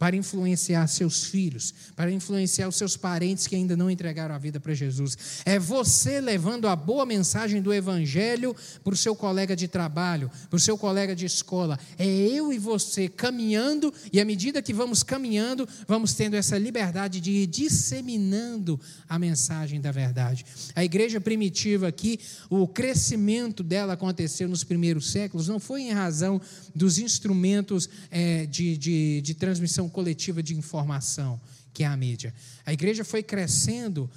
para 0.00 0.16
influenciar 0.16 0.86
seus 0.86 1.24
filhos, 1.24 1.74
para 1.94 2.10
influenciar 2.10 2.66
os 2.66 2.76
seus 2.76 2.96
parentes 2.96 3.46
que 3.46 3.54
ainda 3.54 3.76
não 3.76 3.90
entregaram 3.90 4.34
a 4.34 4.38
vida 4.38 4.58
para 4.58 4.72
Jesus. 4.72 5.42
É 5.44 5.58
você 5.58 6.22
levando 6.22 6.66
a 6.66 6.74
boa 6.74 7.04
mensagem 7.04 7.60
do 7.60 7.70
Evangelho 7.70 8.56
para 8.82 8.94
o 8.94 8.96
seu 8.96 9.14
colega 9.14 9.54
de 9.54 9.68
trabalho, 9.68 10.30
para 10.48 10.56
o 10.56 10.58
seu 10.58 10.78
colega 10.78 11.14
de 11.14 11.26
escola. 11.26 11.78
É 11.98 12.06
eu 12.06 12.50
e 12.50 12.58
você 12.58 13.10
caminhando, 13.10 13.92
e 14.10 14.18
à 14.18 14.24
medida 14.24 14.62
que 14.62 14.72
vamos 14.72 15.02
caminhando, 15.02 15.68
vamos 15.86 16.14
tendo 16.14 16.34
essa 16.34 16.56
liberdade 16.56 17.20
de 17.20 17.32
ir 17.32 17.46
disseminando 17.46 18.80
a 19.06 19.18
mensagem 19.18 19.82
da 19.82 19.92
verdade. 19.92 20.46
A 20.74 20.82
igreja 20.82 21.20
primitiva 21.20 21.88
aqui, 21.88 22.18
o 22.48 22.66
crescimento 22.66 23.62
dela 23.62 23.92
aconteceu 23.92 24.48
nos 24.48 24.64
primeiros 24.64 25.12
séculos, 25.12 25.46
não 25.46 25.60
foi 25.60 25.82
em 25.82 25.92
razão 25.92 26.40
dos 26.74 26.98
instrumentos 26.98 27.88
é, 28.10 28.46
de, 28.46 28.76
de, 28.76 29.20
de 29.22 29.34
transmissão 29.34 29.88
coletiva 29.88 30.42
de 30.42 30.56
informação, 30.56 31.40
que 31.72 31.82
é 31.82 31.86
a 31.86 31.96
mídia. 31.96 32.34
A 32.64 32.72
igreja 32.72 33.04
foi 33.04 33.22
crescendo 33.22 34.10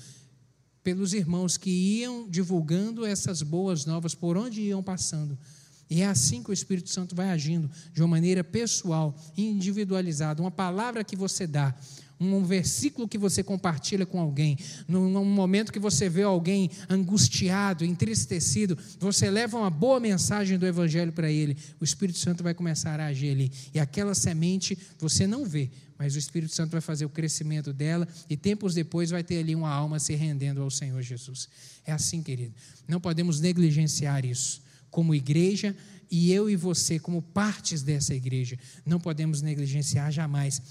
pelos 0.83 1.13
irmãos 1.13 1.55
que 1.55 1.69
iam 1.69 2.27
divulgando 2.29 3.05
essas 3.05 3.41
boas 3.41 3.85
novas 3.85 4.13
por 4.13 4.35
onde 4.35 4.61
iam 4.61 4.83
passando. 4.83 5.37
E 5.89 6.01
é 6.01 6.07
assim 6.07 6.41
que 6.41 6.49
o 6.49 6.53
Espírito 6.53 6.89
Santo 6.89 7.15
vai 7.15 7.29
agindo, 7.29 7.69
de 7.93 8.01
uma 8.01 8.07
maneira 8.07 8.43
pessoal, 8.43 9.15
individualizada. 9.37 10.41
Uma 10.41 10.51
palavra 10.51 11.03
que 11.03 11.15
você 11.15 11.45
dá, 11.45 11.75
um 12.23 12.43
versículo 12.43 13.07
que 13.07 13.17
você 13.17 13.43
compartilha 13.43 14.05
com 14.05 14.19
alguém, 14.19 14.57
num 14.87 15.25
momento 15.25 15.71
que 15.71 15.79
você 15.79 16.07
vê 16.07 16.23
alguém 16.23 16.69
angustiado, 16.89 17.83
entristecido, 17.83 18.77
você 18.99 19.29
leva 19.29 19.57
uma 19.57 19.69
boa 19.69 19.99
mensagem 19.99 20.57
do 20.57 20.65
Evangelho 20.65 21.11
para 21.11 21.31
ele, 21.31 21.57
o 21.79 21.83
Espírito 21.83 22.19
Santo 22.19 22.43
vai 22.43 22.53
começar 22.53 22.99
a 22.99 23.07
agir 23.07 23.31
ali. 23.31 23.51
E 23.73 23.79
aquela 23.79 24.13
semente 24.13 24.77
você 24.99 25.25
não 25.25 25.45
vê, 25.45 25.69
mas 25.97 26.15
o 26.15 26.19
Espírito 26.19 26.53
Santo 26.53 26.71
vai 26.71 26.81
fazer 26.81 27.05
o 27.05 27.09
crescimento 27.09 27.71
dela 27.71 28.07
e 28.29 28.37
tempos 28.37 28.73
depois 28.73 29.09
vai 29.09 29.23
ter 29.23 29.39
ali 29.39 29.55
uma 29.55 29.69
alma 29.69 29.99
se 29.99 30.13
rendendo 30.15 30.61
ao 30.61 30.69
Senhor 30.69 31.01
Jesus. 31.01 31.49
É 31.85 31.91
assim, 31.91 32.21
querido. 32.21 32.53
Não 32.87 32.99
podemos 32.99 33.39
negligenciar 33.39 34.25
isso. 34.25 34.61
Como 34.89 35.15
igreja, 35.15 35.75
e 36.11 36.31
eu 36.31 36.47
e 36.47 36.55
você, 36.55 36.99
como 36.99 37.23
partes 37.23 37.81
dessa 37.81 38.13
igreja, 38.13 38.55
não 38.85 38.99
podemos 38.99 39.41
negligenciar 39.41 40.11
jamais 40.11 40.61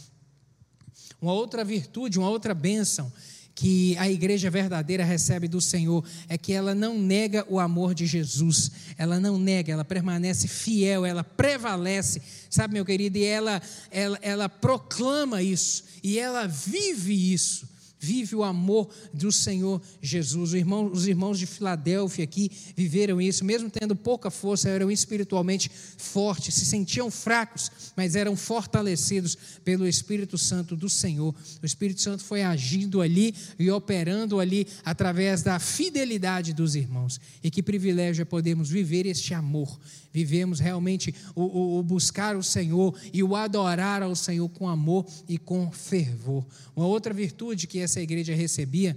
uma 1.23 1.33
outra 1.33 1.65
virtude, 1.65 2.19
uma 2.19 2.29
outra 2.29 2.53
bênção 2.53 3.11
que 3.55 3.97
a 3.99 4.11
igreja 4.11 4.51
verdadeira 4.51 5.05
recebe 5.05 5.47
do 5.47 5.61
Senhor 5.61 6.05
é 6.29 6.37
que 6.37 6.53
ela 6.53 6.75
não 6.75 6.99
nega 6.99 7.47
o 7.49 7.61
amor 7.61 7.95
de 7.95 8.07
Jesus, 8.07 8.73
ela 8.99 9.21
não 9.21 9.39
nega, 9.39 9.73
ela 9.73 9.85
permanece 9.85 10.49
fiel, 10.49 11.07
ela 11.07 11.23
prevalece, 11.23 12.21
sabe, 12.51 12.75
meu 12.75 12.85
querido, 12.85 13.19
e 13.19 13.25
ela, 13.25 13.63
ela, 13.91 14.19
ela 14.23 14.49
proclama 14.49 15.43
isso, 15.43 15.85
e 16.03 16.19
ela 16.19 16.47
vive 16.47 17.33
isso 17.33 17.72
vive 18.03 18.35
o 18.35 18.43
amor 18.43 18.89
do 19.15 19.31
Senhor 19.31 19.81
Jesus. 20.03 20.55
Irmão, 20.55 20.91
os 20.93 21.07
irmãos 21.07 21.39
de 21.39 21.47
Filadélfia 21.47 22.25
aqui 22.25 22.51
viveram 22.77 23.21
isso, 23.21 23.45
mesmo 23.45 23.71
tendo 23.71 23.95
pouca 23.95 24.29
força, 24.29 24.69
eram 24.69 24.91
espiritualmente 24.91 25.71
fortes, 25.97 26.57
se 26.57 26.67
sentiam 26.67 27.13
fracos, 27.13 27.71
mas 27.97 28.17
eram 28.17 28.37
fortalecidos 28.37 29.39
pelo 29.65 29.87
Espírito 29.87 30.37
Santo 30.37 30.75
do 30.75 30.91
Senhor. 30.91 31.33
O 31.63 31.65
Espírito 31.65 32.01
Santo 32.01 32.25
foi 32.25 32.43
agindo 32.43 33.01
ali 33.01 33.33
e 33.57 33.71
operando 33.71 34.41
ali 34.41 34.67
através 34.85 35.43
da 35.43 35.61
fidelidade 35.61 36.53
dos 36.53 36.75
irmãos. 36.75 37.21
E 37.43 37.53
que 37.53 37.63
privilégio 37.63 38.23
é 38.23 38.25
podermos 38.25 38.69
viver 38.69 39.07
este 39.07 39.33
amor 39.33 39.79
vivemos 40.13 40.61
realmente 40.61 41.15
o, 41.35 41.43
o, 41.43 41.79
o, 41.79 41.83
buscar 41.83 42.37
o 42.37 42.43
Senhor 42.43 42.95
e 43.13 43.23
o 43.23 43.35
adorar 43.35 44.03
ao 44.03 44.15
Senhor 44.15 44.49
com 44.51 44.69
amor 44.69 45.07
e 45.29 45.39
com 45.39 45.71
fervor. 45.73 46.45
Uma 46.77 46.87
outra 46.87 47.15
virtude 47.15 47.67
que 47.67 47.79
essa 47.93 48.01
igreja 48.01 48.35
recebia 48.35 48.97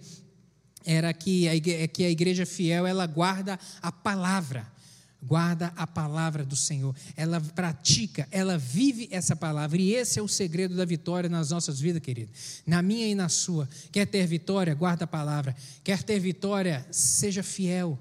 era 0.85 1.13
que 1.13 1.47
a 1.47 1.55
igreja, 1.55 1.87
que 1.87 2.05
a 2.05 2.09
igreja 2.09 2.45
fiel 2.45 2.87
ela 2.87 3.05
guarda 3.05 3.59
a 3.81 3.91
palavra 3.91 4.73
guarda 5.21 5.73
a 5.75 5.87
palavra 5.87 6.45
do 6.45 6.55
Senhor, 6.55 6.95
ela 7.17 7.41
pratica, 7.41 8.27
ela 8.29 8.59
vive 8.59 9.07
essa 9.09 9.35
palavra, 9.35 9.81
e 9.81 9.91
esse 9.91 10.19
é 10.19 10.21
o 10.21 10.27
segredo 10.27 10.75
da 10.75 10.85
vitória 10.85 11.27
nas 11.27 11.49
nossas 11.49 11.79
vidas, 11.79 11.99
querido, 11.99 12.31
na 12.63 12.79
minha 12.83 13.07
e 13.07 13.15
na 13.15 13.27
sua. 13.27 13.67
Quer 13.91 14.05
ter 14.05 14.27
vitória, 14.27 14.75
guarda 14.75 15.05
a 15.05 15.07
palavra, 15.07 15.55
quer 15.83 16.03
ter 16.03 16.19
vitória, 16.19 16.85
seja 16.91 17.41
fiel, 17.41 17.97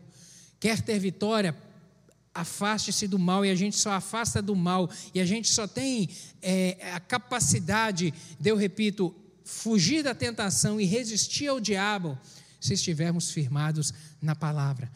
quer 0.60 0.82
ter 0.82 0.98
vitória, 0.98 1.56
afaste-se 2.34 3.08
do 3.08 3.18
mal, 3.18 3.42
e 3.42 3.50
a 3.50 3.54
gente 3.54 3.76
só 3.76 3.92
afasta 3.92 4.42
do 4.42 4.54
mal, 4.54 4.90
e 5.14 5.20
a 5.20 5.24
gente 5.24 5.48
só 5.48 5.66
tem 5.66 6.10
é, 6.42 6.76
a 6.92 7.00
capacidade, 7.00 8.12
de, 8.38 8.50
eu 8.50 8.56
repito, 8.56 9.14
fugir 9.44 10.02
da 10.02 10.14
tentação 10.14 10.80
e 10.80 10.84
resistir 10.84 11.48
ao 11.48 11.60
diabo, 11.60 12.18
se 12.60 12.72
estivermos 12.72 13.30
firmados 13.30 13.92
na 14.20 14.34
palavra. 14.34 14.90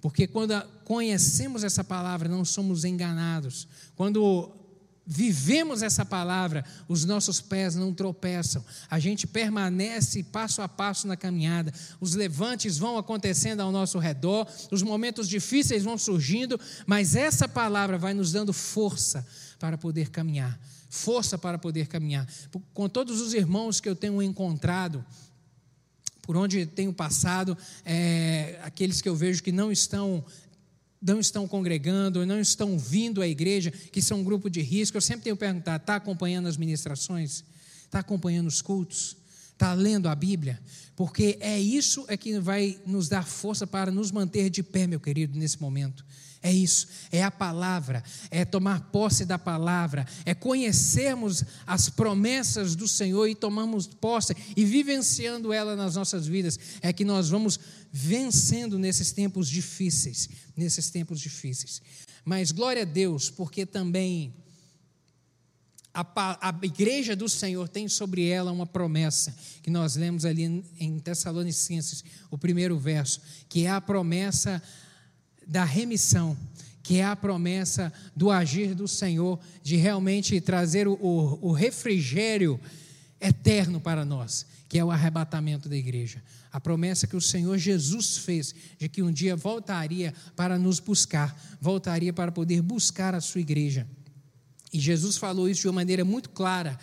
Porque 0.00 0.26
quando 0.26 0.60
conhecemos 0.84 1.62
essa 1.62 1.84
palavra, 1.84 2.28
não 2.28 2.44
somos 2.44 2.84
enganados. 2.84 3.68
Quando 3.94 4.52
vivemos 5.06 5.82
essa 5.82 6.04
palavra, 6.04 6.64
os 6.88 7.04
nossos 7.04 7.40
pés 7.40 7.76
não 7.76 7.94
tropeçam, 7.94 8.64
a 8.90 8.98
gente 8.98 9.26
permanece 9.26 10.22
passo 10.24 10.62
a 10.62 10.68
passo 10.68 11.06
na 11.06 11.16
caminhada, 11.16 11.72
os 12.00 12.14
levantes 12.14 12.78
vão 12.78 12.98
acontecendo 12.98 13.60
ao 13.60 13.72
nosso 13.72 13.98
redor, 13.98 14.46
os 14.70 14.82
momentos 14.82 15.28
difíceis 15.28 15.84
vão 15.84 15.98
surgindo, 15.98 16.58
mas 16.86 17.16
essa 17.16 17.48
palavra 17.48 17.98
vai 17.98 18.14
nos 18.14 18.32
dando 18.32 18.52
força 18.52 19.26
para 19.58 19.78
poder 19.78 20.10
caminhar 20.10 20.58
força 20.92 21.38
para 21.38 21.56
poder 21.56 21.86
caminhar. 21.86 22.28
Com 22.74 22.86
todos 22.86 23.22
os 23.22 23.32
irmãos 23.32 23.80
que 23.80 23.88
eu 23.88 23.96
tenho 23.96 24.22
encontrado, 24.22 25.02
por 26.20 26.36
onde 26.36 26.66
tenho 26.66 26.92
passado, 26.92 27.56
é, 27.82 28.60
aqueles 28.62 29.00
que 29.00 29.08
eu 29.08 29.16
vejo 29.16 29.42
que 29.42 29.50
não 29.50 29.72
estão 29.72 30.22
não 31.00 31.18
estão 31.18 31.48
congregando, 31.48 32.24
não 32.24 32.38
estão 32.38 32.78
vindo 32.78 33.20
à 33.22 33.26
igreja, 33.26 33.72
que 33.72 34.00
são 34.00 34.20
um 34.20 34.24
grupo 34.24 34.48
de 34.48 34.60
risco, 34.60 34.96
eu 34.96 35.00
sempre 35.00 35.24
tenho 35.24 35.36
perguntado: 35.36 35.82
está 35.82 35.96
acompanhando 35.96 36.46
as 36.46 36.58
ministrações? 36.58 37.42
Está 37.84 38.00
acompanhando 38.00 38.46
os 38.46 38.60
cultos? 38.60 39.16
Está 39.52 39.72
lendo 39.72 40.08
a 40.08 40.14
Bíblia? 40.14 40.60
Porque 40.94 41.38
é 41.40 41.58
isso 41.58 42.04
é 42.06 42.18
que 42.18 42.38
vai 42.38 42.78
nos 42.86 43.08
dar 43.08 43.26
força 43.26 43.66
para 43.66 43.90
nos 43.90 44.12
manter 44.12 44.50
de 44.50 44.62
pé, 44.62 44.86
meu 44.86 45.00
querido, 45.00 45.36
nesse 45.38 45.60
momento. 45.60 46.04
É 46.42 46.52
isso, 46.52 46.88
é 47.12 47.22
a 47.22 47.30
palavra, 47.30 48.02
é 48.28 48.44
tomar 48.44 48.90
posse 48.90 49.24
da 49.24 49.38
palavra, 49.38 50.04
é 50.24 50.34
conhecermos 50.34 51.44
as 51.64 51.88
promessas 51.88 52.74
do 52.74 52.88
Senhor 52.88 53.28
e 53.28 53.34
tomarmos 53.34 53.86
posse 53.86 54.34
e 54.56 54.64
vivenciando 54.64 55.52
ela 55.52 55.76
nas 55.76 55.94
nossas 55.94 56.26
vidas, 56.26 56.58
é 56.80 56.92
que 56.92 57.04
nós 57.04 57.28
vamos 57.28 57.60
vencendo 57.92 58.76
nesses 58.76 59.12
tempos 59.12 59.48
difíceis, 59.48 60.28
nesses 60.56 60.90
tempos 60.90 61.20
difíceis. 61.20 61.80
Mas 62.24 62.50
glória 62.50 62.82
a 62.82 62.86
Deus, 62.86 63.30
porque 63.30 63.64
também 63.64 64.34
a, 65.94 66.48
a, 66.48 66.58
igreja 66.64 67.14
do 67.14 67.28
Senhor 67.28 67.68
tem 67.68 67.86
sobre 67.86 68.26
ela 68.26 68.50
uma 68.50 68.66
promessa, 68.66 69.36
que 69.62 69.70
nós 69.70 69.94
lemos 69.94 70.24
ali 70.24 70.64
em 70.80 70.98
Tessalonicenses, 70.98 72.02
o 72.30 72.38
primeiro 72.38 72.78
verso, 72.78 73.20
que 73.48 73.66
é 73.66 73.70
a 73.70 73.80
promessa 73.80 74.62
da 75.52 75.64
remissão, 75.64 76.34
que 76.82 76.96
é 76.96 77.04
a 77.04 77.14
promessa 77.14 77.92
do 78.16 78.30
agir 78.30 78.74
do 78.74 78.88
Senhor, 78.88 79.38
de 79.62 79.76
realmente 79.76 80.40
trazer 80.40 80.88
o, 80.88 80.94
o, 80.94 81.50
o 81.50 81.52
refrigério 81.52 82.58
eterno 83.20 83.78
para 83.78 84.02
nós, 84.02 84.46
que 84.66 84.78
é 84.78 84.84
o 84.84 84.90
arrebatamento 84.90 85.68
da 85.68 85.76
igreja. 85.76 86.22
A 86.50 86.58
promessa 86.58 87.06
que 87.06 87.14
o 87.14 87.20
Senhor 87.20 87.58
Jesus 87.58 88.16
fez 88.16 88.54
de 88.78 88.88
que 88.88 89.02
um 89.02 89.12
dia 89.12 89.36
voltaria 89.36 90.14
para 90.34 90.58
nos 90.58 90.80
buscar, 90.80 91.38
voltaria 91.60 92.14
para 92.14 92.32
poder 92.32 92.62
buscar 92.62 93.14
a 93.14 93.20
sua 93.20 93.42
igreja. 93.42 93.86
E 94.72 94.80
Jesus 94.80 95.18
falou 95.18 95.50
isso 95.50 95.60
de 95.60 95.68
uma 95.68 95.74
maneira 95.74 96.02
muito 96.02 96.30
clara, 96.30 96.78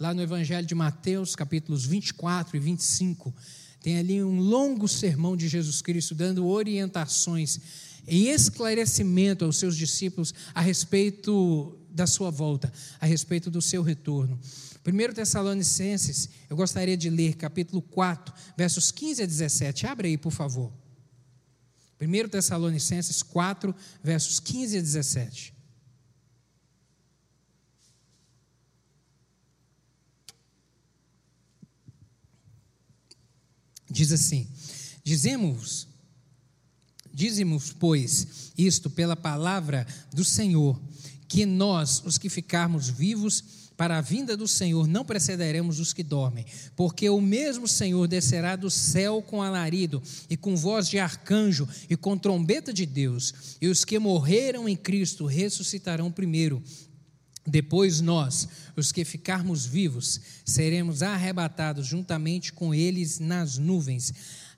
lá 0.00 0.14
no 0.14 0.22
Evangelho 0.22 0.66
de 0.66 0.74
Mateus, 0.74 1.36
capítulos 1.36 1.84
24 1.84 2.56
e 2.56 2.60
25. 2.60 3.34
Tem 3.82 3.98
ali 3.98 4.24
um 4.24 4.40
longo 4.40 4.88
sermão 4.88 5.36
de 5.36 5.46
Jesus 5.46 5.82
Cristo 5.82 6.14
dando 6.14 6.46
orientações 6.46 7.60
e 8.06 8.28
esclarecimento 8.28 9.44
aos 9.44 9.58
seus 9.58 9.76
discípulos 9.76 10.34
a 10.54 10.60
respeito 10.60 11.78
da 11.90 12.06
sua 12.06 12.30
volta, 12.30 12.72
a 13.00 13.06
respeito 13.06 13.50
do 13.50 13.62
seu 13.62 13.82
retorno. 13.82 14.38
1 14.86 15.14
Tessalonicenses, 15.14 16.28
eu 16.50 16.56
gostaria 16.56 16.96
de 16.96 17.08
ler 17.08 17.36
capítulo 17.36 17.80
4, 17.80 18.34
versos 18.56 18.90
15 18.90 19.22
a 19.22 19.26
17. 19.26 19.86
Abre 19.86 20.08
aí, 20.08 20.18
por 20.18 20.32
favor. 20.32 20.72
1 22.00 22.28
Tessalonicenses 22.28 23.22
4, 23.22 23.74
versos 24.02 24.40
15 24.40 24.78
a 24.78 24.80
17. 24.80 25.54
Diz 33.88 34.10
assim: 34.10 34.48
Dizemos 35.04 35.86
dizemos, 37.14 37.72
pois, 37.72 38.52
isto 38.58 38.90
pela 38.90 39.14
palavra 39.14 39.86
do 40.12 40.24
Senhor, 40.24 40.80
que 41.28 41.46
nós, 41.46 42.02
os 42.04 42.18
que 42.18 42.28
ficarmos 42.28 42.88
vivos, 42.88 43.42
para 43.76 43.98
a 43.98 44.00
vinda 44.00 44.36
do 44.36 44.46
Senhor 44.46 44.86
não 44.86 45.04
precederemos 45.04 45.80
os 45.80 45.92
que 45.92 46.02
dormem, 46.02 46.46
porque 46.76 47.08
o 47.08 47.20
mesmo 47.20 47.66
Senhor 47.66 48.06
descerá 48.06 48.54
do 48.54 48.70
céu 48.70 49.20
com 49.20 49.42
alarido 49.42 50.02
e 50.30 50.36
com 50.36 50.54
voz 50.54 50.88
de 50.88 50.98
arcanjo 50.98 51.68
e 51.90 51.96
com 51.96 52.16
trombeta 52.16 52.72
de 52.72 52.86
Deus, 52.86 53.56
e 53.60 53.66
os 53.68 53.84
que 53.84 53.98
morreram 53.98 54.68
em 54.68 54.76
Cristo 54.76 55.26
ressuscitarão 55.26 56.10
primeiro. 56.10 56.62
Depois 57.46 58.00
nós, 58.00 58.48
os 58.74 58.90
que 58.90 59.04
ficarmos 59.04 59.66
vivos, 59.66 60.20
seremos 60.46 61.02
arrebatados 61.02 61.86
juntamente 61.86 62.52
com 62.52 62.74
eles 62.74 63.18
nas 63.18 63.58
nuvens, 63.58 64.14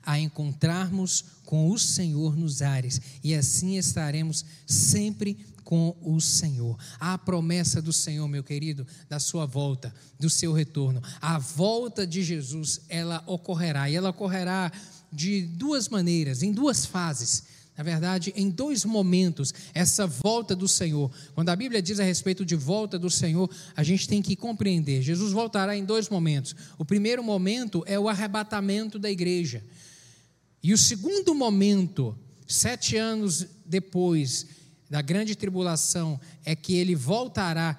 a 0.07 0.17
encontrarmos 0.17 1.25
com 1.43 1.69
o 1.69 1.77
Senhor 1.77 2.37
nos 2.37 2.61
ares, 2.61 3.01
e 3.21 3.35
assim 3.35 3.77
estaremos 3.77 4.45
sempre 4.65 5.37
com 5.65 5.93
o 6.01 6.21
Senhor. 6.21 6.79
A 6.97 7.17
promessa 7.17 7.81
do 7.81 7.91
Senhor, 7.91 8.25
meu 8.29 8.41
querido, 8.41 8.87
da 9.09 9.19
sua 9.19 9.45
volta, 9.45 9.93
do 10.17 10.29
seu 10.29 10.53
retorno. 10.53 11.03
A 11.19 11.37
volta 11.37 12.07
de 12.07 12.23
Jesus, 12.23 12.79
ela 12.87 13.21
ocorrerá, 13.27 13.89
e 13.89 13.95
ela 13.95 14.11
ocorrerá 14.11 14.71
de 15.11 15.41
duas 15.41 15.89
maneiras, 15.89 16.41
em 16.41 16.53
duas 16.53 16.85
fases. 16.85 17.43
Na 17.77 17.83
verdade, 17.83 18.33
em 18.35 18.49
dois 18.49 18.85
momentos, 18.85 19.53
essa 19.73 20.07
volta 20.07 20.55
do 20.55 20.69
Senhor. 20.69 21.11
Quando 21.35 21.49
a 21.49 21.55
Bíblia 21.55 21.81
diz 21.81 21.99
a 21.99 22.03
respeito 22.03 22.45
de 22.45 22.55
volta 22.55 22.97
do 22.97 23.09
Senhor, 23.09 23.49
a 23.75 23.83
gente 23.83 24.07
tem 24.07 24.21
que 24.21 24.37
compreender. 24.37 25.01
Jesus 25.01 25.33
voltará 25.33 25.75
em 25.75 25.83
dois 25.85 26.09
momentos. 26.09 26.55
O 26.77 26.85
primeiro 26.85 27.21
momento 27.21 27.83
é 27.85 27.99
o 27.99 28.07
arrebatamento 28.07 28.97
da 28.97 29.11
igreja. 29.11 29.63
E 30.61 30.73
o 30.73 30.77
segundo 30.77 31.33
momento, 31.35 32.17
sete 32.47 32.97
anos 32.97 33.45
depois, 33.65 34.47
da 34.89 35.01
grande 35.01 35.35
tribulação 35.35 36.19
é 36.45 36.55
que 36.55 36.75
ele 36.75 36.95
voltará 36.95 37.77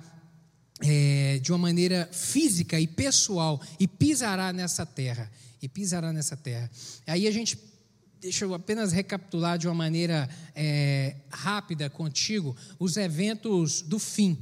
é, 0.80 1.38
de 1.42 1.50
uma 1.50 1.58
maneira 1.58 2.08
física 2.12 2.78
e 2.78 2.86
pessoal 2.86 3.60
e 3.80 3.88
pisará 3.88 4.52
nessa 4.52 4.86
terra. 4.86 5.30
E 5.60 5.68
pisará 5.68 6.12
nessa 6.12 6.36
terra. 6.36 6.70
Aí 7.06 7.26
a 7.26 7.30
gente, 7.30 7.58
deixa 8.20 8.44
eu 8.44 8.54
apenas 8.54 8.92
recapitular 8.92 9.58
de 9.58 9.66
uma 9.66 9.74
maneira 9.74 10.28
é, 10.54 11.16
rápida 11.30 11.90
contigo 11.90 12.56
os 12.78 12.96
eventos 12.96 13.82
do 13.82 13.98
fim. 13.98 14.38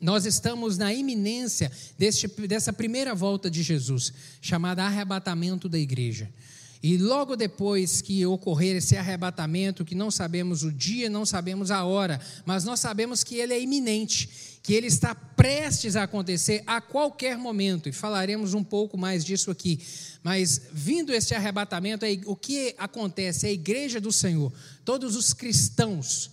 Nós 0.00 0.26
estamos 0.26 0.76
na 0.76 0.92
iminência 0.92 1.72
deste, 1.98 2.28
dessa 2.46 2.72
primeira 2.72 3.14
volta 3.14 3.50
de 3.50 3.62
Jesus, 3.62 4.12
chamada 4.40 4.84
arrebatamento 4.84 5.68
da 5.68 5.78
igreja. 5.78 6.30
E 6.84 6.98
logo 6.98 7.34
depois 7.34 8.02
que 8.02 8.26
ocorrer 8.26 8.76
esse 8.76 8.94
arrebatamento, 8.94 9.86
que 9.86 9.94
não 9.94 10.10
sabemos 10.10 10.62
o 10.62 10.70
dia, 10.70 11.08
não 11.08 11.24
sabemos 11.24 11.70
a 11.70 11.82
hora, 11.82 12.20
mas 12.44 12.62
nós 12.62 12.78
sabemos 12.78 13.24
que 13.24 13.36
ele 13.36 13.54
é 13.54 13.58
iminente, 13.62 14.28
que 14.62 14.74
ele 14.74 14.88
está 14.88 15.14
prestes 15.14 15.96
a 15.96 16.02
acontecer 16.02 16.62
a 16.66 16.82
qualquer 16.82 17.38
momento, 17.38 17.88
e 17.88 17.92
falaremos 17.92 18.52
um 18.52 18.62
pouco 18.62 18.98
mais 18.98 19.24
disso 19.24 19.50
aqui. 19.50 19.80
Mas 20.22 20.60
vindo 20.74 21.10
esse 21.14 21.34
arrebatamento, 21.34 22.04
o 22.26 22.36
que 22.36 22.74
acontece? 22.76 23.46
A 23.46 23.50
igreja 23.50 23.98
do 23.98 24.12
Senhor, 24.12 24.52
todos 24.84 25.16
os 25.16 25.32
cristãos, 25.32 26.32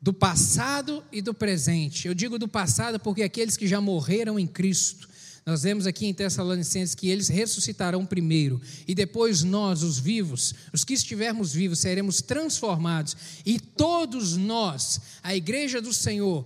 do 0.00 0.14
passado 0.14 1.04
e 1.12 1.20
do 1.20 1.34
presente. 1.34 2.08
Eu 2.08 2.14
digo 2.14 2.38
do 2.38 2.48
passado 2.48 2.98
porque 2.98 3.22
aqueles 3.22 3.58
que 3.58 3.68
já 3.68 3.82
morreram 3.82 4.38
em 4.38 4.46
Cristo, 4.46 5.06
nós 5.46 5.62
vemos 5.62 5.86
aqui 5.86 6.06
em 6.06 6.12
Tessalonicenses 6.12 6.96
que 6.96 7.08
eles 7.08 7.28
ressuscitarão 7.28 8.04
primeiro, 8.04 8.60
e 8.86 8.96
depois 8.96 9.44
nós, 9.44 9.84
os 9.84 9.96
vivos, 9.96 10.52
os 10.72 10.82
que 10.82 10.92
estivermos 10.92 11.52
vivos, 11.52 11.78
seremos 11.78 12.20
transformados, 12.20 13.16
e 13.46 13.60
todos 13.60 14.36
nós, 14.36 15.00
a 15.22 15.36
igreja 15.36 15.80
do 15.80 15.92
Senhor, 15.92 16.44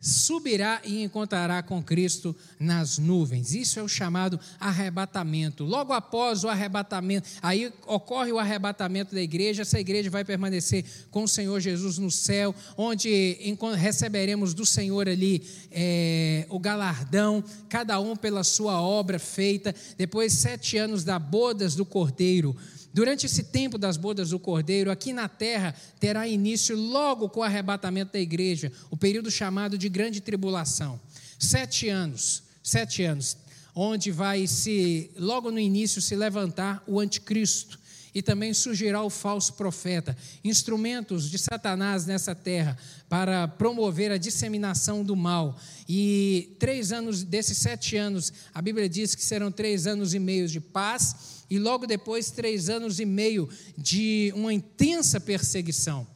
subirá 0.00 0.80
e 0.84 1.02
encontrará 1.02 1.62
com 1.62 1.82
Cristo 1.82 2.34
nas 2.58 2.98
nuvens. 2.98 3.54
Isso 3.54 3.80
é 3.80 3.82
o 3.82 3.88
chamado 3.88 4.38
arrebatamento. 4.60 5.64
Logo 5.64 5.92
após 5.92 6.44
o 6.44 6.48
arrebatamento, 6.48 7.28
aí 7.42 7.72
ocorre 7.86 8.32
o 8.32 8.38
arrebatamento 8.38 9.14
da 9.14 9.20
igreja, 9.20 9.62
essa 9.62 9.80
igreja 9.80 10.10
vai 10.10 10.24
permanecer 10.24 10.84
com 11.10 11.24
o 11.24 11.28
Senhor 11.28 11.58
Jesus 11.60 11.98
no 11.98 12.10
céu, 12.10 12.54
onde 12.76 13.36
receberemos 13.76 14.54
do 14.54 14.64
Senhor 14.64 15.08
ali 15.08 15.42
é, 15.70 16.46
o 16.48 16.58
galardão, 16.58 17.42
cada 17.68 17.98
um 18.00 18.14
pela 18.14 18.44
sua 18.44 18.80
obra 18.80 19.18
feita, 19.18 19.74
depois 19.96 20.32
sete 20.32 20.76
anos 20.76 21.02
da 21.02 21.18
bodas 21.18 21.74
do 21.74 21.84
Cordeiro. 21.84 22.56
Durante 22.98 23.26
esse 23.26 23.44
tempo 23.44 23.78
das 23.78 23.96
bodas 23.96 24.30
do 24.30 24.40
Cordeiro, 24.40 24.90
aqui 24.90 25.12
na 25.12 25.28
terra, 25.28 25.72
terá 26.00 26.26
início 26.26 26.76
logo 26.76 27.28
com 27.28 27.38
o 27.38 27.42
arrebatamento 27.44 28.14
da 28.14 28.18
igreja, 28.18 28.72
o 28.90 28.96
período 28.96 29.30
chamado 29.30 29.78
de 29.78 29.88
grande 29.88 30.20
tribulação. 30.20 31.00
Sete 31.38 31.88
anos, 31.88 32.42
sete 32.60 33.04
anos, 33.04 33.36
onde 33.72 34.10
vai 34.10 34.48
se, 34.48 35.12
logo 35.16 35.52
no 35.52 35.60
início, 35.60 36.02
se 36.02 36.16
levantar 36.16 36.82
o 36.88 36.98
anticristo 36.98 37.78
e 38.12 38.20
também 38.20 38.52
surgirá 38.52 39.00
o 39.00 39.10
falso 39.10 39.52
profeta, 39.52 40.16
instrumentos 40.42 41.30
de 41.30 41.38
Satanás 41.38 42.04
nessa 42.04 42.34
terra 42.34 42.76
para 43.08 43.46
promover 43.46 44.10
a 44.10 44.18
disseminação 44.18 45.04
do 45.04 45.14
mal. 45.14 45.56
E 45.88 46.56
três 46.58 46.90
anos, 46.90 47.22
desses 47.22 47.58
sete 47.58 47.96
anos, 47.96 48.32
a 48.52 48.60
Bíblia 48.60 48.88
diz 48.88 49.14
que 49.14 49.24
serão 49.24 49.52
três 49.52 49.86
anos 49.86 50.14
e 50.14 50.18
meio 50.18 50.48
de 50.48 50.58
paz 50.58 51.37
e 51.50 51.58
logo 51.58 51.86
depois 51.86 52.30
três 52.30 52.68
anos 52.68 53.00
e 53.00 53.04
meio 53.04 53.48
de 53.76 54.32
uma 54.34 54.52
intensa 54.52 55.20
perseguição. 55.20 56.06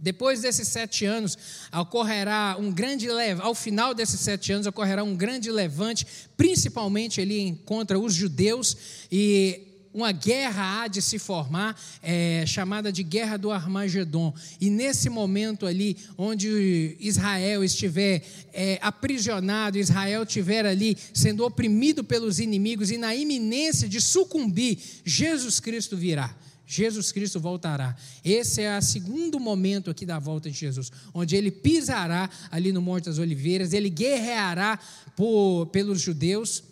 Depois 0.00 0.40
desses 0.40 0.66
sete 0.68 1.04
anos, 1.04 1.36
ocorrerá 1.72 2.56
um 2.58 2.72
grande 2.72 3.06
ao 3.40 3.54
final 3.54 3.92
desses 3.92 4.20
sete 4.20 4.50
anos, 4.50 4.66
ocorrerá 4.66 5.04
um 5.04 5.14
grande 5.14 5.50
levante, 5.50 6.06
principalmente 6.38 7.20
ali 7.20 7.60
contra 7.66 7.98
os 7.98 8.14
judeus, 8.14 8.76
e 9.12 9.69
uma 9.92 10.12
guerra 10.12 10.82
há 10.82 10.88
de 10.88 11.02
se 11.02 11.18
formar, 11.18 11.78
é, 12.02 12.44
chamada 12.46 12.92
de 12.92 13.02
Guerra 13.02 13.36
do 13.36 13.50
Armagedon. 13.50 14.32
E 14.60 14.70
nesse 14.70 15.10
momento 15.10 15.66
ali, 15.66 15.96
onde 16.16 16.96
Israel 17.00 17.64
estiver 17.64 18.22
é, 18.52 18.78
aprisionado, 18.80 19.78
Israel 19.78 20.22
estiver 20.22 20.64
ali 20.64 20.96
sendo 21.12 21.44
oprimido 21.44 22.04
pelos 22.04 22.38
inimigos 22.38 22.90
e 22.90 22.96
na 22.96 23.14
iminência 23.14 23.88
de 23.88 24.00
sucumbir, 24.00 24.78
Jesus 25.04 25.58
Cristo 25.58 25.96
virá. 25.96 26.34
Jesus 26.70 27.10
Cristo 27.10 27.40
voltará. 27.40 27.96
Esse 28.24 28.62
é 28.62 28.78
o 28.78 28.80
segundo 28.80 29.40
momento 29.40 29.90
aqui 29.90 30.06
da 30.06 30.20
volta 30.20 30.48
de 30.48 30.56
Jesus, 30.56 30.92
onde 31.12 31.34
ele 31.34 31.50
pisará 31.50 32.30
ali 32.48 32.70
no 32.70 32.80
Monte 32.80 33.06
das 33.06 33.18
Oliveiras, 33.18 33.72
ele 33.72 33.90
guerreará 33.90 34.78
por, 35.16 35.66
pelos 35.66 36.00
judeus 36.00 36.62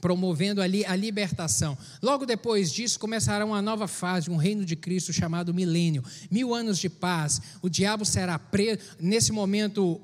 promovendo 0.00 0.60
ali 0.60 0.84
a 0.84 0.94
libertação. 0.94 1.76
Logo 2.02 2.26
depois 2.26 2.72
disso, 2.72 2.98
começará 2.98 3.44
uma 3.44 3.62
nova 3.62 3.88
fase, 3.88 4.30
um 4.30 4.36
reino 4.36 4.64
de 4.64 4.76
Cristo 4.76 5.12
chamado 5.12 5.54
milênio. 5.54 6.04
Mil 6.30 6.54
anos 6.54 6.78
de 6.78 6.88
paz, 6.88 7.40
o 7.62 7.68
diabo 7.68 8.04
será 8.04 8.38
preso. 8.38 8.80
Nesse 9.00 9.32
momento, 9.32 10.00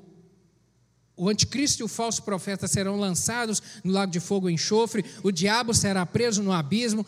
o 1.17 1.29
anticristo 1.29 1.81
e 1.81 1.85
o 1.85 1.87
falso 1.87 2.23
profeta 2.23 2.67
serão 2.67 2.99
lançados 2.99 3.63
no 3.83 3.91
lago 3.93 4.11
de 4.11 4.19
fogo 4.19 4.49
e 4.49 4.53
enxofre, 4.53 5.05
o 5.23 5.31
diabo 5.31 5.73
será 5.73 6.05
preso 6.05 6.43
no 6.43 6.51
abismo. 6.51 7.05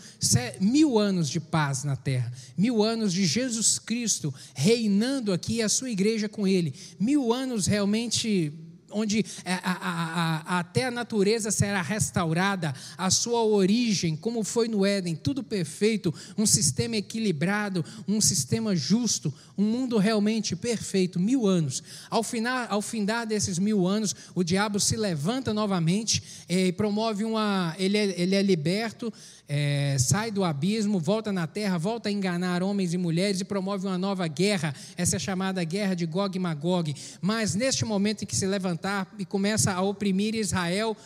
Mil 0.62 0.98
anos 0.98 1.30
de 1.30 1.40
paz 1.40 1.84
na 1.84 1.96
terra, 1.96 2.32
mil 2.58 2.82
anos 2.82 3.12
de 3.12 3.26
Jesus 3.26 3.78
Cristo 3.78 4.34
reinando 4.56 5.34
aqui, 5.34 5.62
a 5.62 5.68
sua 5.68 5.90
igreja 5.90 6.30
com 6.30 6.48
ele. 6.48 6.74
Mil 6.98 7.34
anos 7.34 7.68
realmente 7.68 8.54
onde 8.92 9.26
é, 9.44 9.54
a, 9.54 9.60
a, 9.64 10.36
a, 10.56 10.60
até 10.60 10.86
a 10.86 10.92
natureza 10.92 11.52
será 11.52 11.82
restaurada, 11.82 12.74
a 12.98 13.10
sua 13.10 13.44
origem, 13.44 14.16
como 14.16 14.44
foi 14.44 14.68
no 14.68 14.86
Éden, 14.86 15.16
tudo 15.16 15.44
perfeito, 15.44 16.14
um 16.38 16.46
sistema 16.46 16.96
equilibrado, 16.96 17.84
um 18.08 18.22
sistema 18.22 18.76
justo, 18.76 19.34
um 19.58 19.64
mundo 19.64 19.98
realmente 19.98 20.56
perfeito, 20.56 21.20
mil 21.20 21.48
anos. 21.48 21.84
Ao, 22.10 22.24
final, 22.24 22.68
ao 22.70 22.82
findar 22.82 23.26
desses 23.26 23.60
mil 23.60 23.88
anos, 23.88 24.16
o 24.36 24.44
diabo 24.44 24.80
se 24.80 24.96
levanta 24.96 25.54
novamente 25.54 26.24
eh, 26.48 26.68
e 26.68 26.72
promove 26.72 27.24
uma. 27.24 27.76
Ele 27.78 27.98
é, 27.98 28.22
ele 28.22 28.36
é 28.36 28.42
liberto 28.42 29.12
é, 29.50 29.96
sai 29.98 30.30
do 30.30 30.44
abismo, 30.44 31.00
volta 31.00 31.32
na 31.32 31.48
terra, 31.48 31.78
volta 31.78 32.10
a 32.10 32.12
enganar 32.12 32.62
homens 32.62 32.94
e 32.94 32.98
mulheres 32.98 33.40
e 33.40 33.46
promove 33.46 33.88
uma 33.88 33.98
nova 33.98 34.28
guerra, 34.28 34.76
essa 34.98 35.16
é 35.16 35.20
chamada 35.20 35.64
guerra 35.64 35.94
de 35.94 36.06
Gog 36.06 36.36
e 36.36 36.40
Magog. 36.40 36.94
Mas 37.22 37.56
neste 37.56 37.86
momento 37.86 38.24
em 38.24 38.26
que 38.26 38.36
se 38.36 38.46
levantar 38.46 39.14
e 39.18 39.26
começa 39.26 39.72
a 39.72 39.82
oprimir 39.82 40.36
Israel, 40.36 40.98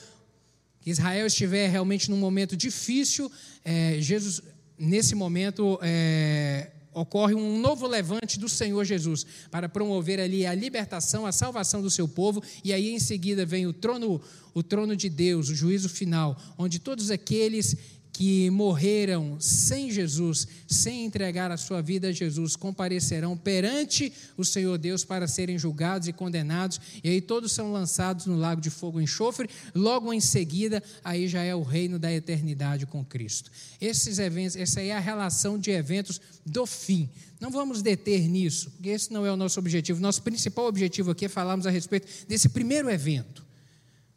que 0.82 0.89
Israel 0.89 1.28
estiver 1.28 1.70
realmente 1.70 2.10
num 2.10 2.18
momento 2.18 2.58
difícil, 2.58 3.32
é, 3.64 3.98
Jesus, 4.00 4.42
nesse 4.78 5.14
momento, 5.14 5.78
é, 5.84 6.72
ocorre 6.94 7.36
um 7.36 7.60
novo 7.60 7.88
levante 7.88 8.39
do 8.39 8.50
Senhor 8.50 8.84
Jesus 8.84 9.26
para 9.50 9.70
promover 9.70 10.20
ali 10.20 10.46
a 10.46 10.54
libertação, 10.56 11.26
a 11.26 11.32
salvação 11.32 11.82
do 11.82 11.92
seu 11.92 12.08
povo, 12.08 12.42
e 12.64 12.74
aí 12.74 12.89
em 12.92 13.00
seguida 13.00 13.46
vem 13.46 13.68
o 13.68 13.74
trono, 13.74 14.20
o 14.54 14.64
trono 14.64 14.96
de 14.96 15.10
Deus, 15.10 15.50
o 15.50 15.56
juízo 15.56 15.88
final, 15.88 16.36
onde 16.58 16.80
todos 16.80 17.12
aqueles 17.12 17.78
que 18.22 18.51
morreram 18.51 19.38
sem 19.39 19.89
Jesus, 19.89 20.47
sem 20.67 21.05
entregar 21.05 21.49
a 21.49 21.57
sua 21.57 21.82
vida 21.82 22.09
a 22.09 22.11
Jesus, 22.11 22.55
comparecerão 22.55 23.36
perante 23.36 24.13
o 24.38 24.45
Senhor 24.45 24.78
Deus 24.78 25.03
para 25.03 25.28
serem 25.28 25.57
julgados 25.57 26.07
e 26.07 26.13
condenados, 26.13 26.80
e 27.03 27.09
aí 27.09 27.19
todos 27.19 27.51
são 27.51 27.74
lançados 27.74 28.28
no 28.28 28.38
lago 28.38 28.61
de 28.61 28.69
fogo 28.69 29.01
e 29.01 29.05
enxofre, 29.05 29.49
logo 29.74 30.13
em 30.13 30.19
seguida, 30.19 30.84
aí 31.03 31.28
já 31.28 31.41
é 31.41 31.55
o 31.55 31.63
reino 31.63 31.97
da 31.97 32.13
eternidade 32.13 32.86
com 32.86 33.03
Cristo. 33.03 33.49
Esses 33.82 34.19
eventos, 34.19 34.55
essa 34.55 34.82
é 34.82 34.91
a 34.91 34.99
relação 34.99 35.57
de 35.57 35.72
eventos 35.72 36.22
do 36.45 36.67
fim. 36.67 37.09
Não 37.39 37.49
vamos 37.49 37.82
deter 37.82 38.28
nisso, 38.28 38.69
porque 38.69 38.89
esse 38.89 39.11
não 39.11 39.26
é 39.26 39.32
o 39.32 39.36
nosso 39.36 39.59
objetivo. 39.59 39.99
Nosso 39.99 40.22
principal 40.22 40.67
objetivo 40.67 41.09
aqui 41.09 41.26
é 41.26 41.28
falarmos 41.28 41.65
a 41.65 41.72
respeito 41.72 42.07
desse 42.28 42.49
primeiro 42.49 42.88
evento, 42.88 43.43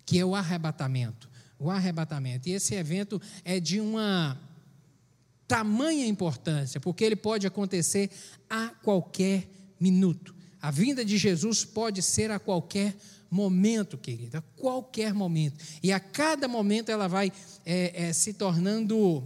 que 0.04 0.18
é 0.18 0.24
o 0.26 0.34
arrebatamento 0.34 1.32
o 1.58 1.70
arrebatamento. 1.70 2.48
E 2.48 2.52
esse 2.52 2.74
evento 2.74 3.20
é 3.44 3.58
de 3.58 3.80
uma 3.80 4.38
tamanha 5.46 6.06
importância, 6.06 6.80
porque 6.80 7.04
ele 7.04 7.16
pode 7.16 7.46
acontecer 7.46 8.10
a 8.48 8.68
qualquer 8.68 9.48
minuto. 9.78 10.34
A 10.60 10.70
vinda 10.70 11.04
de 11.04 11.18
Jesus 11.18 11.64
pode 11.64 12.02
ser 12.02 12.30
a 12.30 12.38
qualquer 12.38 12.96
momento, 13.30 13.98
querida, 13.98 14.38
a 14.38 14.42
qualquer 14.60 15.12
momento. 15.12 15.56
E 15.82 15.92
a 15.92 16.00
cada 16.00 16.48
momento 16.48 16.90
ela 16.90 17.08
vai 17.08 17.32
é, 17.66 18.06
é, 18.06 18.12
se 18.12 18.32
tornando 18.32 19.22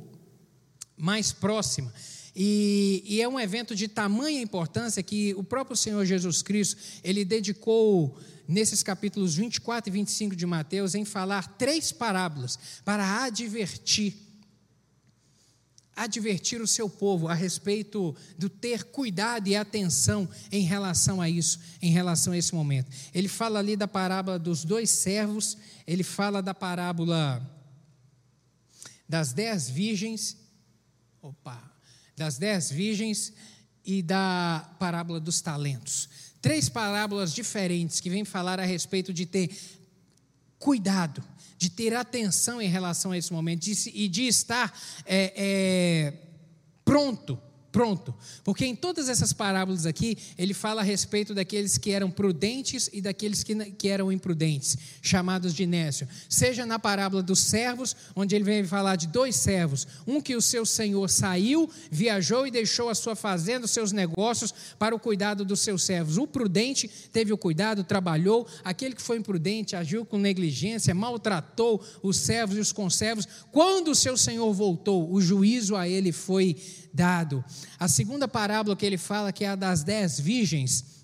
mais 0.97 1.33
próxima. 1.33 1.93
E, 2.35 3.03
e, 3.07 3.21
é 3.21 3.29
um 3.29 3.39
evento 3.39 3.75
de 3.75 3.89
tamanha 3.89 4.41
importância 4.41 5.03
que 5.03 5.35
o 5.35 5.43
próprio 5.43 5.77
Senhor 5.77 6.05
Jesus 6.05 6.41
Cristo, 6.41 6.77
ele 7.03 7.25
dedicou 7.25 8.17
nesses 8.49 8.83
capítulos 8.83 9.37
24 9.37 9.91
e 9.91 9.93
25 9.93 10.35
de 10.35 10.47
Mateus 10.47 10.95
em 10.95 11.05
falar 11.05 11.47
três 11.59 11.93
parábolas 11.93 12.59
para 12.83 13.25
advertir 13.25 14.27
advertir 15.99 16.61
o 16.63 16.67
seu 16.67 16.89
povo 16.89 17.27
a 17.27 17.35
respeito 17.35 18.15
do 18.39 18.49
ter 18.49 18.85
cuidado 18.85 19.49
e 19.49 19.57
atenção 19.57 20.29
em 20.53 20.63
relação 20.63 21.21
a 21.21 21.29
isso, 21.29 21.59
em 21.83 21.91
relação 21.91 22.33
a 22.33 22.39
esse 22.39 22.55
momento. 22.55 22.89
Ele 23.13 23.27
fala 23.27 23.59
ali 23.59 23.77
da 23.77 23.89
parábola 23.89 24.39
dos 24.39 24.65
dois 24.65 24.91
servos, 24.91 25.59
ele 25.85 26.05
fala 26.05 26.41
da 26.41 26.55
parábola 26.55 27.45
das 29.09 29.33
dez 29.33 29.69
virgens, 29.69 30.37
opa, 31.21 31.61
das 32.17 32.39
dez 32.39 32.71
virgens 32.71 33.33
e 33.85 34.01
da 34.01 34.77
parábola 34.79 35.19
dos 35.19 35.41
talentos. 35.41 36.09
Três 36.41 36.69
parábolas 36.69 37.35
diferentes 37.35 38.01
que 38.01 38.11
vêm 38.11 38.25
falar 38.25 38.61
a 38.61 38.65
respeito 38.65 39.13
de 39.13 39.27
ter 39.27 39.51
cuidado, 40.59 41.23
de 41.57 41.71
ter 41.71 41.95
atenção 41.95 42.61
em 42.61 42.69
relação 42.69 43.13
a 43.13 43.19
esse 43.19 43.33
momento 43.33 43.61
de, 43.61 43.91
e 43.91 44.09
de 44.09 44.27
estar 44.27 44.77
é, 45.05 45.33
é, 45.37 46.15
pronto 46.85 47.41
pronto. 47.79 48.13
Porque 48.43 48.67
em 48.67 48.75
todas 48.75 49.09
essas 49.09 49.33
parábolas 49.33 49.87
aqui, 49.87 50.19
ele 50.37 50.53
fala 50.53 50.81
a 50.81 50.85
respeito 50.85 51.33
daqueles 51.33 51.79
que 51.79 51.93
eram 51.93 52.11
prudentes 52.11 52.91
e 52.93 53.01
daqueles 53.01 53.45
que, 53.45 53.55
que 53.71 53.87
eram 53.87 54.11
imprudentes, 54.11 54.77
chamados 55.01 55.55
de 55.55 55.65
Nécio. 55.65 56.09
Seja 56.29 56.67
na 56.67 56.81
parábola 56.81 57.23
dos 57.23 57.39
servos, 57.39 57.95
onde 58.17 58.35
ele 58.35 58.43
vem 58.43 58.65
falar 58.65 58.97
de 58.97 59.07
dois 59.07 59.37
servos, 59.37 59.87
um 60.09 60.21
que 60.21 60.35
o 60.35 60.43
seu 60.43 60.67
senhor 60.67 61.09
saiu, 61.09 61.71
viajou 61.89 62.49
e 62.49 62.51
deixou 62.51 62.89
a 62.89 62.97
sua 62.97 63.15
fazenda, 63.15 63.67
os 63.67 63.71
seus 63.71 63.93
negócios, 63.93 64.53
para 64.77 64.93
o 64.93 64.99
cuidado 64.99 65.45
dos 65.45 65.61
seus 65.61 65.85
servos. 65.85 66.19
O 66.19 66.27
prudente 66.27 66.91
teve 67.13 67.33
o 67.33 67.39
cuidado, 67.39 67.85
trabalhou, 67.85 68.45
aquele 68.65 68.97
que 68.97 69.03
foi 69.03 69.19
imprudente 69.19 69.77
agiu 69.77 70.05
com 70.05 70.19
negligência, 70.19 70.93
maltratou 70.97 71.81
os 72.03 72.17
servos 72.17 72.57
e 72.57 72.61
os 72.61 72.73
conservos. 72.73 73.29
Quando 73.53 73.93
o 73.93 73.95
seu 73.95 74.17
senhor 74.17 74.53
voltou, 74.53 75.13
o 75.13 75.21
juízo 75.21 75.77
a 75.77 75.89
ele 75.89 76.11
foi 76.11 76.57
dado. 76.93 77.45
A 77.79 77.89
segunda 77.89 78.27
parábola 78.29 78.77
que 78.77 78.87
ele 78.87 78.99
fala, 78.99 79.33
que 79.33 79.45
é 79.45 79.49
a 79.49 79.57
das 79.57 79.83
dez 79.83 80.19
virgens, 80.19 80.99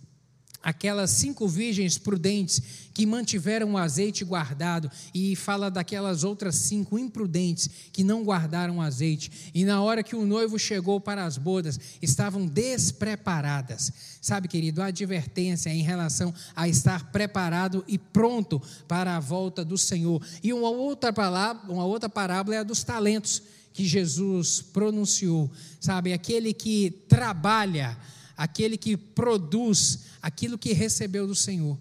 aquelas 0.62 1.10
cinco 1.10 1.46
virgens 1.46 1.98
prudentes 1.98 2.62
que 2.94 3.04
mantiveram 3.04 3.72
o 3.72 3.76
azeite 3.76 4.24
guardado, 4.24 4.90
e 5.12 5.36
fala 5.36 5.70
daquelas 5.70 6.24
outras 6.24 6.54
cinco 6.54 6.98
imprudentes 6.98 7.68
que 7.92 8.02
não 8.02 8.22
guardaram 8.24 8.78
o 8.78 8.80
azeite, 8.80 9.50
e 9.52 9.64
na 9.64 9.82
hora 9.82 10.02
que 10.02 10.16
o 10.16 10.24
noivo 10.24 10.58
chegou 10.58 10.98
para 11.00 11.24
as 11.24 11.36
bodas, 11.36 11.78
estavam 12.00 12.46
despreparadas. 12.46 13.92
Sabe, 14.22 14.48
querido, 14.48 14.80
a 14.80 14.86
advertência 14.86 15.68
em 15.68 15.82
relação 15.82 16.32
a 16.56 16.66
estar 16.66 17.12
preparado 17.12 17.84
e 17.86 17.98
pronto 17.98 18.62
para 18.88 19.16
a 19.16 19.20
volta 19.20 19.62
do 19.64 19.76
Senhor. 19.76 20.24
E 20.42 20.50
uma 20.52 20.70
outra 20.70 21.12
palavra, 21.12 21.70
uma 21.70 21.84
outra 21.84 22.08
parábola 22.08 22.54
é 22.54 22.58
a 22.60 22.62
dos 22.62 22.82
talentos 22.82 23.42
que 23.74 23.84
Jesus 23.84 24.62
pronunciou, 24.62 25.50
sabe? 25.80 26.12
Aquele 26.12 26.54
que 26.54 26.92
trabalha, 27.08 27.98
aquele 28.36 28.78
que 28.78 28.96
produz 28.96 30.04
aquilo 30.22 30.56
que 30.56 30.72
recebeu 30.72 31.26
do 31.26 31.34
Senhor. 31.34 31.76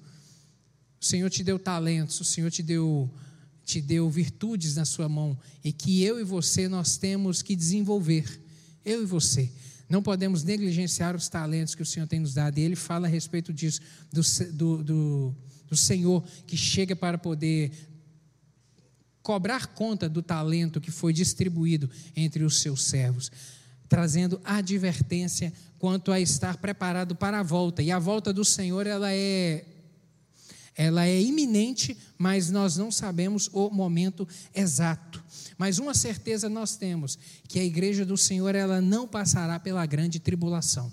O 1.00 1.06
Senhor 1.06 1.30
te 1.30 1.44
deu 1.44 1.60
talentos, 1.60 2.20
o 2.20 2.24
Senhor 2.26 2.52
te 2.52 2.64
deu 2.64 3.10
te 3.64 3.80
deu 3.80 4.10
virtudes 4.10 4.76
na 4.76 4.84
sua 4.84 5.08
mão 5.08 5.38
e 5.64 5.72
que 5.72 6.04
eu 6.04 6.20
e 6.20 6.24
você 6.24 6.68
nós 6.68 6.98
temos 6.98 7.42
que 7.42 7.56
desenvolver. 7.56 8.42
Eu 8.84 9.04
e 9.04 9.06
você. 9.06 9.50
Não 9.88 10.02
podemos 10.02 10.44
negligenciar 10.44 11.16
os 11.16 11.30
talentos 11.30 11.76
que 11.76 11.82
o 11.82 11.86
Senhor 11.86 12.08
tem 12.08 12.20
nos 12.20 12.34
dado. 12.34 12.58
E 12.58 12.62
ele 12.62 12.76
fala 12.76 13.08
a 13.08 13.10
respeito 13.10 13.54
disso, 13.54 13.80
do, 14.12 14.22
do, 14.52 14.84
do, 14.84 15.36
do 15.70 15.78
Senhor 15.78 16.22
que 16.46 16.58
chega 16.58 16.94
para 16.94 17.18
poder 17.18 17.72
cobrar 19.24 19.68
conta 19.68 20.10
do 20.10 20.22
talento 20.22 20.82
que 20.82 20.92
foi 20.92 21.14
distribuído 21.14 21.90
entre 22.16 22.44
os 22.44 22.60
seus 22.60 22.84
servos, 22.84 23.32
trazendo 23.88 24.40
advertência 24.44 25.54
quanto 25.80 26.12
a 26.12 26.20
estar 26.20 26.58
preparado 26.58 27.16
para 27.16 27.40
a 27.40 27.44
volta. 27.44 27.82
E 27.82 27.90
a 27.90 27.98
volta 27.98 28.34
do 28.34 28.44
Senhor, 28.44 28.86
ela 28.86 29.12
é 29.12 29.66
ela 30.76 31.06
é 31.06 31.22
iminente, 31.22 31.96
mas 32.18 32.50
nós 32.50 32.78
não 32.78 32.92
sabemos 32.92 33.48
o 33.54 33.70
momento 33.70 34.28
exato. 34.56 35.24
Mas 35.56 35.78
uma 35.78 35.94
certeza 35.94 36.50
nós 36.50 36.76
temos, 36.76 37.18
que 37.48 37.60
a 37.60 37.64
igreja 37.64 38.04
do 38.04 38.18
Senhor 38.18 38.56
ela 38.56 38.82
não 38.82 39.08
passará 39.08 39.60
pela 39.60 39.86
grande 39.86 40.20
tribulação. 40.20 40.92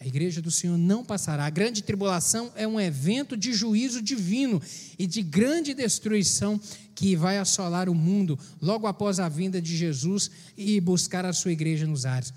A 0.00 0.06
igreja 0.06 0.40
do 0.40 0.50
Senhor 0.50 0.78
não 0.78 1.04
passará. 1.04 1.44
A 1.44 1.50
grande 1.50 1.82
tribulação 1.82 2.52
é 2.54 2.66
um 2.66 2.80
evento 2.80 3.36
de 3.36 3.52
juízo 3.52 4.00
divino 4.00 4.62
e 4.96 5.06
de 5.06 5.22
grande 5.22 5.74
destruição 5.74 6.60
que 6.94 7.16
vai 7.16 7.38
assolar 7.38 7.88
o 7.88 7.94
mundo 7.94 8.38
logo 8.60 8.86
após 8.86 9.18
a 9.18 9.28
vinda 9.28 9.60
de 9.60 9.76
Jesus 9.76 10.30
e 10.56 10.80
buscar 10.80 11.24
a 11.24 11.32
sua 11.32 11.50
igreja 11.50 11.86
nos 11.86 12.06
ares. 12.06 12.32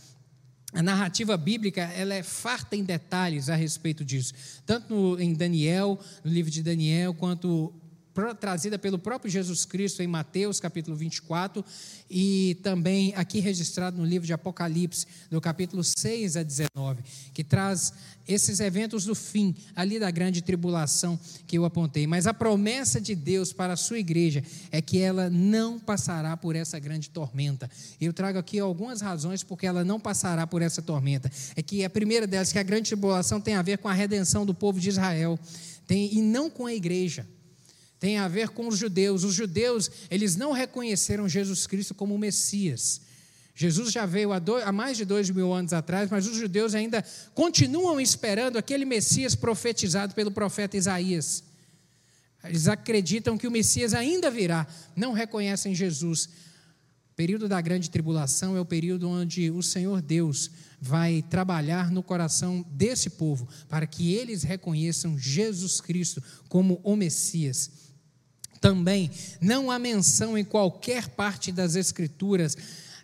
A 0.74 0.82
narrativa 0.82 1.36
bíblica 1.36 1.82
ela 1.82 2.14
é 2.14 2.24
farta 2.24 2.76
em 2.76 2.84
detalhes 2.84 3.49
a 3.49 3.55
respeito 3.55 4.05
disso, 4.05 4.34
tanto 4.66 5.18
em 5.20 5.34
Daniel, 5.34 5.99
no 6.24 6.32
livro 6.32 6.49
de 6.49 6.64
Daniel, 6.64 7.14
quanto 7.14 7.74
trazida 8.39 8.78
pelo 8.78 8.99
próprio 8.99 9.32
Jesus 9.32 9.66
Cristo 9.66 10.03
em 10.03 10.07
Mateus 10.07 10.59
capítulo 10.59 10.97
24 10.97 11.64
e 12.09 12.57
também 12.62 13.14
aqui 13.16 13.39
registrado 13.39 13.97
no 13.97 14.05
livro 14.05 14.28
de 14.28 14.34
Apocalipse, 14.34 15.05
do 15.30 15.39
capítulo 15.39 15.82
6 15.84 16.36
a 16.36 16.43
19, 16.43 17.01
que 17.34 17.43
traz 17.43 17.93
esses 18.28 18.59
eventos 18.59 19.05
do 19.05 19.16
fim, 19.16 19.55
ali 19.76 19.97
da 19.97 20.12
grande 20.12 20.41
tribulação 20.41 21.20
que 21.47 21.57
eu 21.57 21.66
apontei. 21.66 22.05
Mas 22.05 22.28
a 22.28 22.34
promessa 22.34 22.99
de 22.99 23.16
Deus 23.16 23.53
para 23.53 23.74
a 23.74 23.78
sua 23.78 23.99
igreja 23.99 24.43
é 24.72 24.82
que 24.82 24.99
ela 24.99 25.30
não 25.30 25.80
passará 25.80 26.36
por 26.36 26.55
essa 26.55 26.78
grande 26.80 27.09
tormenta. 27.09 27.70
Eu 27.99 28.14
trago 28.14 28.38
aqui 28.38 28.59
algumas 28.59 29.01
razões 29.01 29.43
porque 29.43 29.66
ela 29.66 29.84
não 29.84 29.99
passará 29.99 30.45
por 30.45 30.62
essa 30.62 30.82
tormenta. 30.82 31.32
É 31.55 31.62
que 31.62 31.84
a 31.84 31.89
primeira 31.89 32.28
delas, 32.28 32.51
que 32.51 32.59
a 32.59 32.64
grande 32.64 32.89
tribulação 32.89 33.39
tem 33.39 33.55
a 33.55 33.62
ver 33.62 33.78
com 33.78 33.88
a 33.88 33.93
redenção 33.93 34.45
do 34.45 34.53
povo 34.53 34.80
de 34.80 34.89
Israel, 34.89 35.39
tem, 35.88 36.14
e 36.14 36.22
não 36.22 36.49
com 36.49 36.66
a 36.66 36.74
igreja 36.74 37.26
tem 38.02 38.18
a 38.18 38.28
ver 38.28 38.49
com 38.49 38.68
os 38.68 38.80
judeus. 38.80 39.24
Os 39.24 39.36
judeus, 39.36 39.91
eles 40.10 40.36
não 40.36 40.52
reconheceram 40.52 41.30
Jesus 41.30 41.68
Cristo 41.68 41.93
como 41.93 42.18
Messias. 42.18 42.99
Jesus 43.54 43.91
já 43.91 44.08
veio 44.08 44.34
há, 44.34 44.39
dois, 44.39 44.66
há, 44.66 44.72
mais 44.72 44.97
de 44.97 45.06
dois 45.06 45.30
mil 45.30 45.54
anos 45.54 45.72
atrás, 45.72 46.10
mas 46.10 46.26
os 46.26 46.36
judeus 46.36 46.74
ainda 46.74 47.06
continuam 47.36 48.02
esperando 48.02 48.58
aquele 48.58 48.86
Messias 48.86 49.36
profetizado 49.36 50.16
pelo 50.16 50.32
profeta 50.32 50.76
Isaías. 50.76 51.43
Eles 52.43 52.68
acreditam 52.68 53.38
que 53.38 53.45
o 53.45 53.52
Messias 53.52 53.93
ainda 53.93 54.32
virá, 54.32 54.66
não 54.95 55.14
reconhecem 55.14 55.76
Jesus. 55.76 56.26
O 56.26 57.16
período 57.16 57.47
da 57.47 57.62
grande 57.62 57.88
tribulação 57.88 58.58
é 58.58 58.60
o 58.60 58.66
período 58.66 59.08
onde 59.08 59.52
o 59.52 59.62
Senhor 59.62 60.02
Deus 60.02 60.49
vai 60.82 61.24
trabalhar 61.30 61.91
no 61.91 62.02
coração 62.02 62.66
desse 62.72 63.12
povo, 63.12 63.47
para 63.70 63.86
que 63.86 64.12
eles 64.12 64.41
reconheçam 64.41 65.20
Jesus 65.20 65.80
Cristo 65.80 66.24
como 66.49 66.82
o 66.84 66.95
Messias. 66.95 67.91
Também 68.62 69.09
não 69.41 69.72
há 69.72 69.80
menção 69.80 70.38
em 70.38 70.45
qualquer 70.45 71.09
parte 71.09 71.51
das 71.51 71.76
Escrituras 71.76 72.55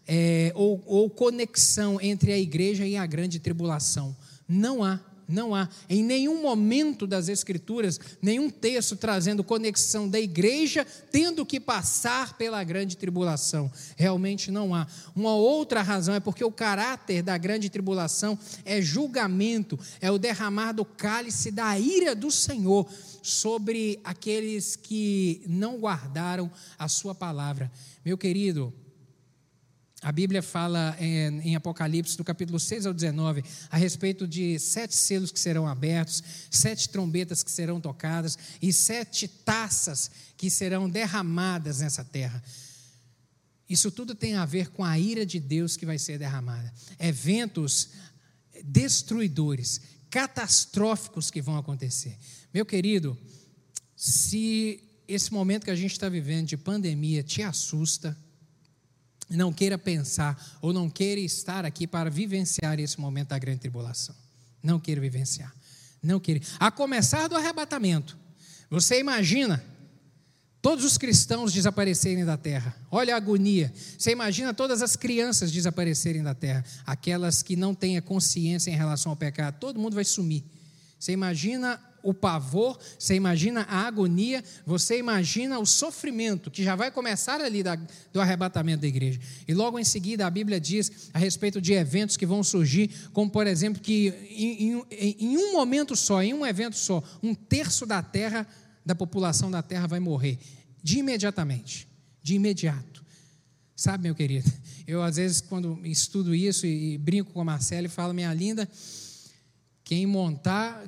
é, 0.07 0.51
ou, 0.55 0.81
ou 0.85 1.09
conexão 1.09 1.99
entre 1.99 2.31
a 2.31 2.37
igreja 2.37 2.85
e 2.85 2.95
a 2.95 3.05
grande 3.05 3.39
tribulação. 3.39 4.15
Não 4.47 4.83
há, 4.83 4.99
Não 5.27 5.53
há. 5.53 5.67
Em 5.89 6.01
nenhum 6.01 6.41
momento 6.41 7.05
das 7.05 7.27
Escrituras, 7.27 7.99
nenhum 8.21 8.49
texto 8.49 8.95
trazendo 8.95 9.43
conexão 9.43 10.07
da 10.07 10.19
igreja 10.19 10.85
tendo 11.11 11.45
que 11.45 11.59
passar 11.59 12.37
pela 12.37 12.63
grande 12.63 12.95
tribulação. 12.95 13.69
Realmente 13.97 14.49
não 14.49 14.73
há. 14.73 14.87
Uma 15.13 15.35
outra 15.35 15.81
razão 15.81 16.15
é 16.15 16.19
porque 16.19 16.43
o 16.43 16.51
caráter 16.51 17.21
da 17.21 17.37
grande 17.37 17.69
tribulação 17.69 18.39
é 18.63 18.81
julgamento, 18.81 19.77
é 19.99 20.09
o 20.09 20.17
derramar 20.17 20.71
do 20.71 20.85
cálice 20.85 21.51
da 21.51 21.77
ira 21.77 22.15
do 22.15 22.31
Senhor 22.31 22.87
sobre 23.21 23.99
aqueles 24.05 24.77
que 24.77 25.41
não 25.45 25.77
guardaram 25.77 26.49
a 26.79 26.87
sua 26.87 27.13
palavra. 27.13 27.69
Meu 28.05 28.17
querido, 28.17 28.73
a 30.01 30.11
Bíblia 30.11 30.43
fala 30.43 30.95
em, 30.99 31.39
em, 31.39 31.55
Apocalipse, 31.55 32.15
do 32.15 32.23
capítulo 32.23 32.59
6 32.59 32.85
ao 32.85 32.93
19, 32.93 33.43
a 33.69 33.77
respeito 33.77 34.27
de 34.27 34.59
sete 34.59 34.95
selos 34.95 35.31
que 35.31 35.39
serão 35.39 35.67
abertos, 35.67 36.23
sete 36.51 36.89
trombetas 36.89 37.41
que 37.41 37.49
serão 37.49 37.81
tocadas 37.81 38.37
e 38.61 38.71
sete 38.71 39.27
taças 39.27 40.11
que 40.37 40.51
serão 40.51 40.87
derramadas 40.87 41.79
nessa 41.79 42.03
terra. 42.03 42.43
Isso 43.67 43.89
tudo 43.89 44.13
tem 44.13 44.35
a 44.35 44.45
ver 44.45 44.69
com 44.69 44.83
a 44.83 44.97
ira 44.99 45.25
de 45.25 45.39
Deus 45.39 45.75
que 45.75 45.85
vai 45.85 45.97
ser 45.97 46.19
derramada. 46.19 46.71
Eventos 46.99 47.89
destruidores, 48.63 49.81
catastróficos 50.11 51.31
que 51.31 51.41
vão 51.41 51.57
acontecer. 51.57 52.17
Meu 52.53 52.65
querido, 52.65 53.17
se 53.95 54.79
esse 55.07 55.33
momento 55.33 55.65
que 55.65 55.71
a 55.71 55.75
gente 55.75 55.91
está 55.91 56.07
vivendo 56.07 56.47
de 56.47 56.57
pandemia 56.57 57.23
te 57.23 57.41
assusta, 57.41 58.15
não 59.29 59.51
queira 59.51 59.77
pensar 59.77 60.57
ou 60.61 60.71
não 60.71 60.89
queira 60.89 61.19
estar 61.19 61.65
aqui 61.65 61.85
para 61.85 62.09
vivenciar 62.09 62.79
esse 62.79 62.99
momento 62.99 63.29
da 63.29 63.39
grande 63.39 63.59
tribulação. 63.59 64.15
Não 64.63 64.79
queira 64.79 65.01
vivenciar. 65.01 65.53
Não 66.01 66.19
queira. 66.19 66.41
A 66.59 66.71
começar 66.71 67.27
do 67.27 67.35
arrebatamento. 67.35 68.17
Você 68.69 68.99
imagina 68.99 69.63
todos 70.61 70.83
os 70.83 70.97
cristãos 70.97 71.53
desaparecerem 71.53 72.25
da 72.25 72.37
terra. 72.37 72.75
Olha 72.91 73.13
a 73.13 73.17
agonia. 73.17 73.73
Você 73.97 74.11
imagina 74.11 74.53
todas 74.53 74.81
as 74.81 74.95
crianças 74.95 75.51
desaparecerem 75.51 76.23
da 76.23 76.33
terra. 76.33 76.63
Aquelas 76.85 77.41
que 77.41 77.55
não 77.55 77.73
têm 77.73 77.99
consciência 78.01 78.71
em 78.71 78.75
relação 78.75 79.11
ao 79.11 79.15
pecado. 79.15 79.59
Todo 79.59 79.79
mundo 79.79 79.95
vai 79.95 80.05
sumir. 80.05 80.43
Você 80.99 81.11
imagina 81.11 81.79
o 82.03 82.13
pavor, 82.13 82.79
você 82.97 83.15
imagina 83.15 83.61
a 83.63 83.87
agonia, 83.87 84.43
você 84.65 84.97
imagina 84.97 85.59
o 85.59 85.65
sofrimento 85.65 86.49
que 86.49 86.63
já 86.63 86.75
vai 86.75 86.91
começar 86.91 87.41
ali 87.41 87.61
da, 87.61 87.75
do 88.13 88.21
arrebatamento 88.21 88.81
da 88.81 88.87
igreja. 88.87 89.19
E 89.47 89.53
logo 89.53 89.77
em 89.77 89.83
seguida 89.83 90.25
a 90.25 90.29
Bíblia 90.29 90.59
diz 90.59 91.09
a 91.13 91.19
respeito 91.19 91.59
de 91.59 91.73
eventos 91.73 92.15
que 92.15 92.25
vão 92.25 92.43
surgir, 92.43 92.89
como 93.13 93.29
por 93.29 93.47
exemplo 93.47 93.81
que 93.81 94.13
em, 94.29 94.73
em, 94.73 95.15
em 95.19 95.37
um 95.37 95.53
momento 95.53 95.95
só, 95.95 96.21
em 96.21 96.33
um 96.33 96.45
evento 96.45 96.77
só, 96.77 97.03
um 97.21 97.33
terço 97.33 97.85
da 97.85 98.01
terra, 98.01 98.47
da 98.85 98.95
população 98.95 99.51
da 99.51 99.61
terra 99.61 99.87
vai 99.87 99.99
morrer, 99.99 100.39
de 100.81 100.99
imediatamente, 100.99 101.87
de 102.21 102.35
imediato. 102.35 103.05
Sabe, 103.75 104.03
meu 104.03 104.15
querido, 104.15 104.51
eu 104.87 105.03
às 105.03 105.17
vezes 105.17 105.41
quando 105.41 105.79
estudo 105.85 106.33
isso 106.33 106.65
e, 106.65 106.93
e 106.93 106.97
brinco 106.97 107.31
com 107.31 107.41
a 107.41 107.45
Marcela 107.45 107.85
e 107.85 107.89
falo, 107.89 108.13
minha 108.13 108.33
linda, 108.33 108.67
quem 109.83 110.05
montar 110.05 110.83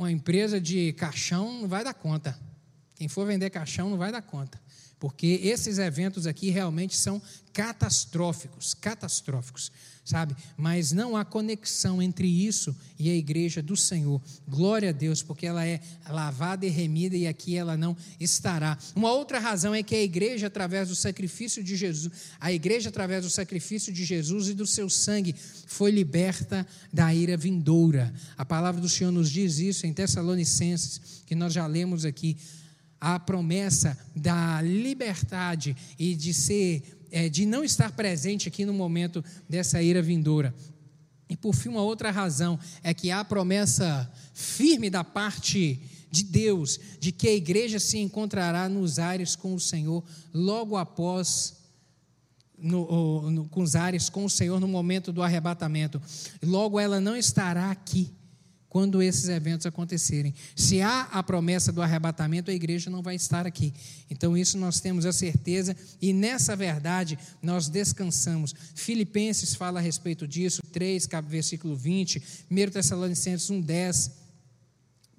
uma 0.00 0.10
empresa 0.10 0.58
de 0.58 0.94
caixão 0.94 1.60
não 1.60 1.68
vai 1.68 1.84
dar 1.84 1.92
conta. 1.92 2.34
Quem 3.00 3.08
for 3.08 3.26
vender 3.26 3.48
caixão 3.48 3.88
não 3.88 3.96
vai 3.96 4.12
dar 4.12 4.20
conta. 4.20 4.60
Porque 4.98 5.40
esses 5.42 5.78
eventos 5.78 6.26
aqui 6.26 6.50
realmente 6.50 6.94
são 6.94 7.22
catastróficos, 7.50 8.74
catastróficos, 8.74 9.72
sabe? 10.04 10.36
Mas 10.54 10.92
não 10.92 11.16
há 11.16 11.24
conexão 11.24 12.02
entre 12.02 12.28
isso 12.28 12.76
e 12.98 13.08
a 13.08 13.14
igreja 13.14 13.62
do 13.62 13.74
Senhor. 13.74 14.20
Glória 14.46 14.90
a 14.90 14.92
Deus, 14.92 15.22
porque 15.22 15.46
ela 15.46 15.66
é 15.66 15.80
lavada 16.10 16.66
e 16.66 16.68
remida 16.68 17.16
e 17.16 17.26
aqui 17.26 17.56
ela 17.56 17.74
não 17.74 17.96
estará. 18.20 18.76
Uma 18.94 19.10
outra 19.10 19.38
razão 19.38 19.74
é 19.74 19.82
que 19.82 19.94
a 19.94 20.02
igreja 20.02 20.48
através 20.48 20.90
do 20.90 20.94
sacrifício 20.94 21.64
de 21.64 21.74
Jesus, 21.74 22.12
a 22.38 22.52
igreja 22.52 22.90
através 22.90 23.24
do 23.24 23.30
sacrifício 23.30 23.90
de 23.90 24.04
Jesus 24.04 24.48
e 24.48 24.54
do 24.54 24.66
seu 24.66 24.90
sangue 24.90 25.34
foi 25.66 25.90
liberta 25.90 26.66
da 26.92 27.14
ira 27.14 27.38
vindoura. 27.38 28.12
A 28.36 28.44
palavra 28.44 28.78
do 28.78 28.88
Senhor 28.90 29.10
nos 29.10 29.30
diz 29.30 29.58
isso 29.58 29.86
em 29.86 29.94
Tessalonicenses, 29.94 31.22
que 31.24 31.34
nós 31.34 31.54
já 31.54 31.66
lemos 31.66 32.04
aqui 32.04 32.36
a 33.00 33.18
promessa 33.18 33.96
da 34.14 34.60
liberdade 34.60 35.76
e 35.98 36.14
de 36.14 36.34
ser, 36.34 36.82
é, 37.10 37.28
de 37.28 37.46
não 37.46 37.64
estar 37.64 37.92
presente 37.92 38.48
aqui 38.48 38.64
no 38.64 38.74
momento 38.74 39.24
dessa 39.48 39.82
ira 39.82 40.02
vindoura. 40.02 40.54
E 41.28 41.36
por 41.36 41.54
fim, 41.54 41.68
uma 41.70 41.82
outra 41.82 42.10
razão 42.10 42.58
é 42.82 42.92
que 42.92 43.10
há 43.10 43.20
a 43.20 43.24
promessa 43.24 44.12
firme 44.34 44.90
da 44.90 45.02
parte 45.02 45.80
de 46.10 46.24
Deus 46.24 46.78
de 46.98 47.12
que 47.12 47.28
a 47.28 47.34
igreja 47.34 47.78
se 47.78 47.98
encontrará 47.98 48.68
nos 48.68 48.98
ares 48.98 49.36
com 49.36 49.54
o 49.54 49.60
Senhor 49.60 50.04
logo 50.34 50.76
após 50.76 51.54
no, 52.58 53.30
no, 53.30 53.48
com 53.48 53.62
os 53.62 53.74
ares 53.74 54.10
com 54.10 54.24
o 54.24 54.30
Senhor 54.30 54.60
no 54.60 54.68
momento 54.68 55.12
do 55.12 55.22
arrebatamento. 55.22 56.02
Logo 56.42 56.78
ela 56.78 57.00
não 57.00 57.16
estará 57.16 57.70
aqui 57.70 58.12
quando 58.70 59.02
esses 59.02 59.28
eventos 59.28 59.66
acontecerem. 59.66 60.32
Se 60.56 60.80
há 60.80 61.02
a 61.10 61.22
promessa 61.22 61.72
do 61.72 61.82
arrebatamento, 61.82 62.50
a 62.50 62.54
igreja 62.54 62.88
não 62.88 63.02
vai 63.02 63.16
estar 63.16 63.46
aqui. 63.46 63.74
Então, 64.08 64.36
isso 64.36 64.56
nós 64.56 64.80
temos 64.80 65.04
a 65.04 65.12
certeza 65.12 65.76
e 66.00 66.12
nessa 66.12 66.56
verdade 66.56 67.18
nós 67.42 67.68
descansamos. 67.68 68.54
Filipenses 68.74 69.54
fala 69.54 69.80
a 69.80 69.82
respeito 69.82 70.26
disso, 70.26 70.62
3, 70.72 71.08
versículo 71.24 71.76
20, 71.76 72.22
1 72.48 72.70
Tessalonicenses 72.70 73.50
1, 73.50 73.60
10. 73.60 74.19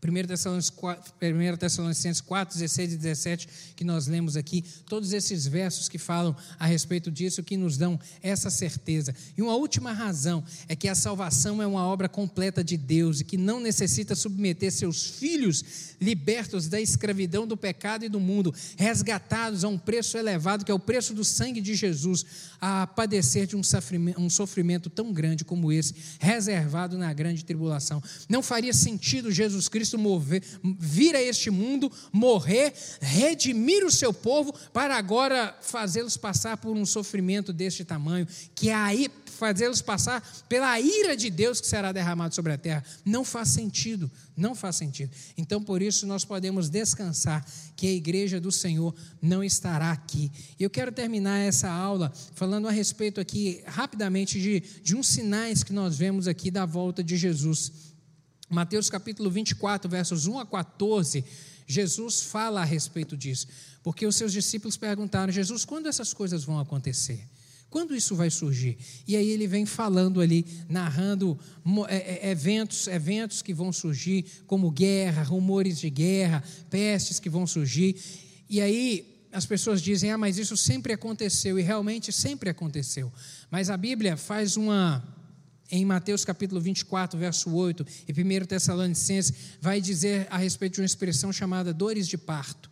1 0.04 1.58
Tessalonicenses 1.58 2.22
4, 2.22 2.58
16 2.58 2.94
e 2.94 2.98
17, 2.98 3.48
que 3.76 3.84
nós 3.84 4.08
lemos 4.08 4.36
aqui, 4.36 4.64
todos 4.88 5.14
esses 5.14 5.46
versos 5.46 5.88
que 5.88 6.00
falam 6.00 6.36
a 6.58 6.66
respeito 6.66 7.12
disso, 7.12 7.44
que 7.44 7.56
nos 7.56 7.78
dão 7.78 8.00
essa 8.24 8.50
certeza. 8.50 9.14
E 9.38 9.42
uma 9.42 9.56
última 9.56 9.94
razão 9.94 10.44
é 10.68 10.76
que 10.76 10.88
a 10.88 10.96
salvação 10.96 11.62
é 11.62 11.68
uma 11.68 11.86
obra 11.86 12.10
completa 12.10 12.64
de 12.64 12.78
Deus 12.78 13.20
e 13.20 13.24
que 13.24 13.38
não 13.38 13.60
necessita 13.60 14.16
submeter 14.16 14.72
seus 14.72 15.06
filhos 15.06 15.64
libertos 16.02 16.68
da 16.68 16.82
escravidão 16.82 17.46
do 17.46 17.56
pecado 17.56 18.04
e 18.04 18.10
do 18.10 18.20
mundo, 18.20 18.54
resgatados 18.76 19.64
a 19.64 19.68
um 19.68 19.78
preço 19.78 20.18
elevado, 20.18 20.66
que 20.66 20.72
é 20.72 20.74
o 20.74 20.80
preço 20.80 21.14
do 21.14 21.24
sangue 21.24 21.62
de 21.62 21.76
Jesus, 21.76 22.26
a 22.60 22.88
padecer 22.88 23.46
de 23.46 23.56
um 23.56 23.62
sofrimento, 23.62 24.20
um 24.20 24.30
sofrimento 24.30 24.90
tão 24.90 25.14
grande 25.14 25.46
como 25.46 25.72
esse, 25.72 25.94
reservado 26.20 26.98
na 26.98 27.14
grande 27.14 27.46
tribulação. 27.46 28.02
Não 28.28 28.42
faria 28.42 28.74
sentido 28.74 29.32
Jesus 29.32 29.70
Cristo 29.70 29.91
mover, 29.98 30.44
vir 30.64 31.16
a 31.16 31.22
este 31.22 31.50
mundo, 31.50 31.92
morrer, 32.12 32.74
redimir 33.00 33.86
o 33.86 33.92
seu 33.92 34.14
povo, 34.14 34.54
para 34.74 34.96
agora 34.96 35.58
fazê-los 35.62 36.18
passar 36.18 36.58
por 36.58 36.76
um 36.76 36.86
sofrimento 36.86 37.54
deste 37.54 37.84
tamanho, 37.84 38.28
que 38.56 38.70
é 38.70 38.76
aí 38.76 39.10
fazê-los 39.42 39.82
passar 39.82 40.22
pela 40.48 40.80
ira 40.80 41.18
de 41.18 41.28
Deus 41.32 41.60
que 41.60 41.66
será 41.66 41.92
derramado 41.92 42.36
sobre 42.36 42.54
a 42.54 42.58
terra. 42.60 42.84
Não 43.04 43.26
faz 43.26 43.50
sentido, 43.50 44.10
não 44.38 44.54
faz 44.54 44.76
sentido. 44.76 45.12
Então, 45.36 45.64
por 45.64 45.82
isso, 45.82 46.06
nós 46.06 46.24
podemos 46.24 46.70
descansar 46.70 47.44
que 47.76 47.88
a 47.88 47.92
igreja 47.92 48.40
do 48.40 48.52
Senhor 48.52 48.94
não 49.20 49.44
estará 49.44 49.92
aqui. 49.92 50.32
Eu 50.60 50.70
quero 50.70 50.92
terminar 50.92 51.40
essa 51.40 51.72
aula 51.72 52.14
falando 52.36 52.68
a 52.68 52.72
respeito 52.72 53.20
aqui, 53.20 53.64
rapidamente, 53.66 54.40
de, 54.40 54.60
de 54.84 54.96
uns 54.96 55.08
sinais 55.08 55.64
que 55.64 55.74
nós 55.74 55.98
vemos 55.98 56.28
aqui 56.28 56.52
da 56.52 56.66
volta 56.68 57.04
de 57.04 57.18
Jesus. 57.18 57.91
Mateus 58.52 58.90
capítulo 58.90 59.32
24, 59.32 59.90
versos 59.90 60.28
1 60.28 60.40
a 60.40 60.46
14, 60.46 61.24
Jesus 61.66 62.22
fala 62.22 62.62
a 62.62 62.66
respeito 62.66 63.16
disso, 63.16 63.48
porque 63.82 64.06
os 64.06 64.18
seus 64.18 64.34
discípulos 64.34 64.76
perguntaram: 64.76 65.32
Jesus, 65.32 65.64
quando 65.64 65.88
essas 65.88 66.14
coisas 66.14 66.44
vão 66.44 66.60
acontecer? 66.60 67.26
Quando 67.70 67.96
isso 67.96 68.14
vai 68.14 68.30
surgir? 68.30 68.78
E 69.08 69.16
aí 69.16 69.30
ele 69.30 69.48
vem 69.48 69.66
falando 69.66 70.20
ali, 70.20 70.46
narrando 70.68 71.40
é, 71.88 72.28
é, 72.28 72.32
eventos, 72.32 72.88
eventos 72.88 73.42
que 73.42 73.54
vão 73.54 73.72
surgir, 73.72 74.26
como 74.46 74.70
guerra, 74.70 75.24
rumores 75.24 75.80
de 75.80 75.90
guerra, 75.90 76.44
pestes 76.70 77.18
que 77.18 77.30
vão 77.30 77.48
surgir. 77.48 77.96
E 78.50 78.60
aí 78.60 79.26
as 79.32 79.46
pessoas 79.46 79.82
dizem: 79.82 80.12
"Ah, 80.12 80.18
mas 80.18 80.38
isso 80.38 80.58
sempre 80.58 80.92
aconteceu", 80.92 81.58
e 81.58 81.62
realmente 81.62 82.12
sempre 82.12 82.50
aconteceu. 82.50 83.10
Mas 83.50 83.70
a 83.70 83.78
Bíblia 83.78 84.18
faz 84.18 84.58
uma 84.58 85.02
em 85.72 85.86
Mateus 85.86 86.26
capítulo 86.26 86.60
24, 86.60 87.18
verso 87.18 87.50
8, 87.50 87.86
e 88.08 88.12
1 88.12 88.46
Tessalonicenses, 88.46 89.34
vai 89.62 89.80
dizer 89.80 90.28
a 90.30 90.38
respeito 90.38 90.74
de 90.74 90.82
uma 90.82 90.86
expressão 90.86 91.32
chamada 91.32 91.74
dores 91.74 92.08
de 92.08 92.18
parto 92.18 92.70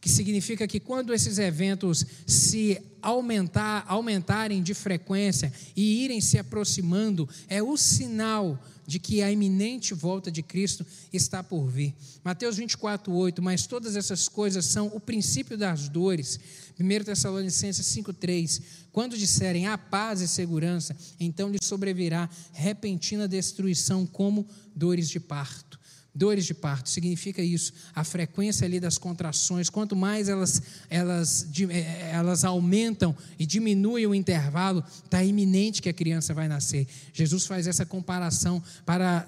que 0.00 0.08
significa 0.08 0.66
que 0.66 0.80
quando 0.80 1.12
esses 1.12 1.38
eventos 1.38 2.06
se 2.26 2.80
aumentar, 3.02 3.84
aumentarem 3.86 4.62
de 4.62 4.72
frequência 4.72 5.52
e 5.76 6.04
irem 6.04 6.20
se 6.20 6.38
aproximando, 6.38 7.28
é 7.48 7.62
o 7.62 7.76
sinal 7.76 8.58
de 8.90 8.98
que 8.98 9.22
a 9.22 9.30
iminente 9.30 9.94
volta 9.94 10.32
de 10.32 10.42
Cristo 10.42 10.84
está 11.12 11.44
por 11.44 11.68
vir. 11.68 11.94
Mateus 12.24 12.56
24, 12.56 13.12
8, 13.12 13.40
mas 13.40 13.64
todas 13.64 13.94
essas 13.94 14.28
coisas 14.28 14.64
são 14.64 14.88
o 14.88 14.98
princípio 14.98 15.56
das 15.56 15.88
dores. 15.88 16.40
1 16.78 17.04
Tessalonicenses 17.04 17.86
5, 17.86 18.12
3, 18.12 18.62
quando 18.90 19.16
disserem 19.16 19.68
a 19.68 19.78
paz 19.78 20.20
e 20.20 20.26
segurança, 20.26 20.96
então 21.20 21.50
lhe 21.50 21.58
sobrevirá 21.62 22.28
repentina 22.52 23.28
destruição 23.28 24.04
como 24.04 24.44
dores 24.74 25.08
de 25.08 25.20
parto. 25.20 25.78
Dores 26.20 26.44
de 26.44 26.52
parto 26.52 26.90
significa 26.90 27.40
isso, 27.40 27.72
a 27.94 28.04
frequência 28.04 28.66
ali 28.66 28.78
das 28.78 28.98
contrações, 28.98 29.70
quanto 29.70 29.96
mais 29.96 30.28
elas, 30.28 30.60
elas, 30.90 31.48
eh, 31.70 32.10
elas 32.12 32.44
aumentam 32.44 33.16
e 33.38 33.46
diminuem 33.46 34.06
o 34.06 34.14
intervalo, 34.14 34.84
está 35.02 35.24
iminente 35.24 35.80
que 35.80 35.88
a 35.88 35.94
criança 35.94 36.34
vai 36.34 36.46
nascer. 36.46 36.86
Jesus 37.14 37.46
faz 37.46 37.66
essa 37.66 37.86
comparação 37.86 38.62
para, 38.84 39.26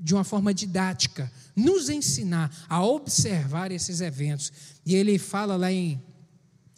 de 0.00 0.12
uma 0.14 0.24
forma 0.24 0.52
didática, 0.52 1.30
nos 1.54 1.88
ensinar 1.88 2.50
a 2.68 2.84
observar 2.84 3.70
esses 3.70 4.00
eventos. 4.00 4.52
E 4.84 4.96
ele 4.96 5.16
fala 5.16 5.54
lá 5.54 5.70
em 5.70 6.02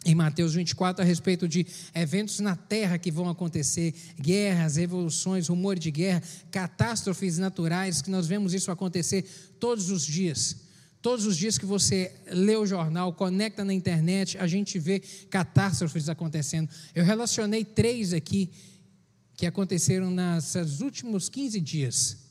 em 0.05 0.15
Mateus 0.15 0.53
24 0.53 1.03
a 1.03 1.05
respeito 1.05 1.47
de 1.47 1.65
eventos 1.93 2.39
na 2.39 2.55
terra 2.55 2.97
que 2.97 3.11
vão 3.11 3.29
acontecer, 3.29 3.93
guerras, 4.19 4.75
revoluções, 4.75 5.47
rumor 5.47 5.77
de 5.77 5.91
guerra, 5.91 6.21
catástrofes 6.51 7.37
naturais, 7.37 8.01
que 8.01 8.09
nós 8.09 8.27
vemos 8.27 8.53
isso 8.53 8.71
acontecer 8.71 9.23
todos 9.59 9.89
os 9.89 10.05
dias. 10.05 10.67
Todos 11.01 11.25
os 11.25 11.37
dias 11.37 11.57
que 11.57 11.65
você 11.65 12.11
lê 12.31 12.55
o 12.55 12.65
jornal, 12.65 13.13
conecta 13.13 13.63
na 13.63 13.73
internet, 13.73 14.37
a 14.37 14.47
gente 14.47 14.79
vê 14.79 14.99
catástrofes 15.29 16.09
acontecendo. 16.09 16.69
Eu 16.93 17.03
relacionei 17.03 17.63
três 17.63 18.13
aqui 18.13 18.49
que 19.35 19.45
aconteceram 19.45 20.09
nos 20.09 20.81
últimos 20.81 21.29
15 21.29 21.61
dias. 21.61 22.26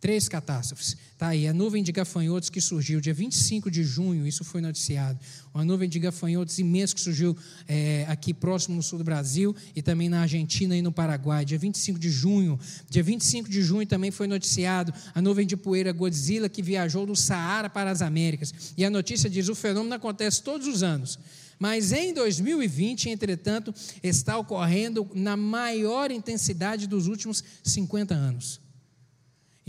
Três 0.00 0.30
catástrofes. 0.30 0.96
Tá 1.18 1.28
aí, 1.28 1.46
a 1.46 1.52
nuvem 1.52 1.82
de 1.82 1.92
gafanhotos 1.92 2.48
que 2.48 2.58
surgiu 2.58 3.02
dia 3.02 3.12
25 3.12 3.70
de 3.70 3.84
junho, 3.84 4.26
isso 4.26 4.42
foi 4.42 4.62
noticiado. 4.62 5.20
Uma 5.52 5.62
nuvem 5.62 5.90
de 5.90 5.98
gafanhotos 5.98 6.58
imensa 6.58 6.94
que 6.94 7.00
surgiu 7.02 7.36
é, 7.68 8.06
aqui 8.08 8.32
próximo 8.32 8.76
no 8.76 8.82
sul 8.82 8.98
do 8.98 9.04
Brasil 9.04 9.54
e 9.76 9.82
também 9.82 10.08
na 10.08 10.22
Argentina 10.22 10.74
e 10.74 10.80
no 10.80 10.90
Paraguai, 10.90 11.44
dia 11.44 11.58
25 11.58 11.98
de 11.98 12.10
junho. 12.10 12.58
Dia 12.88 13.02
25 13.02 13.50
de 13.50 13.60
junho 13.60 13.86
também 13.86 14.10
foi 14.10 14.26
noticiado 14.26 14.94
a 15.14 15.20
nuvem 15.20 15.46
de 15.46 15.54
poeira 15.54 15.92
Godzilla 15.92 16.48
que 16.48 16.62
viajou 16.62 17.04
do 17.04 17.14
Saara 17.14 17.68
para 17.68 17.90
as 17.90 18.00
Américas. 18.00 18.54
E 18.78 18.84
a 18.86 18.88
notícia 18.88 19.28
diz: 19.28 19.50
o 19.50 19.54
fenômeno 19.54 19.94
acontece 19.94 20.42
todos 20.42 20.66
os 20.66 20.82
anos. 20.82 21.18
Mas 21.58 21.92
em 21.92 22.14
2020, 22.14 23.10
entretanto, 23.10 23.74
está 24.02 24.38
ocorrendo 24.38 25.06
na 25.14 25.36
maior 25.36 26.10
intensidade 26.10 26.86
dos 26.86 27.06
últimos 27.06 27.44
50 27.62 28.14
anos. 28.14 28.69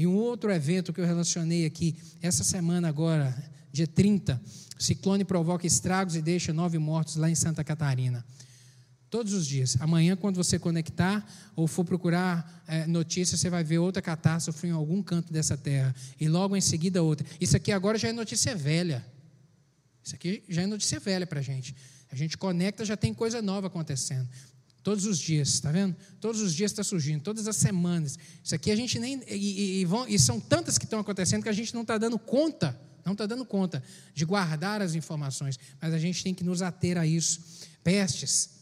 E 0.01 0.07
um 0.07 0.15
outro 0.15 0.51
evento 0.51 0.91
que 0.91 0.99
eu 0.99 1.05
relacionei 1.05 1.63
aqui, 1.63 1.95
essa 2.23 2.43
semana 2.43 2.87
agora, 2.87 3.37
dia 3.71 3.85
30, 3.85 4.41
ciclone 4.79 5.23
provoca 5.23 5.67
estragos 5.67 6.15
e 6.15 6.23
deixa 6.23 6.51
nove 6.51 6.79
mortos 6.79 7.17
lá 7.17 7.29
em 7.29 7.35
Santa 7.35 7.63
Catarina. 7.63 8.25
Todos 9.11 9.31
os 9.31 9.45
dias. 9.45 9.77
Amanhã, 9.79 10.15
quando 10.15 10.37
você 10.37 10.57
conectar 10.57 11.23
ou 11.55 11.67
for 11.67 11.85
procurar 11.85 12.63
é, 12.67 12.87
notícias, 12.87 13.39
você 13.39 13.47
vai 13.47 13.63
ver 13.63 13.77
outra 13.77 14.01
catástrofe 14.01 14.65
em 14.65 14.71
algum 14.71 15.03
canto 15.03 15.31
dessa 15.31 15.55
terra. 15.55 15.93
E 16.19 16.27
logo 16.27 16.55
em 16.57 16.61
seguida 16.61 17.03
outra. 17.03 17.27
Isso 17.39 17.55
aqui 17.55 17.71
agora 17.71 17.95
já 17.95 18.07
é 18.07 18.11
notícia 18.11 18.55
velha. 18.55 19.05
Isso 20.03 20.15
aqui 20.15 20.43
já 20.49 20.63
é 20.63 20.65
notícia 20.65 20.99
velha 20.99 21.27
para 21.27 21.41
a 21.41 21.43
gente. 21.43 21.75
A 22.11 22.15
gente 22.15 22.39
conecta, 22.39 22.83
já 22.83 22.97
tem 22.97 23.13
coisa 23.13 23.39
nova 23.39 23.67
acontecendo. 23.67 24.27
Todos 24.83 25.05
os 25.05 25.19
dias, 25.19 25.49
está 25.49 25.71
vendo? 25.71 25.95
Todos 26.19 26.41
os 26.41 26.55
dias 26.55 26.71
está 26.71 26.83
surgindo, 26.83 27.21
todas 27.21 27.47
as 27.47 27.55
semanas. 27.55 28.17
Isso 28.43 28.55
aqui 28.55 28.71
a 28.71 28.75
gente 28.75 28.97
nem. 28.97 29.21
E, 29.29 29.83
e, 29.83 29.87
e, 30.07 30.19
são 30.19 30.39
tantas 30.39 30.77
que 30.77 30.85
estão 30.85 30.99
acontecendo 30.99 31.43
que 31.43 31.49
a 31.49 31.53
gente 31.53 31.73
não 31.73 31.81
está 31.83 31.99
dando 31.99 32.17
conta, 32.17 32.79
não 33.05 33.13
está 33.13 33.27
dando 33.27 33.45
conta 33.45 33.83
de 34.13 34.25
guardar 34.25 34.81
as 34.81 34.95
informações, 34.95 35.59
mas 35.79 35.93
a 35.93 35.99
gente 35.99 36.23
tem 36.23 36.33
que 36.33 36.43
nos 36.43 36.63
ater 36.63 36.97
a 36.97 37.05
isso. 37.05 37.41
Pestes. 37.83 38.61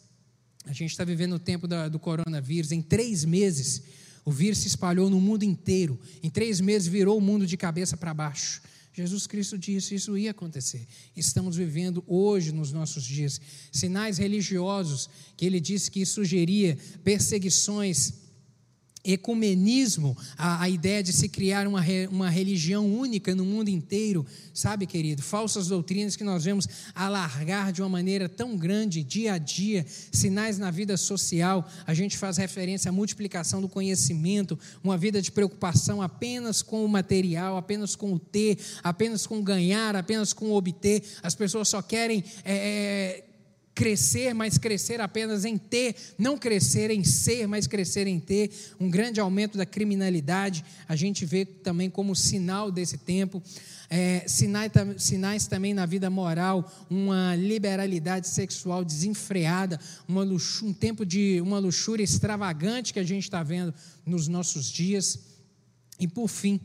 A 0.66 0.74
gente 0.74 0.92
está 0.92 1.06
vivendo 1.06 1.34
o 1.34 1.40
tempo 1.40 1.68
da, 1.68 1.88
do 1.88 1.98
coronavírus. 1.98 2.74
Em 2.74 2.82
três 2.82 3.24
meses, 3.24 3.82
o 4.26 4.32
vírus 4.32 4.60
se 4.60 4.68
espalhou 4.68 5.10
no 5.10 5.22
mundo 5.22 5.44
inteiro. 5.44 5.98
Em 6.22 6.30
três 6.30 6.60
meses, 6.60 6.88
virou 6.88 7.18
o 7.18 7.22
mundo 7.22 7.48
de 7.48 7.56
cabeça 7.56 7.96
para 7.96 8.14
baixo. 8.14 8.62
Jesus 9.00 9.26
Cristo 9.26 9.58
disse 9.58 9.96
isso 9.96 10.18
ia 10.18 10.32
acontecer. 10.32 10.86
Estamos 11.16 11.56
vivendo 11.56 12.04
hoje, 12.06 12.52
nos 12.52 12.74
nossos 12.74 13.06
dias, 13.06 13.40
sinais 13.72 14.18
religiosos 14.18 15.10
que 15.38 15.46
ele 15.46 15.62
disse 15.62 15.90
que 15.90 16.06
sugeria 16.06 16.78
perseguições 17.02 18.14
ecumenismo, 19.04 20.18
a, 20.38 20.64
a, 20.64 20.70
ideia 20.70 21.02
de 21.02 21.14
se 21.14 21.30
criar 21.30 21.68
uma, 21.68 21.84
uma 22.12 22.30
religião 22.30 22.86
única 22.86 23.34
no 23.34 23.46
mundo 23.46 23.70
inteiro, 23.70 24.26
sabe, 24.54 24.86
querido? 24.86 25.22
Falsas 25.22 25.68
doutrinas 25.68 26.16
que 26.16 26.24
nós 26.24 26.44
vemos 26.44 26.68
alargar 26.94 27.72
de 27.72 27.82
uma 27.82 27.90
maneira 27.90 28.28
tão 28.28 28.58
grande, 28.58 29.04
dia 29.04 29.34
a 29.34 29.38
dia, 29.38 29.86
sinais 30.12 30.58
na 30.58 30.70
vida 30.70 30.98
social. 30.98 31.68
A 31.88 31.94
gente 31.94 32.18
faz 32.18 32.38
referência 32.38 32.90
à 32.90 32.92
multiplicação 32.92 33.62
do 33.62 33.70
conhecimento, 33.70 34.60
uma 34.84 34.98
vida 34.98 35.22
de 35.22 35.32
preocupação 35.32 36.02
apenas 36.02 36.62
com 36.62 36.84
o 36.84 36.90
material, 36.90 37.58
apenas 37.58 37.96
com 37.96 38.14
o 38.14 38.20
ter, 38.20 38.58
apenas 38.84 39.26
com 39.26 39.42
ganhar, 39.42 39.96
apenas 39.96 40.34
com 40.34 40.52
obter. 40.52 41.04
As 41.24 41.36
pessoas 41.36 41.70
só 41.70 41.82
querem. 41.82 42.24
É, 42.44 43.24
crescer, 43.80 44.34
mas 44.34 44.58
crescer 44.58 45.00
apenas 45.00 45.46
em 45.46 45.58
ter, 45.58 45.96
não 46.18 46.38
crescer 46.38 46.92
em 46.92 47.02
ser, 47.02 47.48
mas 47.48 47.66
crescer 47.66 48.08
em 48.08 48.20
ter, 48.20 48.52
um 48.78 48.90
grande 48.90 49.22
aumento 49.22 49.58
da 49.58 49.66
criminalidade, 49.66 50.66
a 50.86 50.98
gente 50.98 51.26
vê 51.26 51.46
também 51.46 51.90
como 51.90 52.14
sinal 52.14 52.70
desse 52.70 52.98
tempo. 52.98 53.42
É, 53.90 54.26
sinais, 54.28 54.70
sinais, 54.98 55.48
também 55.48 55.74
na 55.74 55.86
vida 55.86 56.10
moral, 56.10 56.70
uma 56.90 57.38
liberalidade 57.38 58.28
sexual 58.28 58.84
desenfreada, 58.84 59.80
uma 60.06 60.26
um 60.26 60.74
tempo 60.74 61.06
de 61.06 61.40
uma 61.40 61.58
luxúria 61.58 62.04
extravagante 62.04 62.92
que 62.92 63.00
a 63.00 63.04
gente 63.06 63.24
está 63.24 63.42
vendo 63.44 63.74
nos 64.06 64.28
nossos 64.28 64.70
dias. 64.70 65.20
E 65.98 66.06
por 66.06 66.28
fim, 66.28 66.60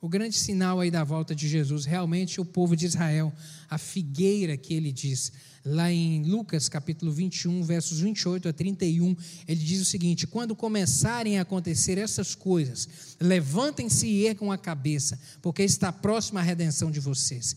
o 0.00 0.08
grande 0.08 0.36
sinal 0.36 0.80
aí 0.80 0.90
da 0.90 1.04
volta 1.04 1.34
de 1.34 1.48
Jesus, 1.48 1.84
realmente 1.84 2.40
o 2.40 2.44
povo 2.44 2.76
de 2.76 2.86
Israel, 2.86 3.32
a 3.68 3.78
figueira 3.78 4.56
que 4.56 4.74
ele 4.74 4.92
diz, 4.92 5.32
lá 5.64 5.90
em 5.90 6.22
Lucas 6.22 6.68
capítulo 6.68 7.10
21, 7.10 7.62
versos 7.62 8.00
28 8.00 8.48
a 8.48 8.52
31, 8.52 9.16
ele 9.48 9.64
diz 9.64 9.80
o 9.80 9.84
seguinte: 9.84 10.26
Quando 10.26 10.54
começarem 10.54 11.38
a 11.38 11.42
acontecer 11.42 11.98
essas 11.98 12.34
coisas, 12.34 12.88
levantem-se 13.20 14.06
e 14.06 14.26
ergam 14.26 14.52
a 14.52 14.58
cabeça, 14.58 15.18
porque 15.42 15.62
está 15.62 15.92
próxima 15.92 16.40
a 16.40 16.42
redenção 16.42 16.90
de 16.90 17.00
vocês. 17.00 17.56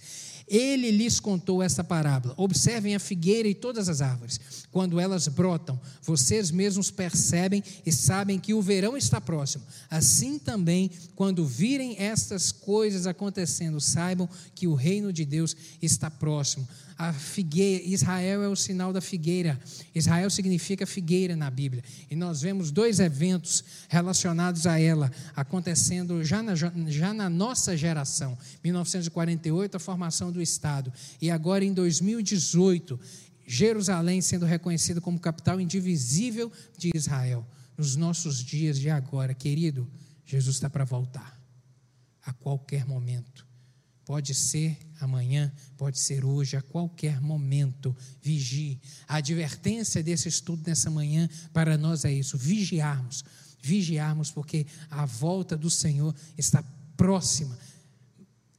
Ele 0.50 0.90
lhes 0.90 1.20
contou 1.20 1.62
essa 1.62 1.84
parábola: 1.84 2.34
Observem 2.38 2.96
a 2.96 3.00
figueira 3.00 3.48
e 3.48 3.54
todas 3.54 3.88
as 3.88 4.02
árvores. 4.02 4.40
Quando 4.72 5.00
elas 5.00 5.28
brotam, 5.28 5.80
vocês 6.02 6.52
mesmos 6.52 6.90
percebem 6.90 7.64
e 7.86 7.92
sabem 7.92 8.40
que 8.40 8.54
o 8.54 8.62
verão 8.62 8.98
está 8.98 9.22
próximo. 9.22 9.64
Assim 9.90 10.40
também, 10.40 10.92
quando 11.16 11.46
virem 11.46 11.96
estas 11.98 12.52
coisas 12.52 13.06
acontecendo, 13.06 13.80
saibam 13.80 14.28
que 14.56 14.68
o 14.68 14.74
reino 14.74 15.14
de 15.14 15.26
Deus 15.26 15.56
está 15.82 16.10
próximo 16.10 16.68
a 17.00 17.14
figueira, 17.14 17.82
Israel 17.86 18.44
é 18.44 18.50
o 18.50 18.58
sinal 18.58 18.92
da 18.92 19.00
figueira. 19.00 19.58
Israel 19.96 20.30
significa 20.30 20.86
figueira 20.86 21.34
na 21.34 21.50
Bíblia. 21.50 21.82
E 22.12 22.16
nós 22.16 22.42
vemos 22.42 22.72
dois 22.72 23.00
eventos 23.00 23.64
relacionados 23.88 24.68
a 24.68 24.78
ela 24.78 25.10
acontecendo 25.34 26.22
já 26.26 26.44
na, 26.44 26.56
já 26.56 27.14
na 27.14 27.30
nossa 27.30 27.78
geração. 27.78 28.38
1948, 28.62 29.78
a 29.78 29.80
formação 29.80 30.30
do 30.30 30.42
Estado. 30.42 30.92
E 31.22 31.32
agora 31.32 31.64
em 31.64 31.72
2018, 31.74 33.00
Jerusalém 33.48 34.22
sendo 34.22 34.46
reconhecido 34.46 35.00
como 35.00 35.18
capital 35.22 35.62
indivisível 35.62 36.52
de 36.78 36.92
Israel. 36.94 37.48
Nos 37.78 37.96
nossos 37.96 38.44
dias 38.44 38.78
de 38.78 38.90
agora, 38.90 39.34
querido, 39.34 39.90
Jesus 40.26 40.58
está 40.58 40.70
para 40.70 40.84
voltar 40.84 41.40
a 42.26 42.34
qualquer 42.34 42.86
momento. 42.86 43.48
Pode 44.04 44.36
ser 44.36 44.78
amanhã, 45.00 45.52
pode 45.78 46.00
ser 46.00 46.26
hoje, 46.26 46.56
a 46.56 46.62
qualquer 46.62 47.22
momento. 47.22 47.96
Vigie. 48.22 48.80
A 49.08 49.16
advertência 49.16 50.04
desse 50.04 50.28
estudo 50.28 50.64
nessa 50.66 50.90
manhã 50.90 51.30
para 51.54 51.78
nós 51.78 52.06
é 52.06 52.12
isso: 52.12 52.38
vigiarmos. 52.38 53.24
Vigiarmos, 53.62 54.32
porque 54.32 54.66
a 54.90 55.06
volta 55.06 55.58
do 55.58 55.70
Senhor 55.70 56.16
está 56.38 56.64
próxima, 56.96 57.58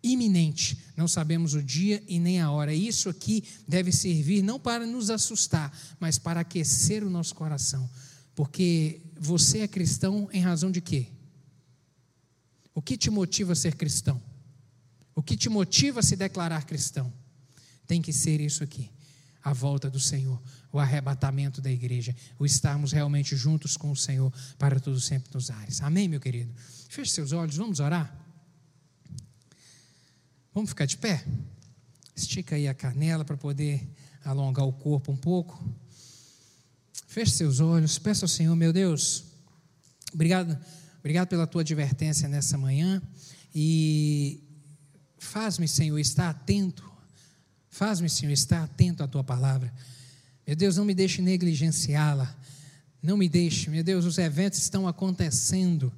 iminente. 0.03 0.79
Não 0.97 1.09
sabemos 1.09 1.55
o 1.55 1.63
dia 1.63 2.03
e 2.07 2.19
nem 2.19 2.41
a 2.41 2.51
hora. 2.51 2.75
Isso 2.75 3.09
aqui 3.09 3.45
deve 3.67 3.93
servir 3.93 4.43
não 4.43 4.59
para 4.59 4.87
nos 4.87 5.11
assustar, 5.11 5.73
mas 5.99 6.19
para 6.19 6.41
aquecer 6.41 7.05
o 7.05 7.11
nosso 7.11 7.35
coração. 7.35 7.89
Porque 8.35 9.01
você 9.19 9.61
é 9.61 9.69
cristão 9.69 10.29
em 10.33 10.41
razão 10.41 10.71
de 10.71 10.81
quê? 10.81 11.09
O 12.75 12.81
que 12.81 12.97
te 12.97 13.11
motiva 13.11 13.53
a 13.53 13.57
ser 13.57 13.75
cristão? 13.75 14.21
O 15.15 15.23
que 15.23 15.37
te 15.37 15.49
motiva 15.49 16.01
a 16.01 16.03
se 16.03 16.17
declarar 16.17 16.65
cristão? 16.65 17.13
tem 17.91 18.01
que 18.01 18.13
ser 18.13 18.41
isso 18.41 18.63
aqui: 18.63 18.89
a 19.43 19.53
volta 19.53 19.91
do 19.91 19.99
Senhor, 19.99 20.41
o 20.71 20.79
arrebatamento 20.79 21.61
da 21.61 21.73
igreja, 21.73 22.15
o 22.39 22.47
estarmos 22.47 22.93
realmente 22.93 23.35
juntos 23.35 23.77
com 23.77 23.91
o 23.91 23.97
Senhor 23.97 24.33
para 24.57 24.79
todos 24.79 25.05
sempre 25.05 25.29
nos 25.35 25.51
ares. 25.51 25.83
Amém, 25.83 26.07
meu 26.07 26.21
querido? 26.21 26.55
Feche 26.89 27.11
seus 27.11 27.33
olhos, 27.33 27.57
vamos 27.57 27.81
orar? 27.81 28.17
Vamos 30.55 30.71
ficar 30.71 30.87
de 30.87 30.97
pé? 30.97 31.25
Estica 32.15 32.55
aí 32.55 32.69
a 32.69 32.75
canela 32.75 33.25
para 33.25 33.37
poder 33.37 33.89
alongar 34.25 34.65
o 34.65 34.73
corpo 34.73 35.11
um 35.11 35.17
pouco. 35.17 35.61
Feche 37.09 37.33
seus 37.33 37.59
olhos, 37.59 37.99
peça 37.99 38.25
ao 38.25 38.29
Senhor, 38.29 38.55
meu 38.55 38.73
Deus, 38.73 39.25
obrigado, 40.15 40.57
obrigado 41.01 41.27
pela 41.27 41.45
tua 41.45 41.63
advertência 41.63 42.29
nessa 42.29 42.57
manhã 42.57 43.03
e 43.53 44.45
faz-me, 45.21 45.69
Senhor, 45.69 45.99
estar 45.99 46.31
atento, 46.31 46.91
faz-me, 47.69 48.09
Senhor, 48.09 48.33
estar 48.33 48.65
atento 48.65 49.03
à 49.03 49.07
tua 49.07 49.23
palavra. 49.23 49.73
Meu 50.47 50.57
Deus, 50.57 50.77
não 50.77 50.85
me 50.85 50.95
deixe 50.95 51.23
negligenciá-la, 51.23 52.35
não 53.03 53.17
me 53.17 53.29
deixe, 53.29 53.71
meu 53.71 53.85
Deus, 53.85 54.05
os 54.05 54.19
eventos 54.19 54.59
estão 54.59 54.89
acontecendo 54.89 55.93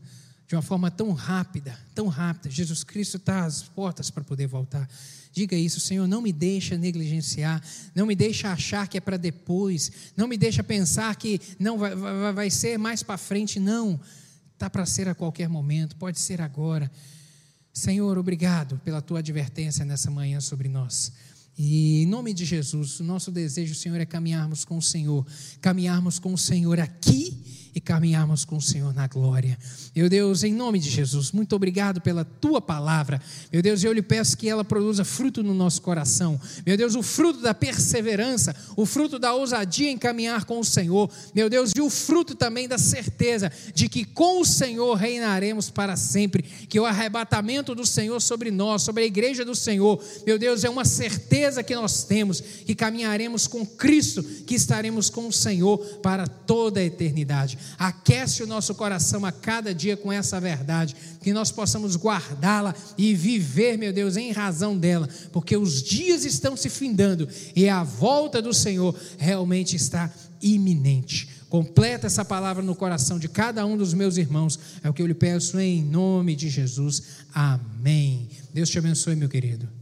de 0.47 0.57
uma 0.57 0.61
forma 0.61 0.91
tão 0.91 1.13
rápida, 1.13 1.79
tão 1.95 2.09
rápida. 2.09 2.51
Jesus 2.51 2.85
Cristo 2.85 3.17
está 3.17 3.45
às 3.45 3.63
portas 3.63 4.11
para 4.11 4.23
poder 4.23 4.47
voltar. 4.47 4.89
Diga 5.33 5.57
isso, 5.57 5.81
Senhor, 5.81 6.07
não 6.07 6.21
me 6.21 6.33
deixa 6.33 6.77
negligenciar, 6.77 7.63
não 7.95 8.05
me 8.05 8.15
deixa 8.15 8.53
achar 8.53 8.87
que 8.87 8.99
é 8.99 9.01
para 9.01 9.17
depois, 9.17 9.91
não 10.15 10.29
me 10.29 10.37
deixa 10.37 10.63
pensar 10.63 11.15
que 11.17 11.41
não 11.59 11.79
vai, 11.79 11.95
vai, 11.95 12.33
vai 12.33 12.51
ser 12.51 12.77
mais 12.77 13.03
para 13.03 13.17
frente, 13.17 13.59
não. 13.59 13.99
Está 14.53 14.69
para 14.69 14.85
ser 14.85 15.09
a 15.09 15.15
qualquer 15.15 15.49
momento, 15.49 15.97
pode 15.97 16.21
ser 16.21 16.43
agora. 16.43 16.91
Senhor, 17.73 18.19
obrigado 18.19 18.79
pela 18.85 19.01
tua 19.01 19.21
advertência 19.21 19.85
nessa 19.85 20.11
manhã 20.11 20.41
sobre 20.41 20.69
nós. 20.69 21.13
E 21.57 22.03
em 22.03 22.07
nome 22.07 22.33
de 22.35 22.45
Jesus, 22.45 23.01
o 23.01 23.05
nosso 23.05 23.31
desejo, 23.31 23.75
Senhor, 23.75 24.01
é 24.01 24.07
caminharmos 24.07 24.65
com 24.65 24.79
o 24.79 24.83
Senhor, 24.83 25.27
caminharmos 25.61 26.19
com 26.19 26.33
o 26.33 26.39
Senhor 26.39 26.81
aqui 26.81 27.62
e 27.75 27.81
caminharmos 27.81 28.45
com 28.45 28.57
o 28.57 28.63
Senhor 28.63 28.95
na 28.95 29.07
glória. 29.07 29.59
Meu 29.95 30.09
Deus, 30.09 30.43
em 30.43 30.53
nome 30.53 30.79
de 30.79 30.91
Jesus, 30.91 31.33
muito 31.33 31.55
obrigado 31.57 32.01
pela 32.01 32.25
tua 32.25 32.61
palavra. 32.61 33.21
Meu 33.53 33.63
Deus, 33.63 33.83
eu 33.83 33.93
lhe 33.93 34.03
peço 34.03 34.37
que 34.37 34.49
ela 34.49 34.65
produza 34.65 35.05
fruto 35.05 35.43
no 35.43 35.55
nosso 35.55 35.81
coração. 35.83 36.41
Meu 36.67 36.77
Deus, 36.77 36.95
o 36.95 37.03
fruto 37.03 37.41
da 37.41 37.55
perseverança, 37.55 38.55
o 38.77 38.85
fruto 38.85 39.19
da 39.19 39.33
ousadia 39.33 39.91
em 39.91 39.99
caminhar 39.99 40.45
com 40.45 40.59
o 40.61 40.65
Senhor. 40.65 41.11
Meu 41.35 41.49
Deus, 41.49 41.73
e 41.77 41.81
o 41.81 41.89
fruto 41.89 42.35
também 42.35 42.69
da 42.69 42.79
certeza 42.79 43.51
de 43.75 43.89
que 43.89 44.05
com 44.05 44.41
o 44.41 44.45
Senhor 44.45 44.95
reinaremos 44.95 45.71
para 45.71 45.97
sempre. 45.97 46.43
Que 46.43 46.79
o 46.79 46.87
arrebatamento 46.87 47.75
do 47.75 47.87
Senhor 47.87 48.21
sobre 48.21 48.51
nós, 48.51 48.83
sobre 48.83 49.05
a 49.05 49.07
igreja 49.07 49.45
do 49.45 49.55
Senhor, 49.55 50.03
meu 50.27 50.39
Deus, 50.39 50.65
é 50.65 50.71
uma 50.71 50.85
certeza 50.85 51.63
que 51.63 51.75
nós 51.75 52.05
temos, 52.05 52.41
que 52.41 52.75
caminharemos 52.75 53.47
com 53.47 53.65
Cristo, 53.65 54.23
que 54.23 54.55
estaremos 54.55 55.09
com 55.09 55.29
o 55.29 55.33
Senhor 55.33 55.79
para 56.03 56.27
toda 56.27 56.81
a 56.81 56.85
eternidade. 56.85 57.59
Aquece 57.79 58.43
o 58.43 58.47
nosso 58.47 58.75
coração 58.75 59.25
a 59.25 59.33
cada 59.33 59.75
dia 59.75 59.97
com 59.97 60.13
essa 60.13 60.41
verdade, 60.41 60.95
que 61.21 61.33
nós 61.33 61.51
possamos 61.51 61.97
guardá-la 61.97 62.75
e 62.97 63.15
viver, 63.15 63.77
meu 63.77 63.93
Deus, 63.93 64.17
em 64.17 64.33
razão 64.33 64.77
dela, 64.77 65.09
porque 65.33 65.57
os 65.57 65.83
dias 65.83 66.25
estão 66.25 66.57
se 66.57 66.69
findando 66.69 67.29
e 67.55 67.69
a 67.69 67.83
volta 67.83 68.41
do 68.41 68.53
Senhor 68.53 68.95
realmente 69.19 69.77
está 69.77 70.11
iminente. 70.41 71.29
Completa 71.49 72.07
essa 72.07 72.25
palavra 72.25 72.63
no 72.63 72.75
coração 72.75 73.19
de 73.19 73.29
cada 73.29 73.67
um 73.67 73.77
dos 73.77 73.93
meus 73.93 74.17
irmãos, 74.17 74.59
é 74.83 74.89
o 74.89 74.95
que 74.95 75.03
eu 75.03 75.07
lhe 75.07 75.15
peço 75.15 75.61
em 75.61 75.83
nome 75.85 76.35
de 76.35 76.49
Jesus. 76.49 77.03
Amém. 77.35 78.29
Deus 78.55 78.71
te 78.71 78.79
abençoe, 78.79 79.15
meu 79.15 79.29
querido. 79.29 79.82